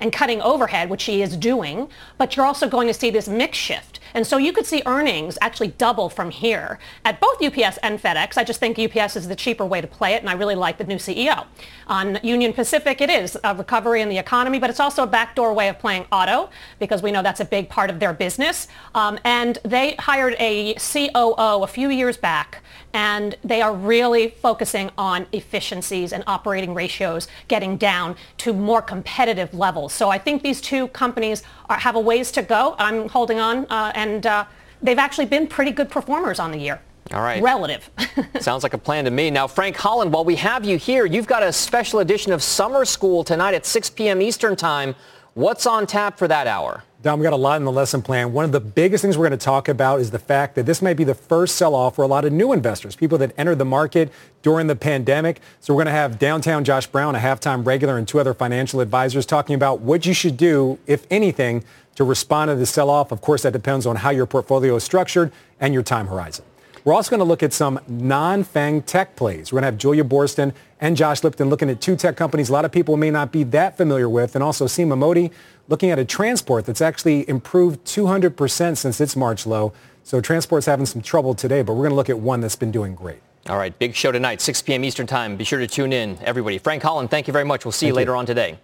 and 0.00 0.12
cutting 0.12 0.40
overhead, 0.40 0.90
which 0.90 1.04
he 1.04 1.22
is 1.22 1.36
doing, 1.36 1.88
but 2.18 2.36
you're 2.36 2.46
also 2.46 2.68
going 2.68 2.88
to 2.88 2.94
see 2.94 3.10
this 3.10 3.28
mix 3.28 3.56
shift. 3.56 4.00
And 4.14 4.26
so 4.26 4.38
you 4.38 4.52
could 4.52 4.66
see 4.66 4.82
earnings 4.86 5.38
actually 5.40 5.68
double 5.68 6.08
from 6.08 6.30
here 6.30 6.78
at 7.04 7.20
both 7.20 7.42
UPS 7.42 7.78
and 7.78 8.00
FedEx. 8.00 8.36
I 8.36 8.44
just 8.44 8.60
think 8.60 8.78
UPS 8.78 9.16
is 9.16 9.28
the 9.28 9.36
cheaper 9.36 9.64
way 9.64 9.80
to 9.80 9.86
play 9.86 10.14
it, 10.14 10.20
and 10.20 10.28
I 10.28 10.32
really 10.32 10.54
like 10.54 10.78
the 10.78 10.84
new 10.84 10.96
CEO. 10.96 11.46
On 11.86 12.18
Union 12.22 12.52
Pacific, 12.52 13.00
it 13.00 13.10
is 13.10 13.36
a 13.44 13.54
recovery 13.54 14.00
in 14.00 14.08
the 14.08 14.18
economy, 14.18 14.58
but 14.58 14.70
it's 14.70 14.80
also 14.80 15.02
a 15.02 15.06
backdoor 15.06 15.52
way 15.52 15.68
of 15.68 15.78
playing 15.78 16.06
auto 16.10 16.50
because 16.78 17.02
we 17.02 17.12
know 17.12 17.22
that's 17.22 17.40
a 17.40 17.44
big 17.44 17.68
part 17.68 17.90
of 17.90 18.00
their 18.00 18.12
business. 18.12 18.68
Um, 18.94 19.18
and 19.24 19.58
they 19.64 19.94
hired 19.98 20.34
a 20.38 20.74
COO 20.74 21.62
a 21.62 21.66
few 21.66 21.90
years 21.90 22.16
back 22.16 22.62
and 22.92 23.36
they 23.44 23.62
are 23.62 23.74
really 23.74 24.28
focusing 24.28 24.90
on 24.98 25.26
efficiencies 25.32 26.12
and 26.12 26.24
operating 26.26 26.74
ratios 26.74 27.28
getting 27.48 27.76
down 27.76 28.16
to 28.38 28.52
more 28.52 28.82
competitive 28.82 29.52
levels. 29.54 29.92
So 29.92 30.08
I 30.08 30.18
think 30.18 30.42
these 30.42 30.60
two 30.60 30.88
companies 30.88 31.42
are, 31.68 31.78
have 31.78 31.96
a 31.96 32.00
ways 32.00 32.30
to 32.32 32.42
go. 32.42 32.74
I'm 32.78 33.08
holding 33.08 33.38
on, 33.38 33.66
uh, 33.70 33.92
and 33.94 34.26
uh, 34.26 34.44
they've 34.82 34.98
actually 34.98 35.26
been 35.26 35.46
pretty 35.46 35.70
good 35.70 35.90
performers 35.90 36.38
on 36.38 36.52
the 36.52 36.58
year. 36.58 36.80
All 37.12 37.22
right. 37.22 37.42
Relative. 37.42 37.90
Sounds 38.40 38.62
like 38.62 38.74
a 38.74 38.78
plan 38.78 39.04
to 39.04 39.10
me. 39.10 39.30
Now, 39.30 39.48
Frank 39.48 39.76
Holland, 39.76 40.12
while 40.12 40.24
we 40.24 40.36
have 40.36 40.64
you 40.64 40.78
here, 40.78 41.06
you've 41.06 41.26
got 41.26 41.42
a 41.42 41.52
special 41.52 41.98
edition 42.00 42.32
of 42.32 42.42
Summer 42.42 42.84
School 42.84 43.24
tonight 43.24 43.54
at 43.54 43.66
6 43.66 43.90
p.m. 43.90 44.22
Eastern 44.22 44.54
Time. 44.54 44.94
What's 45.34 45.64
on 45.64 45.86
tap 45.86 46.18
for 46.18 46.26
that 46.26 46.48
hour? 46.48 46.82
Dom, 47.02 47.20
we 47.20 47.22
got 47.22 47.32
a 47.32 47.36
lot 47.36 47.58
in 47.58 47.64
the 47.64 47.70
lesson 47.70 48.02
plan. 48.02 48.32
One 48.32 48.44
of 48.44 48.50
the 48.50 48.58
biggest 48.58 49.00
things 49.00 49.16
we're 49.16 49.28
going 49.28 49.38
to 49.38 49.44
talk 49.44 49.68
about 49.68 50.00
is 50.00 50.10
the 50.10 50.18
fact 50.18 50.56
that 50.56 50.66
this 50.66 50.82
might 50.82 50.96
be 50.96 51.04
the 51.04 51.14
first 51.14 51.54
sell-off 51.54 51.94
for 51.94 52.02
a 52.02 52.08
lot 52.08 52.24
of 52.24 52.32
new 52.32 52.52
investors, 52.52 52.96
people 52.96 53.16
that 53.18 53.32
entered 53.38 53.58
the 53.58 53.64
market 53.64 54.10
during 54.42 54.66
the 54.66 54.74
pandemic. 54.74 55.40
So 55.60 55.72
we're 55.72 55.84
going 55.84 55.94
to 55.94 55.98
have 55.98 56.18
downtown 56.18 56.64
Josh 56.64 56.88
Brown, 56.88 57.14
a 57.14 57.20
halftime 57.20 57.64
regular, 57.64 57.96
and 57.96 58.08
two 58.08 58.18
other 58.18 58.34
financial 58.34 58.80
advisors 58.80 59.24
talking 59.24 59.54
about 59.54 59.80
what 59.80 60.04
you 60.04 60.14
should 60.14 60.36
do, 60.36 60.80
if 60.88 61.06
anything, 61.12 61.62
to 61.94 62.02
respond 62.02 62.48
to 62.48 62.56
the 62.56 62.66
sell-off. 62.66 63.12
Of 63.12 63.20
course, 63.20 63.42
that 63.42 63.52
depends 63.52 63.86
on 63.86 63.96
how 63.96 64.10
your 64.10 64.26
portfolio 64.26 64.74
is 64.74 64.82
structured 64.82 65.30
and 65.60 65.72
your 65.72 65.84
time 65.84 66.08
horizon. 66.08 66.44
We're 66.84 66.94
also 66.94 67.10
going 67.10 67.20
to 67.20 67.24
look 67.24 67.44
at 67.44 67.52
some 67.52 67.78
non-FANG 67.86 68.82
tech 68.82 69.14
plays. 69.14 69.52
We're 69.52 69.60
going 69.60 69.62
to 69.62 69.72
have 69.72 69.78
Julia 69.78 70.02
Boorstin 70.02 70.54
and 70.80 70.96
Josh 70.96 71.22
Lipton 71.22 71.48
looking 71.48 71.70
at 71.70 71.80
two 71.80 71.94
tech 71.94 72.16
companies 72.16 72.48
a 72.48 72.52
lot 72.52 72.64
of 72.64 72.72
people 72.72 72.96
may 72.96 73.10
not 73.10 73.30
be 73.30 73.44
that 73.44 73.76
familiar 73.76 74.08
with, 74.08 74.34
and 74.34 74.42
also 74.42 74.66
Seema 74.66 74.96
Modi 74.96 75.30
looking 75.68 75.90
at 75.90 75.98
a 75.98 76.04
transport 76.04 76.66
that's 76.66 76.80
actually 76.80 77.28
improved 77.28 77.84
200% 77.84 78.76
since 78.76 79.00
its 79.00 79.14
March 79.14 79.46
low. 79.46 79.72
So 80.02 80.20
transport's 80.20 80.66
having 80.66 80.86
some 80.86 81.02
trouble 81.02 81.34
today, 81.34 81.62
but 81.62 81.74
we're 81.74 81.82
going 81.82 81.90
to 81.90 81.96
look 81.96 82.10
at 82.10 82.18
one 82.18 82.40
that's 82.40 82.56
been 82.56 82.72
doing 82.72 82.94
great. 82.94 83.20
All 83.48 83.56
right, 83.56 83.76
big 83.78 83.94
show 83.94 84.12
tonight, 84.12 84.40
6 84.40 84.62
p.m. 84.62 84.84
Eastern 84.84 85.06
Time. 85.06 85.36
Be 85.36 85.44
sure 85.44 85.58
to 85.58 85.66
tune 85.66 85.92
in, 85.92 86.18
everybody. 86.22 86.58
Frank 86.58 86.82
Holland, 86.82 87.10
thank 87.10 87.26
you 87.26 87.32
very 87.32 87.44
much. 87.44 87.64
We'll 87.64 87.72
see 87.72 87.86
you 87.86 87.94
later 87.94 88.14
on 88.14 88.26
today. 88.26 88.58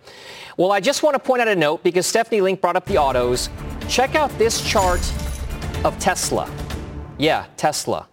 Well, 0.57 0.73
I 0.73 0.81
just 0.81 1.03
want 1.03 1.15
to 1.15 1.19
point 1.19 1.41
out 1.41 1.49
a 1.49 1.57
note 1.57 1.83
because 1.83 2.07
Stephanie 2.07 2.41
Link 2.41 2.61
brought 2.61 2.77
up 2.77 2.85
the 2.87 2.99
autos. 2.99 3.49
Check 3.89 4.15
out 4.15 4.31
this 4.39 4.61
chart 4.61 5.01
of 5.85 5.99
Tesla. 5.99 6.51
Yeah, 7.19 7.47
Tesla. 7.57 8.09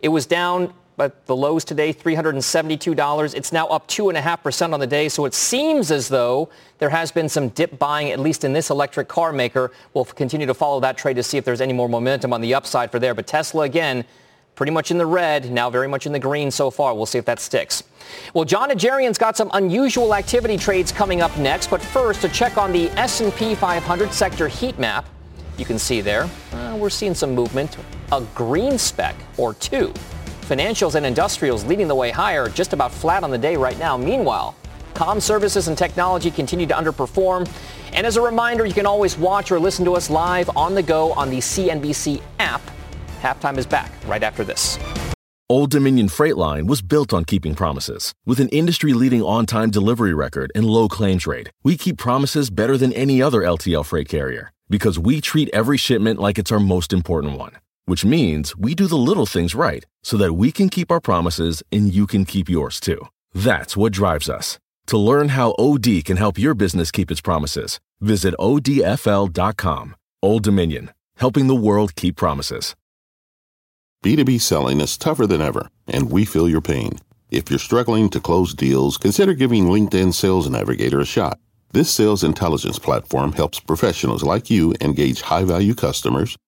It 0.00 0.08
was 0.08 0.26
down 0.26 0.74
at 1.00 1.26
the 1.26 1.36
lows 1.36 1.64
today, 1.64 1.92
$372. 1.92 3.34
It's 3.34 3.52
now 3.52 3.66
up 3.68 3.88
2.5% 3.88 4.72
on 4.72 4.80
the 4.80 4.86
day, 4.86 5.08
so 5.08 5.24
it 5.24 5.34
seems 5.34 5.90
as 5.90 6.08
though 6.08 6.48
there 6.78 6.90
has 6.90 7.10
been 7.10 7.28
some 7.28 7.48
dip 7.50 7.78
buying, 7.78 8.10
at 8.10 8.20
least 8.20 8.44
in 8.44 8.52
this 8.52 8.70
electric 8.70 9.08
car 9.08 9.32
maker. 9.32 9.72
We'll 9.94 10.04
continue 10.04 10.46
to 10.46 10.54
follow 10.54 10.80
that 10.80 10.98
trade 10.98 11.14
to 11.14 11.22
see 11.22 11.38
if 11.38 11.44
there's 11.44 11.60
any 11.60 11.72
more 11.72 11.88
momentum 11.88 12.32
on 12.32 12.40
the 12.40 12.54
upside 12.54 12.90
for 12.90 12.98
there. 12.98 13.14
But 13.14 13.26
Tesla, 13.26 13.64
again, 13.64 14.04
pretty 14.54 14.72
much 14.72 14.90
in 14.90 14.98
the 14.98 15.06
red, 15.06 15.52
now 15.52 15.70
very 15.70 15.86
much 15.86 16.04
in 16.04 16.12
the 16.12 16.18
green 16.18 16.50
so 16.50 16.70
far. 16.70 16.92
We'll 16.92 17.06
see 17.06 17.18
if 17.18 17.24
that 17.26 17.38
sticks. 17.38 17.84
Well, 18.34 18.44
Jon 18.44 18.70
Najarian's 18.70 19.18
got 19.18 19.36
some 19.36 19.50
unusual 19.54 20.14
activity 20.14 20.56
trades 20.56 20.90
coming 20.90 21.22
up 21.22 21.36
next, 21.38 21.70
but 21.70 21.80
first 21.80 22.22
to 22.22 22.28
check 22.28 22.58
on 22.58 22.72
the 22.72 22.90
S&P 22.90 23.54
500 23.54 24.12
sector 24.12 24.48
heat 24.48 24.76
map. 24.78 25.06
You 25.56 25.64
can 25.64 25.78
see 25.78 26.00
there, 26.00 26.28
uh, 26.52 26.76
we're 26.76 26.90
seeing 26.90 27.14
some 27.14 27.34
movement, 27.34 27.76
a 28.10 28.20
green 28.34 28.78
speck 28.78 29.14
or 29.36 29.54
two. 29.54 29.92
Financials 30.48 30.94
and 30.94 31.04
industrials 31.04 31.62
leading 31.66 31.88
the 31.88 31.94
way 31.94 32.10
higher, 32.10 32.48
just 32.48 32.72
about 32.72 32.90
flat 32.90 33.22
on 33.22 33.30
the 33.30 33.36
day 33.36 33.54
right 33.54 33.78
now. 33.78 33.98
Meanwhile, 33.98 34.56
com 34.94 35.20
services 35.20 35.68
and 35.68 35.76
technology 35.76 36.30
continue 36.30 36.66
to 36.66 36.72
underperform. 36.72 37.46
And 37.92 38.06
as 38.06 38.16
a 38.16 38.22
reminder, 38.22 38.64
you 38.64 38.72
can 38.72 38.86
always 38.86 39.18
watch 39.18 39.52
or 39.52 39.60
listen 39.60 39.84
to 39.84 39.94
us 39.94 40.08
live 40.08 40.48
on 40.56 40.74
the 40.74 40.82
go 40.82 41.12
on 41.12 41.28
the 41.28 41.36
CNBC 41.36 42.22
app. 42.38 42.62
Halftime 43.20 43.58
is 43.58 43.66
back 43.66 43.92
right 44.06 44.22
after 44.22 44.42
this. 44.42 44.78
Old 45.50 45.70
Dominion 45.70 46.08
Freight 46.08 46.38
Line 46.38 46.66
was 46.66 46.80
built 46.80 47.12
on 47.12 47.26
keeping 47.26 47.54
promises. 47.54 48.14
With 48.24 48.40
an 48.40 48.48
industry-leading 48.48 49.22
on-time 49.22 49.70
delivery 49.70 50.14
record 50.14 50.50
and 50.54 50.64
low 50.64 50.88
claims 50.88 51.26
rate, 51.26 51.50
we 51.62 51.76
keep 51.76 51.98
promises 51.98 52.48
better 52.48 52.78
than 52.78 52.94
any 52.94 53.20
other 53.20 53.42
LTL 53.42 53.84
freight 53.84 54.08
carrier 54.08 54.50
because 54.70 54.98
we 54.98 55.20
treat 55.20 55.50
every 55.52 55.76
shipment 55.76 56.18
like 56.18 56.38
it's 56.38 56.52
our 56.52 56.60
most 56.60 56.94
important 56.94 57.36
one 57.36 57.52
which 57.88 58.04
means 58.04 58.54
we 58.54 58.74
do 58.74 58.86
the 58.86 59.04
little 59.08 59.24
things 59.24 59.54
right 59.54 59.86
so 60.02 60.18
that 60.18 60.34
we 60.34 60.52
can 60.52 60.68
keep 60.68 60.90
our 60.90 61.00
promises 61.00 61.62
and 61.72 61.92
you 61.92 62.06
can 62.06 62.26
keep 62.26 62.46
yours 62.48 62.80
too. 62.80 63.00
That's 63.32 63.78
what 63.78 63.94
drives 63.94 64.28
us. 64.28 64.58
To 64.88 64.98
learn 64.98 65.30
how 65.30 65.54
OD 65.58 66.04
can 66.04 66.18
help 66.18 66.38
your 66.38 66.54
business 66.54 66.90
keep 66.90 67.10
its 67.10 67.22
promises, 67.22 67.80
visit 68.00 68.34
odfl.com. 68.38 69.96
Old 70.22 70.42
Dominion, 70.42 70.90
helping 71.16 71.46
the 71.46 71.54
world 71.54 71.94
keep 71.94 72.16
promises. 72.16 72.76
B2B 74.04 74.40
selling 74.40 74.80
is 74.80 74.98
tougher 74.98 75.26
than 75.26 75.40
ever, 75.40 75.68
and 75.86 76.12
we 76.12 76.26
feel 76.26 76.48
your 76.48 76.60
pain. 76.60 76.98
If 77.30 77.48
you're 77.48 77.58
struggling 77.58 78.10
to 78.10 78.20
close 78.20 78.52
deals, 78.52 78.98
consider 78.98 79.32
giving 79.32 79.64
LinkedIn 79.64 80.12
Sales 80.12 80.48
Navigator 80.48 81.00
a 81.00 81.06
shot. 81.06 81.38
This 81.72 81.90
sales 81.90 82.22
intelligence 82.22 82.78
platform 82.78 83.32
helps 83.32 83.60
professionals 83.60 84.22
like 84.22 84.50
you 84.50 84.74
engage 84.80 85.22
high 85.22 85.44
value 85.44 85.74
customers 85.74 86.36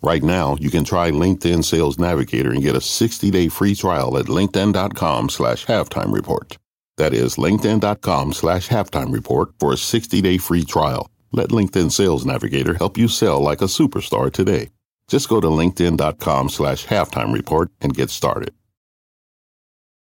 Right 0.00 0.22
now, 0.22 0.56
you 0.60 0.70
can 0.70 0.84
try 0.84 1.10
LinkedIn 1.10 1.64
Sales 1.64 1.98
Navigator 1.98 2.52
and 2.52 2.62
get 2.62 2.76
a 2.76 2.80
60-day 2.80 3.48
free 3.48 3.74
trial 3.74 4.16
at 4.16 4.26
linkedin.com 4.26 5.28
slash 5.28 5.66
halftime 5.66 6.12
report. 6.12 6.56
That 6.98 7.12
is 7.12 7.34
linkedin.com 7.34 8.32
slash 8.32 8.68
halftime 8.68 9.12
report 9.12 9.50
for 9.58 9.72
a 9.72 9.76
60-day 9.76 10.38
free 10.38 10.64
trial. 10.64 11.10
Let 11.32 11.48
LinkedIn 11.48 11.90
Sales 11.90 12.24
Navigator 12.24 12.74
help 12.74 12.96
you 12.96 13.08
sell 13.08 13.40
like 13.40 13.60
a 13.60 13.64
superstar 13.64 14.32
today. 14.32 14.70
Just 15.08 15.28
go 15.28 15.40
to 15.40 15.48
linkedin.com 15.48 16.48
slash 16.48 16.86
halftime 16.86 17.32
report 17.32 17.70
and 17.80 17.92
get 17.92 18.10
started. 18.10 18.54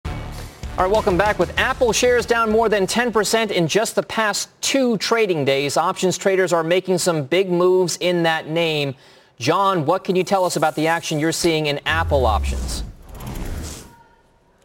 All 0.04 0.86
right, 0.86 0.90
welcome 0.92 1.16
back. 1.16 1.38
With 1.38 1.58
Apple 1.58 1.92
shares 1.92 2.26
down 2.26 2.50
more 2.50 2.68
than 2.68 2.86
10% 2.86 3.50
in 3.50 3.68
just 3.68 3.94
the 3.96 4.02
past 4.02 4.48
two 4.60 4.96
trading 4.98 5.44
days, 5.44 5.76
options 5.76 6.16
traders 6.16 6.52
are 6.52 6.64
making 6.64 6.98
some 6.98 7.24
big 7.24 7.50
moves 7.50 7.96
in 7.98 8.22
that 8.22 8.48
name. 8.48 8.94
Jon, 9.40 9.86
what 9.86 10.04
can 10.04 10.16
you 10.16 10.22
tell 10.22 10.44
us 10.44 10.56
about 10.56 10.74
the 10.74 10.86
action 10.86 11.18
you're 11.18 11.32
seeing 11.32 11.64
in 11.64 11.80
Apple 11.86 12.26
options? 12.26 12.84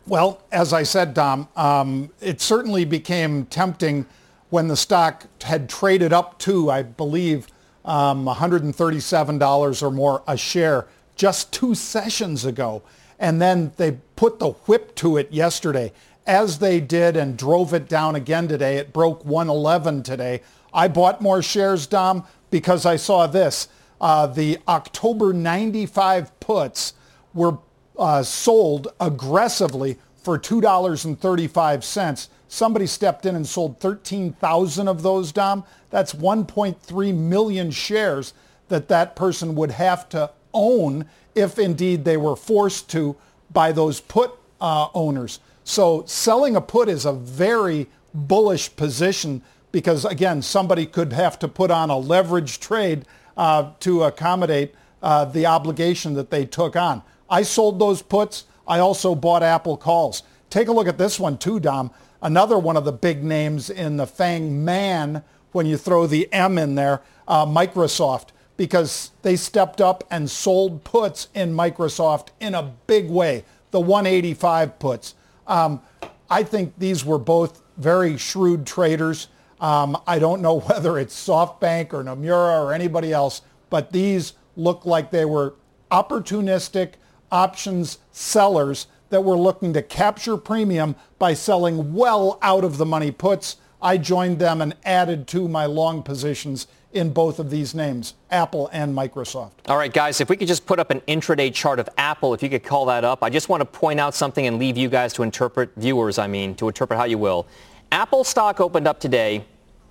Well, 0.06 0.44
as 0.52 0.74
I 0.74 0.84
said, 0.84 1.14
Dom, 1.14 1.48
um, 1.56 2.10
it 2.20 2.42
certainly 2.42 2.84
became 2.84 3.46
tempting 3.46 4.06
when 4.50 4.68
the 4.68 4.76
stock 4.76 5.28
had 5.42 5.70
traded 5.70 6.12
up 6.12 6.38
to, 6.40 6.70
I 6.70 6.84
believe, 6.84 7.48
um, 7.86 8.26
$137 8.26 9.82
or 9.82 9.92
more 9.92 10.24
a 10.28 10.36
share 10.36 10.88
just 11.16 11.54
two 11.54 11.74
sessions 11.74 12.44
ago. 12.44 12.84
And 13.18 13.42
then 13.42 13.72
they 13.78 13.94
put 14.18 14.40
the 14.40 14.50
whip 14.50 14.94
to 14.96 15.16
it 15.16 15.32
yesterday, 15.32 15.94
as 16.28 16.60
they 16.60 16.82
did 16.82 17.16
and 17.16 17.38
drove 17.38 17.74
it 17.74 17.88
down 17.88 18.16
again 18.16 18.50
today. 18.50 18.76
It 18.76 18.92
broke 18.92 19.24
111 19.24 20.04
today, 20.04 20.42
I 20.74 20.90
bought 20.90 21.22
more 21.22 21.42
shares, 21.42 21.88
Dom, 21.88 22.26
because 22.52 22.86
I 22.86 22.98
saw 22.98 23.26
this. 23.26 23.70
Uh, 24.00 24.28
the 24.28 24.60
October 24.68 25.34
95 25.34 26.40
puts 26.40 26.94
were 27.34 27.58
uh, 27.98 28.24
sold 28.24 28.90
aggressively 29.00 29.98
for 30.16 30.38
$2.35. 30.40 32.28
Somebody 32.48 32.88
stepped 32.88 33.26
in 33.26 33.36
and 33.36 33.48
sold 33.48 33.80
13,000 33.80 34.88
of 34.88 35.02
those, 35.02 35.32
Dom. 35.32 35.64
That's 35.90 36.14
1.3 36.14 37.16
million 37.16 37.72
shares 37.72 38.34
that 38.68 38.88
that 38.88 39.16
person 39.16 39.56
would 39.56 39.72
have 39.72 40.10
to 40.10 40.32
own 40.54 41.06
if 41.36 41.60
indeed 41.60 42.06
they 42.06 42.18
were 42.18 42.36
forced 42.36 42.90
to 42.92 43.16
by 43.52 43.72
those 43.72 44.00
put 44.00 44.32
uh, 44.62 44.88
owners. 44.94 45.40
So 45.64 46.04
selling 46.08 46.56
a 46.56 46.62
put 46.62 46.90
is 46.90 47.06
a 47.06 47.14
very 47.14 47.88
bullish 48.14 48.76
position 48.76 49.42
because, 49.72 50.06
again, 50.06 50.42
somebody 50.42 50.86
could 50.86 51.14
have 51.14 51.38
to 51.40 51.48
put 51.48 51.70
on 51.72 51.90
a 51.90 51.98
leverage 51.98 52.60
trade 52.60 53.06
uh, 53.38 53.72
to 53.82 54.04
accommodate 54.04 54.74
uh, 55.02 55.26
the 55.26 55.46
obligation 55.46 56.14
that 56.14 56.32
they 56.32 56.46
took 56.46 56.76
on. 56.76 57.02
I 57.30 57.44
sold 57.44 57.80
those 57.80 58.02
puts. 58.02 58.46
I 58.68 58.80
also 58.80 59.16
bought 59.16 59.44
Apple 59.44 59.78
calls. 59.78 60.24
Take 60.50 60.68
a 60.68 60.72
look 60.72 60.88
at 60.88 60.98
this 60.98 61.20
one 61.20 61.38
too, 61.38 61.60
Dom. 61.60 61.92
Another 62.22 62.58
one 62.58 62.78
of 62.78 62.86
the 62.86 62.92
big 62.92 63.24
names 63.24 63.70
in 63.70 63.98
the 63.98 64.08
FANG 64.08 64.64
man 64.64 65.24
when 65.52 65.66
you 65.66 65.78
throw 65.78 66.06
the 66.08 66.32
M 66.34 66.58
in 66.58 66.76
there, 66.76 67.02
uh, 67.28 67.46
Microsoft, 67.46 68.30
because 68.58 69.12
they 69.22 69.36
stepped 69.36 69.80
up 69.80 70.04
and 70.12 70.30
sold 70.30 70.84
puts 70.84 71.30
in 71.34 71.54
Microsoft 71.54 72.30
in 72.40 72.56
a 72.56 72.74
big 72.88 73.10
way, 73.10 73.46
the 73.72 73.80
185 73.80 74.80
puts. 74.80 75.16
Um, 75.48 75.82
I 76.30 76.44
think 76.44 76.74
these 76.78 77.06
were 77.06 77.18
both 77.18 77.62
very 77.78 78.18
shrewd 78.18 78.66
traders. 78.66 79.28
Um, 79.66 79.98
I 80.06 80.20
don't 80.20 80.44
know 80.44 80.60
whether 80.70 81.00
it's 81.00 81.16
SoftBank 81.16 81.92
or 81.92 82.04
Nomura 82.04 82.64
or 82.64 82.72
anybody 82.72 83.12
else, 83.12 83.42
but 83.72 83.92
these 83.92 84.34
look 84.56 84.86
like 84.86 85.10
they 85.10 85.26
were 85.26 85.56
opportunistic 85.92 86.94
options 87.32 87.98
sellers 88.12 88.86
that 89.10 89.24
were 89.24 89.38
looking 89.38 89.74
to 89.74 89.82
capture 89.82 90.38
premium 90.38 90.96
by 91.18 91.34
selling 91.34 91.96
well 91.96 92.38
out 92.44 92.64
of 92.64 92.78
the 92.78 92.86
money 92.86 93.12
puts. 93.12 93.58
I 93.82 93.98
joined 93.98 94.38
them 94.38 94.62
and 94.62 94.76
added 94.86 95.28
to 95.30 95.48
my 95.48 95.66
long 95.66 96.04
positions 96.04 96.68
in 96.94 97.12
both 97.12 97.40
of 97.40 97.50
these 97.50 97.74
names, 97.74 98.14
Apple 98.32 98.70
and 98.72 98.96
Microsoft. 98.96 99.52
All 99.68 99.78
right, 99.78 99.92
guys, 99.92 100.22
if 100.22 100.30
we 100.30 100.38
could 100.38 100.48
just 100.48 100.66
put 100.66 100.80
up 100.80 100.92
an 100.92 101.02
intraday 101.02 101.54
chart 101.54 101.80
of 101.80 101.90
Apple, 101.98 102.34
if 102.34 102.42
you 102.42 102.50
could 102.50 102.64
call 102.64 102.86
that 102.86 103.04
up. 103.04 103.24
I 103.24 103.30
just 103.30 103.50
want 103.50 103.62
to 103.62 103.66
point 103.66 104.00
out 104.00 104.14
something 104.14 104.46
and 104.46 104.60
leave 104.60 104.78
you 104.78 104.90
guys 104.90 105.12
to 105.14 105.24
interpret, 105.24 105.72
viewers, 105.76 106.20
I 106.20 106.28
mean, 106.28 106.56
to 106.56 106.68
interpret 106.68 106.98
how 106.98 107.06
you 107.06 107.18
will. 107.18 107.48
Apple 107.92 108.24
stock 108.24 108.62
opened 108.62 108.88
up 108.88 109.00
today 109.00 109.46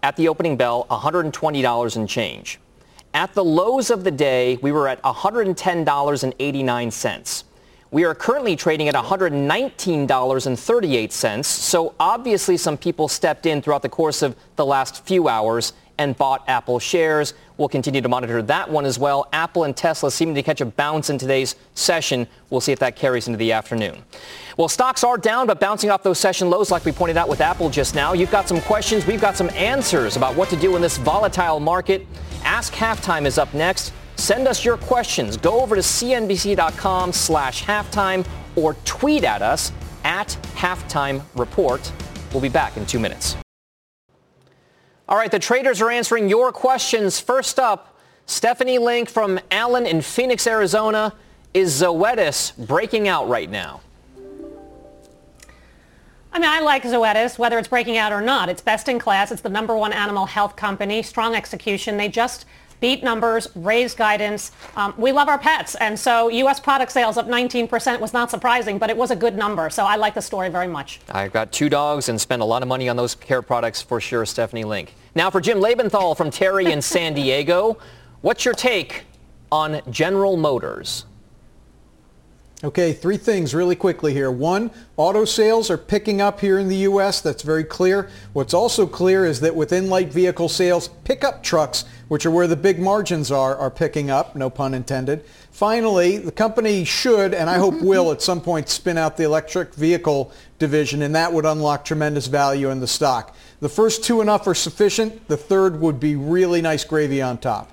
at 0.04 0.14
the 0.16 0.28
opening 0.28 0.56
bell, 0.58 0.86
$120 0.90 1.96
and 1.96 2.06
change. 2.06 2.60
At 3.14 3.32
the 3.32 3.42
lows 3.42 3.90
of 3.90 4.04
the 4.04 4.10
day, 4.10 4.58
we 4.60 4.70
were 4.70 4.86
at 4.86 5.02
$110.89. 5.02 7.44
We 7.90 8.04
are 8.04 8.14
currently 8.14 8.54
trading 8.54 8.88
at 8.88 8.94
$119.38. 8.94 11.44
So 11.44 11.94
obviously 11.98 12.58
some 12.58 12.76
people 12.76 13.08
stepped 13.08 13.46
in 13.46 13.62
throughout 13.62 13.80
the 13.80 13.88
course 13.88 14.20
of 14.20 14.36
the 14.56 14.66
last 14.66 15.06
few 15.06 15.26
hours 15.26 15.72
and 15.98 16.16
bought 16.16 16.44
Apple 16.48 16.78
shares. 16.78 17.34
We'll 17.56 17.68
continue 17.68 18.00
to 18.00 18.08
monitor 18.08 18.42
that 18.42 18.70
one 18.70 18.84
as 18.84 18.98
well. 18.98 19.28
Apple 19.32 19.64
and 19.64 19.76
Tesla 19.76 20.10
seeming 20.10 20.34
to 20.34 20.42
catch 20.42 20.60
a 20.60 20.66
bounce 20.66 21.10
in 21.10 21.18
today's 21.18 21.56
session. 21.74 22.26
We'll 22.50 22.60
see 22.60 22.72
if 22.72 22.78
that 22.80 22.96
carries 22.96 23.26
into 23.26 23.36
the 23.36 23.52
afternoon. 23.52 24.02
Well, 24.56 24.68
stocks 24.68 25.04
are 25.04 25.16
down, 25.18 25.46
but 25.46 25.60
bouncing 25.60 25.90
off 25.90 26.02
those 26.02 26.18
session 26.18 26.50
lows 26.50 26.70
like 26.70 26.84
we 26.84 26.92
pointed 26.92 27.16
out 27.16 27.28
with 27.28 27.40
Apple 27.40 27.70
just 27.70 27.94
now. 27.94 28.12
You've 28.12 28.30
got 28.30 28.48
some 28.48 28.60
questions. 28.60 29.06
We've 29.06 29.20
got 29.20 29.36
some 29.36 29.50
answers 29.50 30.16
about 30.16 30.34
what 30.34 30.48
to 30.50 30.56
do 30.56 30.76
in 30.76 30.82
this 30.82 30.98
volatile 30.98 31.60
market. 31.60 32.06
Ask 32.44 32.72
Halftime 32.72 33.26
is 33.26 33.38
up 33.38 33.52
next. 33.54 33.92
Send 34.16 34.46
us 34.46 34.64
your 34.64 34.76
questions. 34.76 35.36
Go 35.36 35.60
over 35.60 35.74
to 35.74 35.80
cnbc.com 35.80 37.12
slash 37.12 37.64
halftime 37.64 38.26
or 38.56 38.74
tweet 38.84 39.24
at 39.24 39.42
us 39.42 39.72
at 40.04 40.28
halftime 40.54 41.22
report. 41.34 41.90
We'll 42.32 42.42
be 42.42 42.48
back 42.48 42.76
in 42.76 42.86
two 42.86 42.98
minutes. 42.98 43.36
All 45.06 45.18
right, 45.18 45.30
the 45.30 45.38
traders 45.38 45.82
are 45.82 45.90
answering 45.90 46.30
your 46.30 46.50
questions. 46.50 47.20
First 47.20 47.58
up, 47.58 47.98
Stephanie 48.24 48.78
Link 48.78 49.10
from 49.10 49.38
Allen 49.50 49.86
in 49.86 50.00
Phoenix, 50.00 50.46
Arizona. 50.46 51.12
Is 51.52 51.82
Zoetis 51.82 52.56
breaking 52.66 53.06
out 53.06 53.28
right 53.28 53.50
now? 53.50 53.82
I 56.32 56.38
mean, 56.38 56.48
I 56.48 56.60
like 56.60 56.82
Zoetis, 56.84 57.38
whether 57.38 57.58
it's 57.58 57.68
breaking 57.68 57.98
out 57.98 58.12
or 58.12 58.22
not. 58.22 58.48
It's 58.48 58.62
best 58.62 58.88
in 58.88 58.98
class. 58.98 59.30
It's 59.30 59.42
the 59.42 59.50
number 59.50 59.76
one 59.76 59.92
animal 59.92 60.24
health 60.26 60.56
company, 60.56 61.02
strong 61.02 61.34
execution. 61.34 61.96
They 61.98 62.08
just 62.08 62.46
beat 62.80 63.02
numbers, 63.02 63.48
raised 63.54 63.96
guidance. 63.96 64.52
Um, 64.76 64.94
we 64.96 65.12
love 65.12 65.28
our 65.28 65.38
pets. 65.38 65.74
And 65.76 65.98
so 65.98 66.28
U.S. 66.28 66.60
product 66.60 66.92
sales 66.92 67.16
up 67.16 67.26
19% 67.26 68.00
was 68.00 68.12
not 68.12 68.30
surprising, 68.30 68.78
but 68.78 68.90
it 68.90 68.96
was 68.96 69.10
a 69.10 69.16
good 69.16 69.36
number. 69.36 69.70
So 69.70 69.84
I 69.84 69.96
like 69.96 70.14
the 70.14 70.22
story 70.22 70.48
very 70.48 70.68
much. 70.68 71.00
I've 71.10 71.32
got 71.32 71.52
two 71.52 71.68
dogs 71.68 72.08
and 72.08 72.20
spend 72.20 72.42
a 72.42 72.44
lot 72.44 72.62
of 72.62 72.68
money 72.68 72.88
on 72.88 72.96
those 72.96 73.14
care 73.14 73.42
products 73.42 73.82
for 73.82 74.00
sure, 74.00 74.26
Stephanie 74.26 74.64
Link. 74.64 74.94
Now 75.14 75.30
for 75.30 75.40
Jim 75.40 75.58
Lebenthal 75.58 76.16
from 76.16 76.30
Terry 76.30 76.72
in 76.72 76.82
San 76.82 77.14
Diego. 77.14 77.78
What's 78.20 78.44
your 78.44 78.54
take 78.54 79.04
on 79.52 79.80
General 79.90 80.36
Motors? 80.36 81.04
Okay, 82.64 82.94
three 82.94 83.18
things 83.18 83.54
really 83.54 83.76
quickly 83.76 84.14
here. 84.14 84.30
One, 84.30 84.70
auto 84.96 85.26
sales 85.26 85.70
are 85.70 85.76
picking 85.76 86.22
up 86.22 86.40
here 86.40 86.58
in 86.58 86.68
the 86.68 86.76
U.S. 86.76 87.20
That's 87.20 87.42
very 87.42 87.64
clear. 87.64 88.08
What's 88.32 88.54
also 88.54 88.86
clear 88.86 89.26
is 89.26 89.40
that 89.40 89.54
within 89.54 89.90
light 89.90 90.10
vehicle 90.10 90.48
sales, 90.48 90.88
pickup 91.04 91.42
trucks, 91.42 91.84
which 92.08 92.26
are 92.26 92.30
where 92.30 92.46
the 92.46 92.56
big 92.56 92.78
margins 92.78 93.30
are, 93.30 93.56
are 93.56 93.70
picking 93.70 94.10
up, 94.10 94.36
no 94.36 94.50
pun 94.50 94.74
intended. 94.74 95.24
Finally, 95.50 96.18
the 96.18 96.32
company 96.32 96.84
should, 96.84 97.32
and 97.32 97.48
I 97.48 97.58
hope 97.58 97.80
will 97.80 98.12
at 98.12 98.20
some 98.20 98.40
point, 98.40 98.68
spin 98.68 98.98
out 98.98 99.16
the 99.16 99.24
electric 99.24 99.74
vehicle 99.74 100.32
division, 100.58 101.02
and 101.02 101.14
that 101.14 101.32
would 101.32 101.44
unlock 101.44 101.84
tremendous 101.84 102.26
value 102.26 102.70
in 102.70 102.80
the 102.80 102.86
stock. 102.86 103.34
The 103.60 103.68
first 103.68 104.04
two 104.04 104.20
enough 104.20 104.46
are 104.46 104.54
sufficient. 104.54 105.28
The 105.28 105.36
third 105.36 105.80
would 105.80 106.00
be 106.00 106.16
really 106.16 106.60
nice 106.60 106.84
gravy 106.84 107.22
on 107.22 107.38
top. 107.38 107.70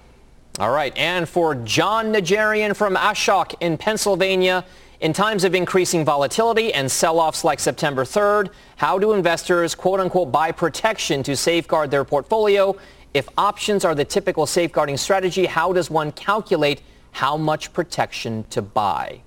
All 0.59 0.71
right, 0.71 0.95
and 0.97 1.27
for 1.27 1.55
Jon 1.55 2.13
Najarian 2.13 2.75
from 2.75 2.95
Ashok 2.95 3.55
in 3.61 3.77
Pennsylvania, 3.77 4.65
in 4.99 5.13
times 5.13 5.43
of 5.43 5.55
increasing 5.55 6.05
volatility 6.05 6.71
and 6.73 6.91
sell-offs 6.91 7.43
like 7.43 7.59
September 7.59 8.03
3rd, 8.03 8.51
how 8.75 8.99
do 8.99 9.13
investors 9.13 9.73
quote-unquote 9.73 10.31
buy 10.31 10.51
protection 10.51 11.23
to 11.23 11.35
safeguard 11.35 11.89
their 11.89 12.03
portfolio? 12.03 12.75
If 13.13 13.27
options 13.37 13.83
are 13.83 13.93
the 13.93 14.05
typical 14.05 14.45
safeguarding 14.45 14.97
strategy, 14.97 15.45
how 15.45 15.73
does 15.73 15.89
one 15.89 16.11
calculate 16.11 16.81
how 17.11 17.35
much 17.35 17.73
protection 17.73 18.45
to 18.51 18.61
buy? 18.61 19.21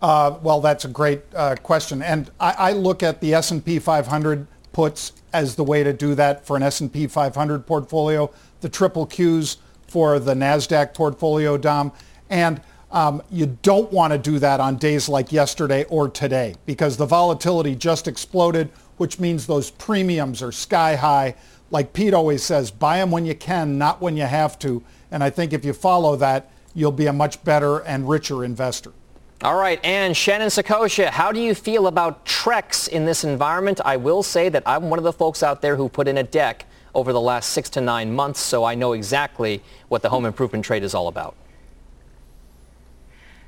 Uh, 0.00 0.38
well, 0.42 0.60
that's 0.60 0.84
a 0.84 0.88
great 0.88 1.22
uh, 1.34 1.56
question, 1.56 2.00
and 2.00 2.30
I, 2.40 2.54
I, 2.58 2.72
look 2.72 3.02
at 3.02 3.20
the 3.20 3.34
S&P 3.34 3.78
500 3.78 4.46
puts 4.72 5.12
as 5.34 5.56
the 5.56 5.64
way 5.64 5.82
to 5.82 5.92
do 5.92 6.14
that 6.14 6.46
for 6.46 6.56
an 6.56 6.62
S&P 6.62 7.06
500 7.06 7.66
portfolio, 7.66 8.32
the 8.62 8.68
triple 8.70 9.06
Qs 9.06 9.58
for 9.86 10.18
the 10.18 10.32
Nasdaq 10.32 10.94
portfolio, 10.94 11.58
Dom, 11.58 11.92
and 12.30 12.62
um, 12.92 13.22
you 13.30 13.58
don't 13.62 13.92
want 13.92 14.12
to 14.12 14.18
do 14.18 14.38
that 14.38 14.58
on 14.58 14.76
days 14.76 15.08
like 15.08 15.32
yesterday 15.32 15.84
or 15.84 16.08
today 16.08 16.54
because 16.66 16.96
the 16.96 17.06
volatility 17.06 17.74
just 17.74 18.08
exploded, 18.08 18.70
which 18.96 19.20
means 19.20 19.46
those 19.46 19.70
premiums 19.70 20.42
are 20.42 20.50
sky 20.50 20.96
high. 20.96 21.34
Like 21.70 21.92
Pete 21.92 22.14
always 22.14 22.42
says, 22.42 22.70
buy 22.70 22.98
them 22.98 23.10
when 23.10 23.26
you 23.26 23.34
can, 23.34 23.78
not 23.78 24.00
when 24.00 24.16
you 24.16 24.24
have 24.24 24.58
to. 24.60 24.82
And 25.10 25.22
I 25.22 25.30
think 25.30 25.52
if 25.52 25.64
you 25.64 25.72
follow 25.72 26.16
that, 26.16 26.50
you'll 26.74 26.92
be 26.92 27.06
a 27.06 27.12
much 27.12 27.42
better 27.44 27.78
and 27.78 28.08
richer 28.08 28.44
investor. 28.44 28.92
All 29.42 29.56
right, 29.56 29.80
and 29.82 30.14
Shannon 30.14 30.48
Saccocia, 30.48 31.08
how 31.08 31.32
do 31.32 31.40
you 31.40 31.54
feel 31.54 31.86
about 31.86 32.26
Trex 32.26 32.88
in 32.88 33.06
this 33.06 33.24
environment? 33.24 33.80
I 33.82 33.96
will 33.96 34.22
say 34.22 34.50
that 34.50 34.62
I'm 34.66 34.90
one 34.90 34.98
of 34.98 35.04
the 35.04 35.14
folks 35.14 35.42
out 35.42 35.62
there 35.62 35.76
who 35.76 35.88
put 35.88 36.08
in 36.08 36.18
a 36.18 36.22
deck 36.22 36.66
over 36.94 37.12
the 37.12 37.20
last 37.20 37.50
six 37.50 37.70
to 37.70 37.80
nine 37.80 38.12
months, 38.12 38.38
so 38.38 38.64
I 38.64 38.74
know 38.74 38.92
exactly 38.92 39.62
what 39.88 40.02
the 40.02 40.10
home 40.10 40.26
improvement 40.26 40.64
trade 40.64 40.82
is 40.82 40.94
all 40.94 41.08
about. 41.08 41.36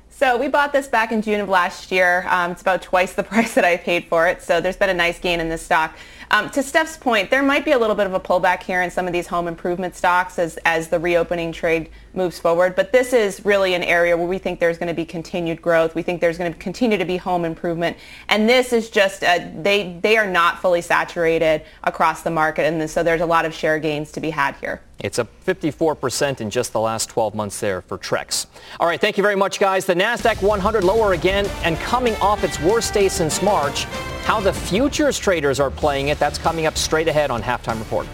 So 0.09 0.37
we 0.37 0.47
bought 0.47 0.71
this 0.71 0.87
back 0.87 1.11
in 1.11 1.21
June 1.21 1.41
of 1.41 1.49
last 1.49 1.91
year. 1.91 2.25
Um, 2.29 2.51
it's 2.51 2.61
about 2.61 2.81
twice 2.81 3.13
the 3.13 3.23
price 3.31 3.53
that 3.55 3.65
I 3.65 3.77
paid 3.77 4.05
for 4.05 4.27
it. 4.27 4.41
So 4.41 4.61
there's 4.61 4.77
been 4.77 4.89
a 4.89 4.93
nice 4.93 5.19
gain 5.19 5.39
in 5.39 5.49
this 5.49 5.61
stock. 5.61 5.97
Um, 6.33 6.49
to 6.49 6.63
Steph's 6.63 6.97
point, 6.97 7.29
there 7.29 7.43
might 7.43 7.63
be 7.63 7.73
a 7.73 7.77
little 7.77 7.95
bit 7.95 8.07
of 8.07 8.15
a 8.15 8.19
pullback 8.19 8.63
here 8.63 8.81
in 8.81 8.89
some 8.89 9.05
of 9.05 9.13
these 9.13 9.27
home 9.27 9.47
improvement 9.47 9.95
stocks 9.95 10.39
as, 10.39 10.57
as 10.65 10.87
the 10.87 10.97
reopening 10.97 11.51
trade 11.51 11.91
moves 12.15 12.39
forward. 12.39 12.75
But 12.75 12.91
this 12.91 13.13
is 13.13 13.43
really 13.45 13.73
an 13.73 13.83
area 13.83 14.15
where 14.15 14.27
we 14.27 14.37
think 14.37 14.59
there's 14.59 14.77
going 14.77 14.87
to 14.87 14.93
be 14.93 15.05
continued 15.05 15.61
growth. 15.61 15.95
We 15.95 16.01
think 16.01 16.21
there's 16.21 16.37
going 16.37 16.51
to 16.51 16.59
continue 16.59 16.97
to 16.97 17.05
be 17.05 17.17
home 17.17 17.45
improvement. 17.45 17.97
And 18.29 18.47
this 18.47 18.73
is 18.73 18.89
just, 18.89 19.23
a, 19.23 19.51
they, 19.61 19.99
they 20.01 20.17
are 20.17 20.27
not 20.27 20.59
fully 20.61 20.81
saturated 20.81 21.63
across 21.83 22.21
the 22.21 22.31
market. 22.31 22.63
And 22.63 22.89
so 22.89 23.03
there's 23.03 23.21
a 23.21 23.25
lot 23.25 23.45
of 23.45 23.53
share 23.53 23.79
gains 23.79 24.11
to 24.13 24.19
be 24.19 24.29
had 24.29 24.55
here. 24.55 24.81
It's 24.99 25.19
up 25.19 25.27
54% 25.45 26.39
in 26.39 26.49
just 26.49 26.71
the 26.71 26.79
last 26.79 27.09
12 27.09 27.35
months 27.35 27.59
there 27.59 27.81
for 27.81 27.97
Trex. 27.97 28.45
All 28.79 28.87
right, 28.87 29.01
thank 29.01 29.17
you 29.17 29.23
very 29.23 29.35
much, 29.35 29.59
guys. 29.59 29.85
The 29.85 29.95
NASDAQ 29.95 30.41
100 30.41 30.83
lower 30.83 31.13
again 31.13 31.45
and 31.63 31.77
coming 31.77 32.15
off 32.17 32.43
its 32.43 32.59
worst 32.61 32.93
day 32.93 33.09
since 33.09 33.41
March. 33.41 33.83
How 34.23 34.39
the 34.39 34.53
futures 34.53 35.19
traders 35.19 35.59
are 35.59 35.69
playing 35.69 36.07
it, 36.07 36.19
that's 36.19 36.37
coming 36.37 36.65
up 36.65 36.77
straight 36.77 37.09
ahead 37.09 37.31
on 37.31 37.41
Halftime 37.41 37.79
Report. 37.79 38.07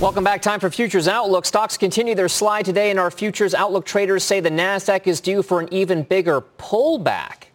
Welcome 0.00 0.22
back. 0.22 0.42
Time 0.42 0.60
for 0.60 0.70
Futures 0.70 1.08
Outlook. 1.08 1.44
Stocks 1.44 1.76
continue 1.76 2.14
their 2.14 2.28
slide 2.28 2.64
today, 2.64 2.90
and 2.90 3.00
our 3.00 3.10
Futures 3.10 3.52
Outlook 3.52 3.84
traders 3.84 4.22
say 4.22 4.38
the 4.38 4.48
NASDAQ 4.48 5.08
is 5.08 5.20
due 5.20 5.42
for 5.42 5.58
an 5.58 5.66
even 5.74 6.04
bigger 6.04 6.40
pullback. 6.40 7.46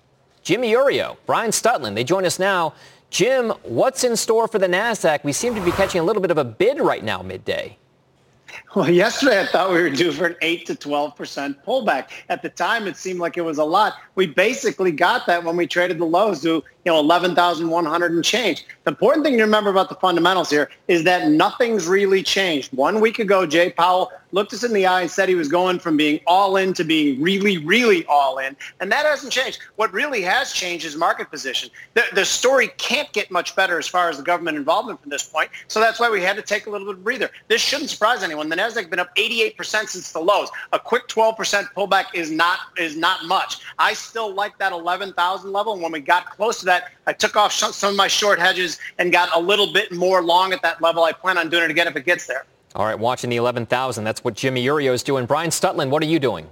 Jimmy 0.41 0.73
Iuorio, 0.73 1.15
Brian 1.25 1.51
Stutland, 1.51 1.95
they 1.95 2.03
join 2.03 2.25
us 2.25 2.39
now. 2.39 2.73
Jim, 3.09 3.51
what's 3.63 4.03
in 4.03 4.17
store 4.17 4.49
for 4.49 4.59
the 4.59 4.67
NASDAQ? 4.67 5.23
We 5.23 5.31
seem 5.31 5.55
to 5.55 5.61
be 5.61 5.71
catching 5.71 6.01
a 6.01 6.03
little 6.03 6.21
bit 6.21 6.31
of 6.31 6.37
a 6.37 6.43
bid 6.43 6.81
right 6.81 7.01
now 7.01 7.21
midday. 7.21 7.77
Well, 8.75 8.89
yesterday 8.89 9.39
I 9.39 9.45
thought 9.45 9.69
we 9.69 9.79
were 9.79 9.89
due 9.91 10.11
for 10.11 10.25
an 10.25 10.35
8 10.41 10.65
to 10.65 10.73
12% 10.73 11.63
pullback. 11.63 12.09
At 12.29 12.41
the 12.41 12.49
time, 12.49 12.87
it 12.87 12.97
seemed 12.97 13.19
like 13.19 13.37
it 13.37 13.41
was 13.41 13.59
a 13.59 13.63
lot. 13.63 13.97
We 14.15 14.25
basically 14.25 14.91
got 14.91 15.27
that 15.27 15.43
when 15.43 15.55
we 15.55 15.67
traded 15.67 15.99
the 15.99 16.05
lows 16.05 16.41
to 16.41 16.63
you 16.85 16.91
know, 16.91 16.99
11,100 16.99 18.11
and 18.11 18.23
change. 18.23 18.65
The 18.83 18.91
important 18.91 19.25
thing 19.25 19.37
to 19.37 19.43
remember 19.43 19.69
about 19.69 19.89
the 19.89 19.95
fundamentals 19.95 20.49
here 20.49 20.69
is 20.87 21.03
that 21.05 21.29
nothing's 21.29 21.87
really 21.87 22.23
changed. 22.23 22.73
One 22.73 22.99
week 22.99 23.19
ago, 23.19 23.45
Jay 23.45 23.71
Powell 23.71 24.11
looked 24.31 24.51
us 24.51 24.63
in 24.63 24.73
the 24.73 24.85
eye 24.85 25.01
and 25.01 25.11
said 25.11 25.29
he 25.29 25.35
was 25.35 25.47
going 25.47 25.79
from 25.79 25.95
being 25.95 26.19
all 26.27 26.57
in 26.57 26.73
to 26.73 26.83
being 26.83 27.21
really, 27.21 27.59
really 27.59 28.05
all 28.07 28.39
in. 28.39 28.55
And 28.81 28.91
that 28.91 29.05
hasn't 29.05 29.31
changed. 29.31 29.59
What 29.75 29.93
really 29.93 30.21
has 30.23 30.51
changed 30.51 30.85
is 30.85 30.95
market 30.95 31.29
position. 31.29 31.69
The, 31.93 32.03
the 32.13 32.25
story 32.25 32.69
can't 32.77 33.11
get 33.13 33.31
much 33.31 33.55
better 33.55 33.77
as 33.77 33.87
far 33.87 34.09
as 34.09 34.17
the 34.17 34.23
government 34.23 34.57
involvement 34.57 35.01
from 35.01 35.11
this 35.11 35.23
point. 35.23 35.51
So 35.67 35.79
that's 35.79 35.99
why 35.99 36.09
we 36.09 36.21
had 36.21 36.35
to 36.35 36.41
take 36.41 36.65
a 36.65 36.69
little 36.69 36.87
bit 36.87 36.97
of 36.97 37.03
breather. 37.03 37.29
This 37.47 37.61
shouldn't 37.61 37.91
surprise 37.91 38.23
anyone. 38.23 38.49
The 38.49 38.55
Nasdaq 38.63 38.75
has 38.75 38.87
been 38.87 38.99
up 38.99 39.15
88% 39.15 39.55
since 39.87 40.11
the 40.11 40.19
lows. 40.19 40.49
A 40.73 40.79
quick 40.79 41.07
12% 41.07 41.37
pullback 41.73 42.05
is 42.13 42.29
not 42.29 42.59
is 42.77 42.97
not 42.97 43.25
much. 43.25 43.61
I 43.79 43.93
still 43.93 44.33
like 44.33 44.57
that 44.57 44.71
11,000 44.71 45.51
level. 45.51 45.73
And 45.73 45.81
when 45.81 45.91
we 45.91 45.99
got 45.99 46.29
close 46.29 46.59
to 46.59 46.65
that, 46.65 46.73
that. 46.73 46.91
I 47.05 47.13
took 47.13 47.35
off 47.35 47.51
some 47.51 47.89
of 47.89 47.95
my 47.95 48.07
short 48.07 48.39
hedges 48.39 48.79
and 48.97 49.11
got 49.11 49.29
a 49.35 49.39
little 49.39 49.71
bit 49.71 49.91
more 49.91 50.21
long 50.21 50.53
at 50.53 50.61
that 50.61 50.81
level. 50.81 51.03
I 51.03 51.11
plan 51.11 51.37
on 51.37 51.49
doing 51.49 51.63
it 51.63 51.71
again 51.71 51.87
if 51.87 51.95
it 51.95 52.05
gets 52.05 52.27
there. 52.27 52.45
All 52.75 52.85
right, 52.85 52.97
watching 52.97 53.29
the 53.29 53.35
11,000. 53.37 54.03
That's 54.03 54.23
what 54.23 54.33
Jimmy 54.33 54.65
Iuorio 54.65 54.93
is 54.93 55.03
doing. 55.03 55.25
Brian 55.25 55.51
Stutland, 55.51 55.89
what 55.89 56.01
are 56.01 56.07
you 56.07 56.19
doing? 56.19 56.49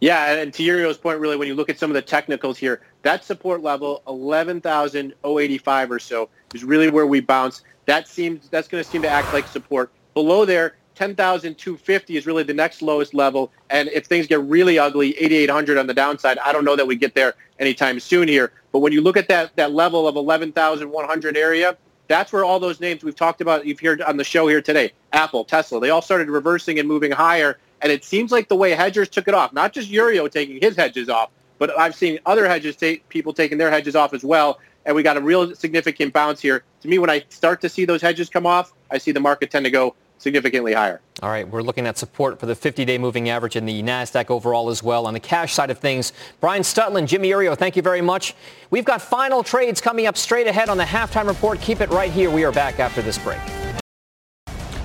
Yeah, 0.00 0.32
and 0.32 0.52
to 0.54 0.62
Iuorio's 0.62 0.96
point, 0.96 1.20
really, 1.20 1.36
when 1.36 1.46
you 1.46 1.54
look 1.54 1.68
at 1.68 1.78
some 1.78 1.90
of 1.90 1.94
the 1.94 2.02
technicals 2.02 2.56
here, 2.58 2.80
that 3.02 3.22
support 3.24 3.62
level, 3.62 4.02
11,085 4.08 5.92
or 5.92 5.98
so, 5.98 6.28
is 6.54 6.64
really 6.64 6.90
where 6.90 7.06
we 7.06 7.20
bounce. 7.20 7.62
That 7.86 8.08
seems 8.08 8.48
that's 8.48 8.66
going 8.66 8.82
to 8.82 8.88
seem 8.88 9.02
to 9.02 9.08
act 9.08 9.32
like 9.32 9.46
support. 9.46 9.90
Below 10.14 10.44
there, 10.44 10.76
10,250 10.96 12.16
is 12.16 12.26
really 12.26 12.42
the 12.42 12.52
next 12.52 12.82
lowest 12.82 13.14
level. 13.14 13.50
And 13.70 13.88
if 13.88 14.04
things 14.04 14.26
get 14.26 14.40
really 14.42 14.78
ugly, 14.78 15.16
8,800 15.18 15.78
on 15.78 15.86
the 15.86 15.94
downside, 15.94 16.38
I 16.38 16.52
don't 16.52 16.64
know 16.64 16.76
that 16.76 16.86
we 16.86 16.94
get 16.94 17.14
there 17.14 17.34
anytime 17.58 17.98
soon 18.00 18.28
here. 18.28 18.52
But 18.72 18.80
when 18.80 18.92
you 18.92 19.00
look 19.00 19.16
at 19.16 19.28
that, 19.28 19.56
that 19.56 19.72
level 19.72 20.06
of 20.06 20.16
11,100 20.16 21.36
area, 21.36 21.76
that's 22.06 22.32
where 22.32 22.44
all 22.44 22.60
those 22.60 22.80
names 22.80 23.04
we've 23.04 23.14
talked 23.14 23.40
about, 23.40 23.64
you've 23.64 23.80
heard 23.80 24.02
on 24.02 24.16
the 24.16 24.24
show 24.24 24.46
here 24.48 24.60
today, 24.60 24.92
Apple, 25.12 25.44
Tesla, 25.44 25.80
they 25.80 25.90
all 25.90 26.02
started 26.02 26.28
reversing 26.28 26.78
and 26.78 26.88
moving 26.88 27.12
higher. 27.12 27.58
And 27.82 27.90
it 27.90 28.04
seems 28.04 28.30
like 28.30 28.48
the 28.48 28.56
way 28.56 28.72
hedgers 28.72 29.08
took 29.08 29.26
it 29.26 29.32
off, 29.32 29.52
not 29.52 29.72
just 29.72 29.90
Iuorio 29.90 30.30
taking 30.30 30.60
his 30.60 30.76
hedges 30.76 31.08
off, 31.08 31.30
but 31.58 31.70
I've 31.78 31.94
seen 31.94 32.18
other 32.26 32.46
hedges 32.46 32.76
take 32.76 33.08
people 33.08 33.32
taking 33.32 33.58
their 33.58 33.70
hedges 33.70 33.96
off 33.96 34.12
as 34.12 34.24
well. 34.24 34.58
And 34.84 34.96
we 34.96 35.02
got 35.02 35.16
a 35.16 35.20
real 35.20 35.54
significant 35.54 36.12
bounce 36.12 36.40
here. 36.40 36.64
To 36.82 36.88
me, 36.88 36.98
when 36.98 37.10
I 37.10 37.24
start 37.28 37.60
to 37.60 37.68
see 37.68 37.84
those 37.84 38.02
hedges 38.02 38.28
come 38.28 38.44
off, 38.44 38.72
I 38.90 38.98
see 38.98 39.12
the 39.12 39.20
market 39.20 39.50
tend 39.50 39.64
to 39.64 39.70
go 39.70 39.94
significantly 40.20 40.74
higher. 40.74 41.00
All 41.22 41.30
right, 41.30 41.48
we're 41.48 41.62
looking 41.62 41.86
at 41.86 41.98
support 41.98 42.38
for 42.38 42.46
the 42.46 42.54
50-day 42.54 42.98
moving 42.98 43.30
average 43.30 43.56
in 43.56 43.64
the 43.64 43.82
NASDAQ 43.82 44.30
overall 44.30 44.68
as 44.68 44.82
well. 44.82 45.06
On 45.06 45.14
the 45.14 45.20
cash 45.20 45.54
side 45.54 45.70
of 45.70 45.78
things, 45.78 46.12
Brian 46.40 46.62
Stutland, 46.62 47.08
Jimmy 47.08 47.30
Iuorio, 47.30 47.56
thank 47.56 47.74
you 47.74 47.82
very 47.82 48.02
much. 48.02 48.34
We've 48.70 48.84
got 48.84 49.02
final 49.02 49.42
trades 49.42 49.80
coming 49.80 50.06
up 50.06 50.16
straight 50.16 50.46
ahead 50.46 50.68
on 50.68 50.76
the 50.76 50.84
halftime 50.84 51.26
report. 51.26 51.60
Keep 51.60 51.80
it 51.80 51.88
right 51.90 52.12
here. 52.12 52.30
We 52.30 52.44
are 52.44 52.52
back 52.52 52.78
after 52.78 53.02
this 53.02 53.18
break. 53.18 53.40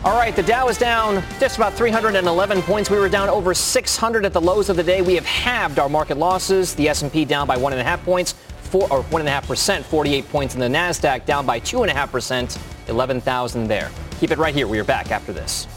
All 0.06 0.16
right, 0.16 0.36
the 0.36 0.44
Dow 0.44 0.70
is 0.70 0.78
down 0.78 1.24
just 1.40 1.58
about 1.58 1.74
311 1.74 2.62
points. 2.62 2.90
We 2.90 2.98
were 2.98 3.10
down 3.10 3.28
over 3.28 3.54
600 3.54 4.26
at 4.26 4.34
the 4.34 4.42
lows 4.42 4.70
of 4.70 4.78
the 4.78 4.84
day. 4.84 5.02
We 5.02 5.16
have 5.16 5.26
halved 5.26 5.80
our 5.80 5.90
market 5.90 6.18
losses. 6.18 6.76
The 6.76 6.88
S&P 6.90 7.26
down 7.26 7.48
by 7.48 7.58
one 7.58 7.74
and 7.74 7.82
a 7.82 7.84
half 7.84 8.04
points, 8.06 8.34
four 8.62 8.88
or 8.92 9.02
one 9.04 9.22
and 9.22 9.28
a 9.28 9.32
half 9.32 9.48
percent, 9.48 9.86
48 9.86 10.30
points, 10.30 10.54
in 10.54 10.62
the 10.62 10.68
Nasdaq 10.68 11.26
down 11.26 11.46
by 11.46 11.60
two 11.60 11.82
and 11.82 11.92
a 11.92 11.94
half 11.94 12.12
percent, 12.12 12.58
11,000 12.88 13.68
there. 13.68 13.90
Keep 14.20 14.32
it 14.32 14.38
right 14.38 14.56
here. 14.56 14.68
We 14.68 14.80
are 14.80 14.86
back 14.86 15.12
after 15.12 15.34
this. 15.34 15.68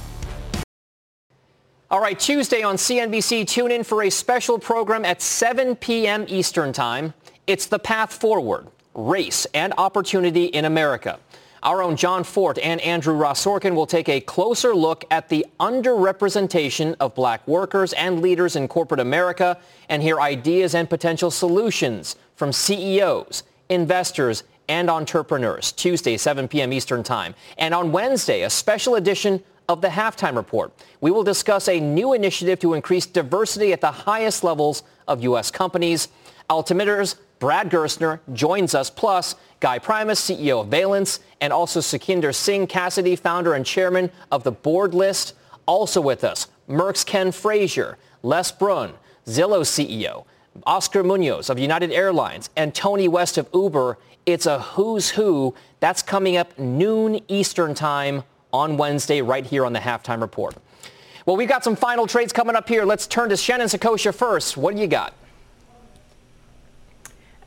All 1.91 2.01
right, 2.01 2.19
Tuesday 2.19 2.63
on 2.63 2.77
CNBC, 2.77 3.47
tune 3.47 3.71
in 3.71 3.83
for 3.83 4.03
a 4.03 4.11
special 4.11 4.59
program 4.59 5.07
at 5.07 5.23
7 5.23 5.75
p.m. 5.77 6.27
Eastern 6.29 6.73
Time. 6.73 7.15
It's 7.47 7.65
The 7.65 7.79
Path 7.79 8.13
Forward, 8.13 8.67
Race 8.95 9.47
and 9.55 9.73
Opportunity 9.79 10.45
in 10.45 10.67
America. 10.67 11.19
Our 11.63 11.83
own 11.83 11.97
Jon 11.97 12.25
Fortt 12.25 12.59
and 12.59 12.81
Andrew 12.83 13.15
Ross 13.15 13.45
Sorkin 13.45 13.75
will 13.75 13.87
take 13.87 14.09
a 14.09 14.21
closer 14.21 14.75
look 14.75 15.05
at 15.11 15.29
the 15.29 15.47
underrepresentation 15.59 16.95
of 17.01 17.15
black 17.15 17.47
workers 17.49 17.93
and 17.95 18.21
leaders 18.21 18.55
in 18.55 18.69
corporate 18.69 19.01
America 19.01 19.59
and 19.89 20.03
hear 20.03 20.21
ideas 20.21 20.75
and 20.75 20.89
potential 20.89 21.31
solutions 21.31 22.17
from 22.37 22.53
CEOs, 22.53 23.43
investors, 23.71 24.45
and 24.69 24.91
entrepreneurs, 24.91 25.73
Tuesday, 25.73 26.17
7 26.17 26.49
p.m. 26.49 26.73
Eastern 26.73 27.03
Time. 27.03 27.35
And 27.57 27.75
on 27.75 27.93
Wednesday, 27.93 28.43
a 28.43 28.51
special 28.51 28.95
edition 28.97 29.43
of 29.69 29.81
the 29.81 29.89
Halftime 29.89 30.37
Report. 30.37 30.73
We 31.01 31.11
will 31.11 31.25
discuss 31.25 31.69
a 31.69 31.79
new 31.79 32.15
initiative 32.15 32.59
to 32.61 32.75
increase 32.75 33.07
diversity 33.07 33.73
at 33.73 33.81
the 33.81 33.91
highest 33.91 34.43
levels 34.43 34.83
of 35.07 35.23
U.S. 35.23 35.51
companies. 35.51 36.09
Altimeter's 36.49 37.17
Brad 37.39 37.71
Gerstner 37.71 38.21
joins 38.33 38.75
us, 38.75 38.91
plus 38.91 39.37
Guy 39.61 39.79
Primus, 39.79 40.21
CEO 40.21 40.63
of 40.63 40.69
Valence, 40.69 41.21
and 41.41 41.53
also 41.53 41.81
Sukhinder 41.81 42.35
Singh 42.35 42.67
Cassidy, 42.67 43.15
founder 43.15 43.55
and 43.55 43.65
chairman 43.65 44.11
of 44.33 44.43
the 44.43 44.53
board 44.53 44.95
list. 44.95 45.35
Also 45.67 46.01
with 46.01 46.25
us, 46.25 46.49
Merck's 46.69 47.05
Ken 47.05 47.31
Frazier, 47.31 47.99
Les 48.23 48.51
Brun, 48.51 48.95
Zillow 49.27 49.61
CEO, 49.61 50.25
Oscar 50.65 51.05
Munoz 51.05 51.51
of 51.51 51.59
United 51.59 51.93
Airlines, 51.93 52.51
and 52.57 52.75
Tony 52.75 53.07
West 53.07 53.39
of 53.39 53.49
Uber, 53.53 53.99
it's 54.29 54.45
a 54.45 54.59
who's 54.61 55.09
who. 55.09 55.55
That's 55.81 56.03
coming 56.03 56.37
up 56.37 56.59
noon 56.59 57.21
Eastern 57.29 57.75
time 57.75 58.25
on 58.53 58.77
Wednesday 58.77 59.23
right 59.23 59.47
here 59.47 59.65
on 59.65 59.73
the 59.73 59.79
Halftime 59.79 60.21
Report. 60.21 60.55
Well, 61.25 61.37
we've 61.37 61.49
got 61.49 61.65
some 61.65 61.75
final 61.75 62.07
trades 62.07 62.31
coming 62.31 62.55
up 62.55 62.69
here. 62.69 62.85
Let's 62.85 63.07
turn 63.07 63.31
to 63.31 63.39
Shannon 63.39 63.69
Saccocia 63.69 64.15
first. 64.15 64.59
What 64.59 64.75
do 64.75 64.83
you 64.83 64.87
got? 64.87 65.15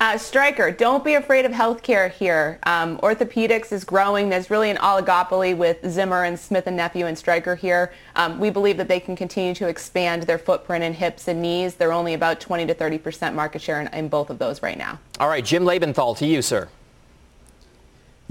Uh, 0.02 0.18
Stryker, 0.18 0.72
don't 0.72 1.04
be 1.04 1.14
afraid 1.14 1.46
of 1.46 1.52
healthcare 1.52 2.10
here. 2.10 2.58
Um, 2.64 2.98
orthopedics 3.02 3.72
is 3.72 3.84
growing. 3.84 4.30
There's 4.30 4.50
really 4.50 4.72
an 4.72 4.78
oligopoly 4.78 5.56
with 5.56 5.78
Zimmer 5.88 6.24
and 6.24 6.40
Smith 6.40 6.66
and 6.66 6.76
Nephew 6.76 7.06
and 7.06 7.16
Stryker 7.16 7.56
here. 7.56 7.94
Um, 8.16 8.40
we 8.40 8.50
believe 8.50 8.78
that 8.78 8.88
they 8.88 9.00
can 9.00 9.16
continue 9.16 9.54
to 9.54 9.68
expand 9.68 10.24
their 10.24 10.40
footprint 10.40 10.84
in 10.84 10.96
hips 10.96 11.28
and 11.28 11.40
knees. 11.40 11.76
They're 11.76 11.94
only 11.94 12.16
about 12.16 12.40
20 12.40 12.66
to 12.66 12.74
30 12.74 12.98
percent 12.98 13.36
market 13.36 13.62
share 13.62 13.80
in, 13.80 13.90
in 13.94 14.10
both 14.10 14.32
of 14.32 14.40
those 14.40 14.64
right 14.64 14.76
now. 14.76 15.00
All 15.20 15.30
right, 15.30 15.46
Jim 15.46 15.66
Lebenthal, 15.66 16.18
to 16.18 16.26
you, 16.26 16.42
sir. 16.42 16.68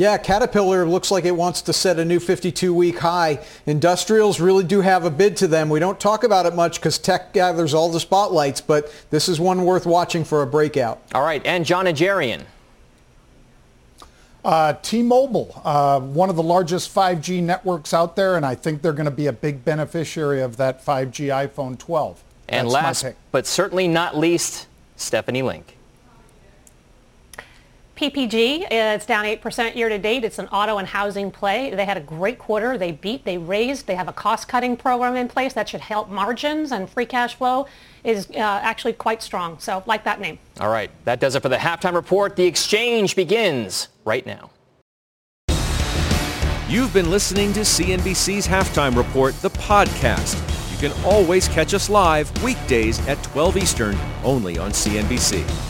Yeah, 0.00 0.16
Caterpillar 0.16 0.86
looks 0.86 1.10
like 1.10 1.26
it 1.26 1.36
wants 1.36 1.60
to 1.60 1.74
set 1.74 1.98
a 1.98 2.06
new 2.06 2.20
52-week 2.20 3.00
high. 3.00 3.44
Industrials 3.66 4.40
really 4.40 4.64
do 4.64 4.80
have 4.80 5.04
a 5.04 5.10
bid 5.10 5.36
to 5.36 5.46
them. 5.46 5.68
We 5.68 5.78
don't 5.78 6.00
talk 6.00 6.24
about 6.24 6.46
it 6.46 6.54
much 6.54 6.80
because 6.80 6.96
tech 6.96 7.34
gathers 7.34 7.74
all 7.74 7.90
the 7.90 8.00
spotlights, 8.00 8.62
but 8.62 8.90
this 9.10 9.28
is 9.28 9.38
one 9.38 9.66
worth 9.66 9.84
watching 9.84 10.24
for 10.24 10.40
a 10.40 10.46
breakout. 10.46 11.02
All 11.14 11.22
right, 11.22 11.44
and 11.44 11.66
Jon 11.66 11.84
Najarian. 11.84 12.44
Uh, 14.42 14.72
T-Mobile, 14.80 15.60
uh, 15.66 16.00
one 16.00 16.30
of 16.30 16.36
the 16.36 16.42
largest 16.42 16.94
5G 16.94 17.42
networks 17.42 17.92
out 17.92 18.16
there, 18.16 18.36
and 18.36 18.46
I 18.46 18.54
think 18.54 18.80
they're 18.80 18.94
going 18.94 19.04
to 19.04 19.10
be 19.10 19.26
a 19.26 19.34
big 19.34 19.66
beneficiary 19.66 20.40
of 20.40 20.56
that 20.56 20.82
5G 20.82 21.28
iPhone 21.28 21.76
12. 21.76 22.24
And 22.48 22.68
That's 22.68 23.02
last 23.02 23.06
but 23.32 23.46
certainly 23.46 23.86
not 23.86 24.16
least, 24.16 24.66
Stephanie 24.96 25.42
Link. 25.42 25.76
PPG, 28.00 28.66
it's 28.70 29.04
down 29.04 29.26
8% 29.26 29.76
year 29.76 29.90
to 29.90 29.98
date. 29.98 30.24
It's 30.24 30.38
an 30.38 30.46
auto 30.48 30.78
and 30.78 30.88
housing 30.88 31.30
play. 31.30 31.74
They 31.74 31.84
had 31.84 31.98
a 31.98 32.00
great 32.00 32.38
quarter. 32.38 32.78
They 32.78 32.92
beat, 32.92 33.26
they 33.26 33.36
raised. 33.36 33.86
They 33.86 33.94
have 33.94 34.08
a 34.08 34.12
cost-cutting 34.12 34.78
program 34.78 35.16
in 35.16 35.28
place 35.28 35.52
that 35.52 35.68
should 35.68 35.82
help 35.82 36.08
margins 36.08 36.72
and 36.72 36.88
free 36.88 37.04
cash 37.04 37.34
flow 37.34 37.66
is 38.02 38.30
uh, 38.30 38.38
actually 38.38 38.94
quite 38.94 39.22
strong. 39.22 39.58
So 39.58 39.82
like 39.84 40.04
that 40.04 40.18
name. 40.18 40.38
All 40.60 40.70
right. 40.70 40.90
That 41.04 41.20
does 41.20 41.34
it 41.34 41.42
for 41.42 41.50
the 41.50 41.58
halftime 41.58 41.92
report. 41.92 42.36
The 42.36 42.46
exchange 42.46 43.16
begins 43.16 43.88
right 44.06 44.24
now. 44.24 44.48
You've 46.70 46.94
been 46.94 47.10
listening 47.10 47.52
to 47.52 47.60
CNBC's 47.60 48.46
Halftime 48.46 48.96
Report, 48.96 49.34
the 49.42 49.50
podcast. 49.50 50.40
You 50.72 50.88
can 50.88 51.04
always 51.04 51.48
catch 51.48 51.74
us 51.74 51.90
live 51.90 52.32
weekdays 52.42 53.06
at 53.08 53.22
12 53.24 53.58
Eastern, 53.58 53.98
only 54.24 54.56
on 54.56 54.70
CNBC. 54.70 55.69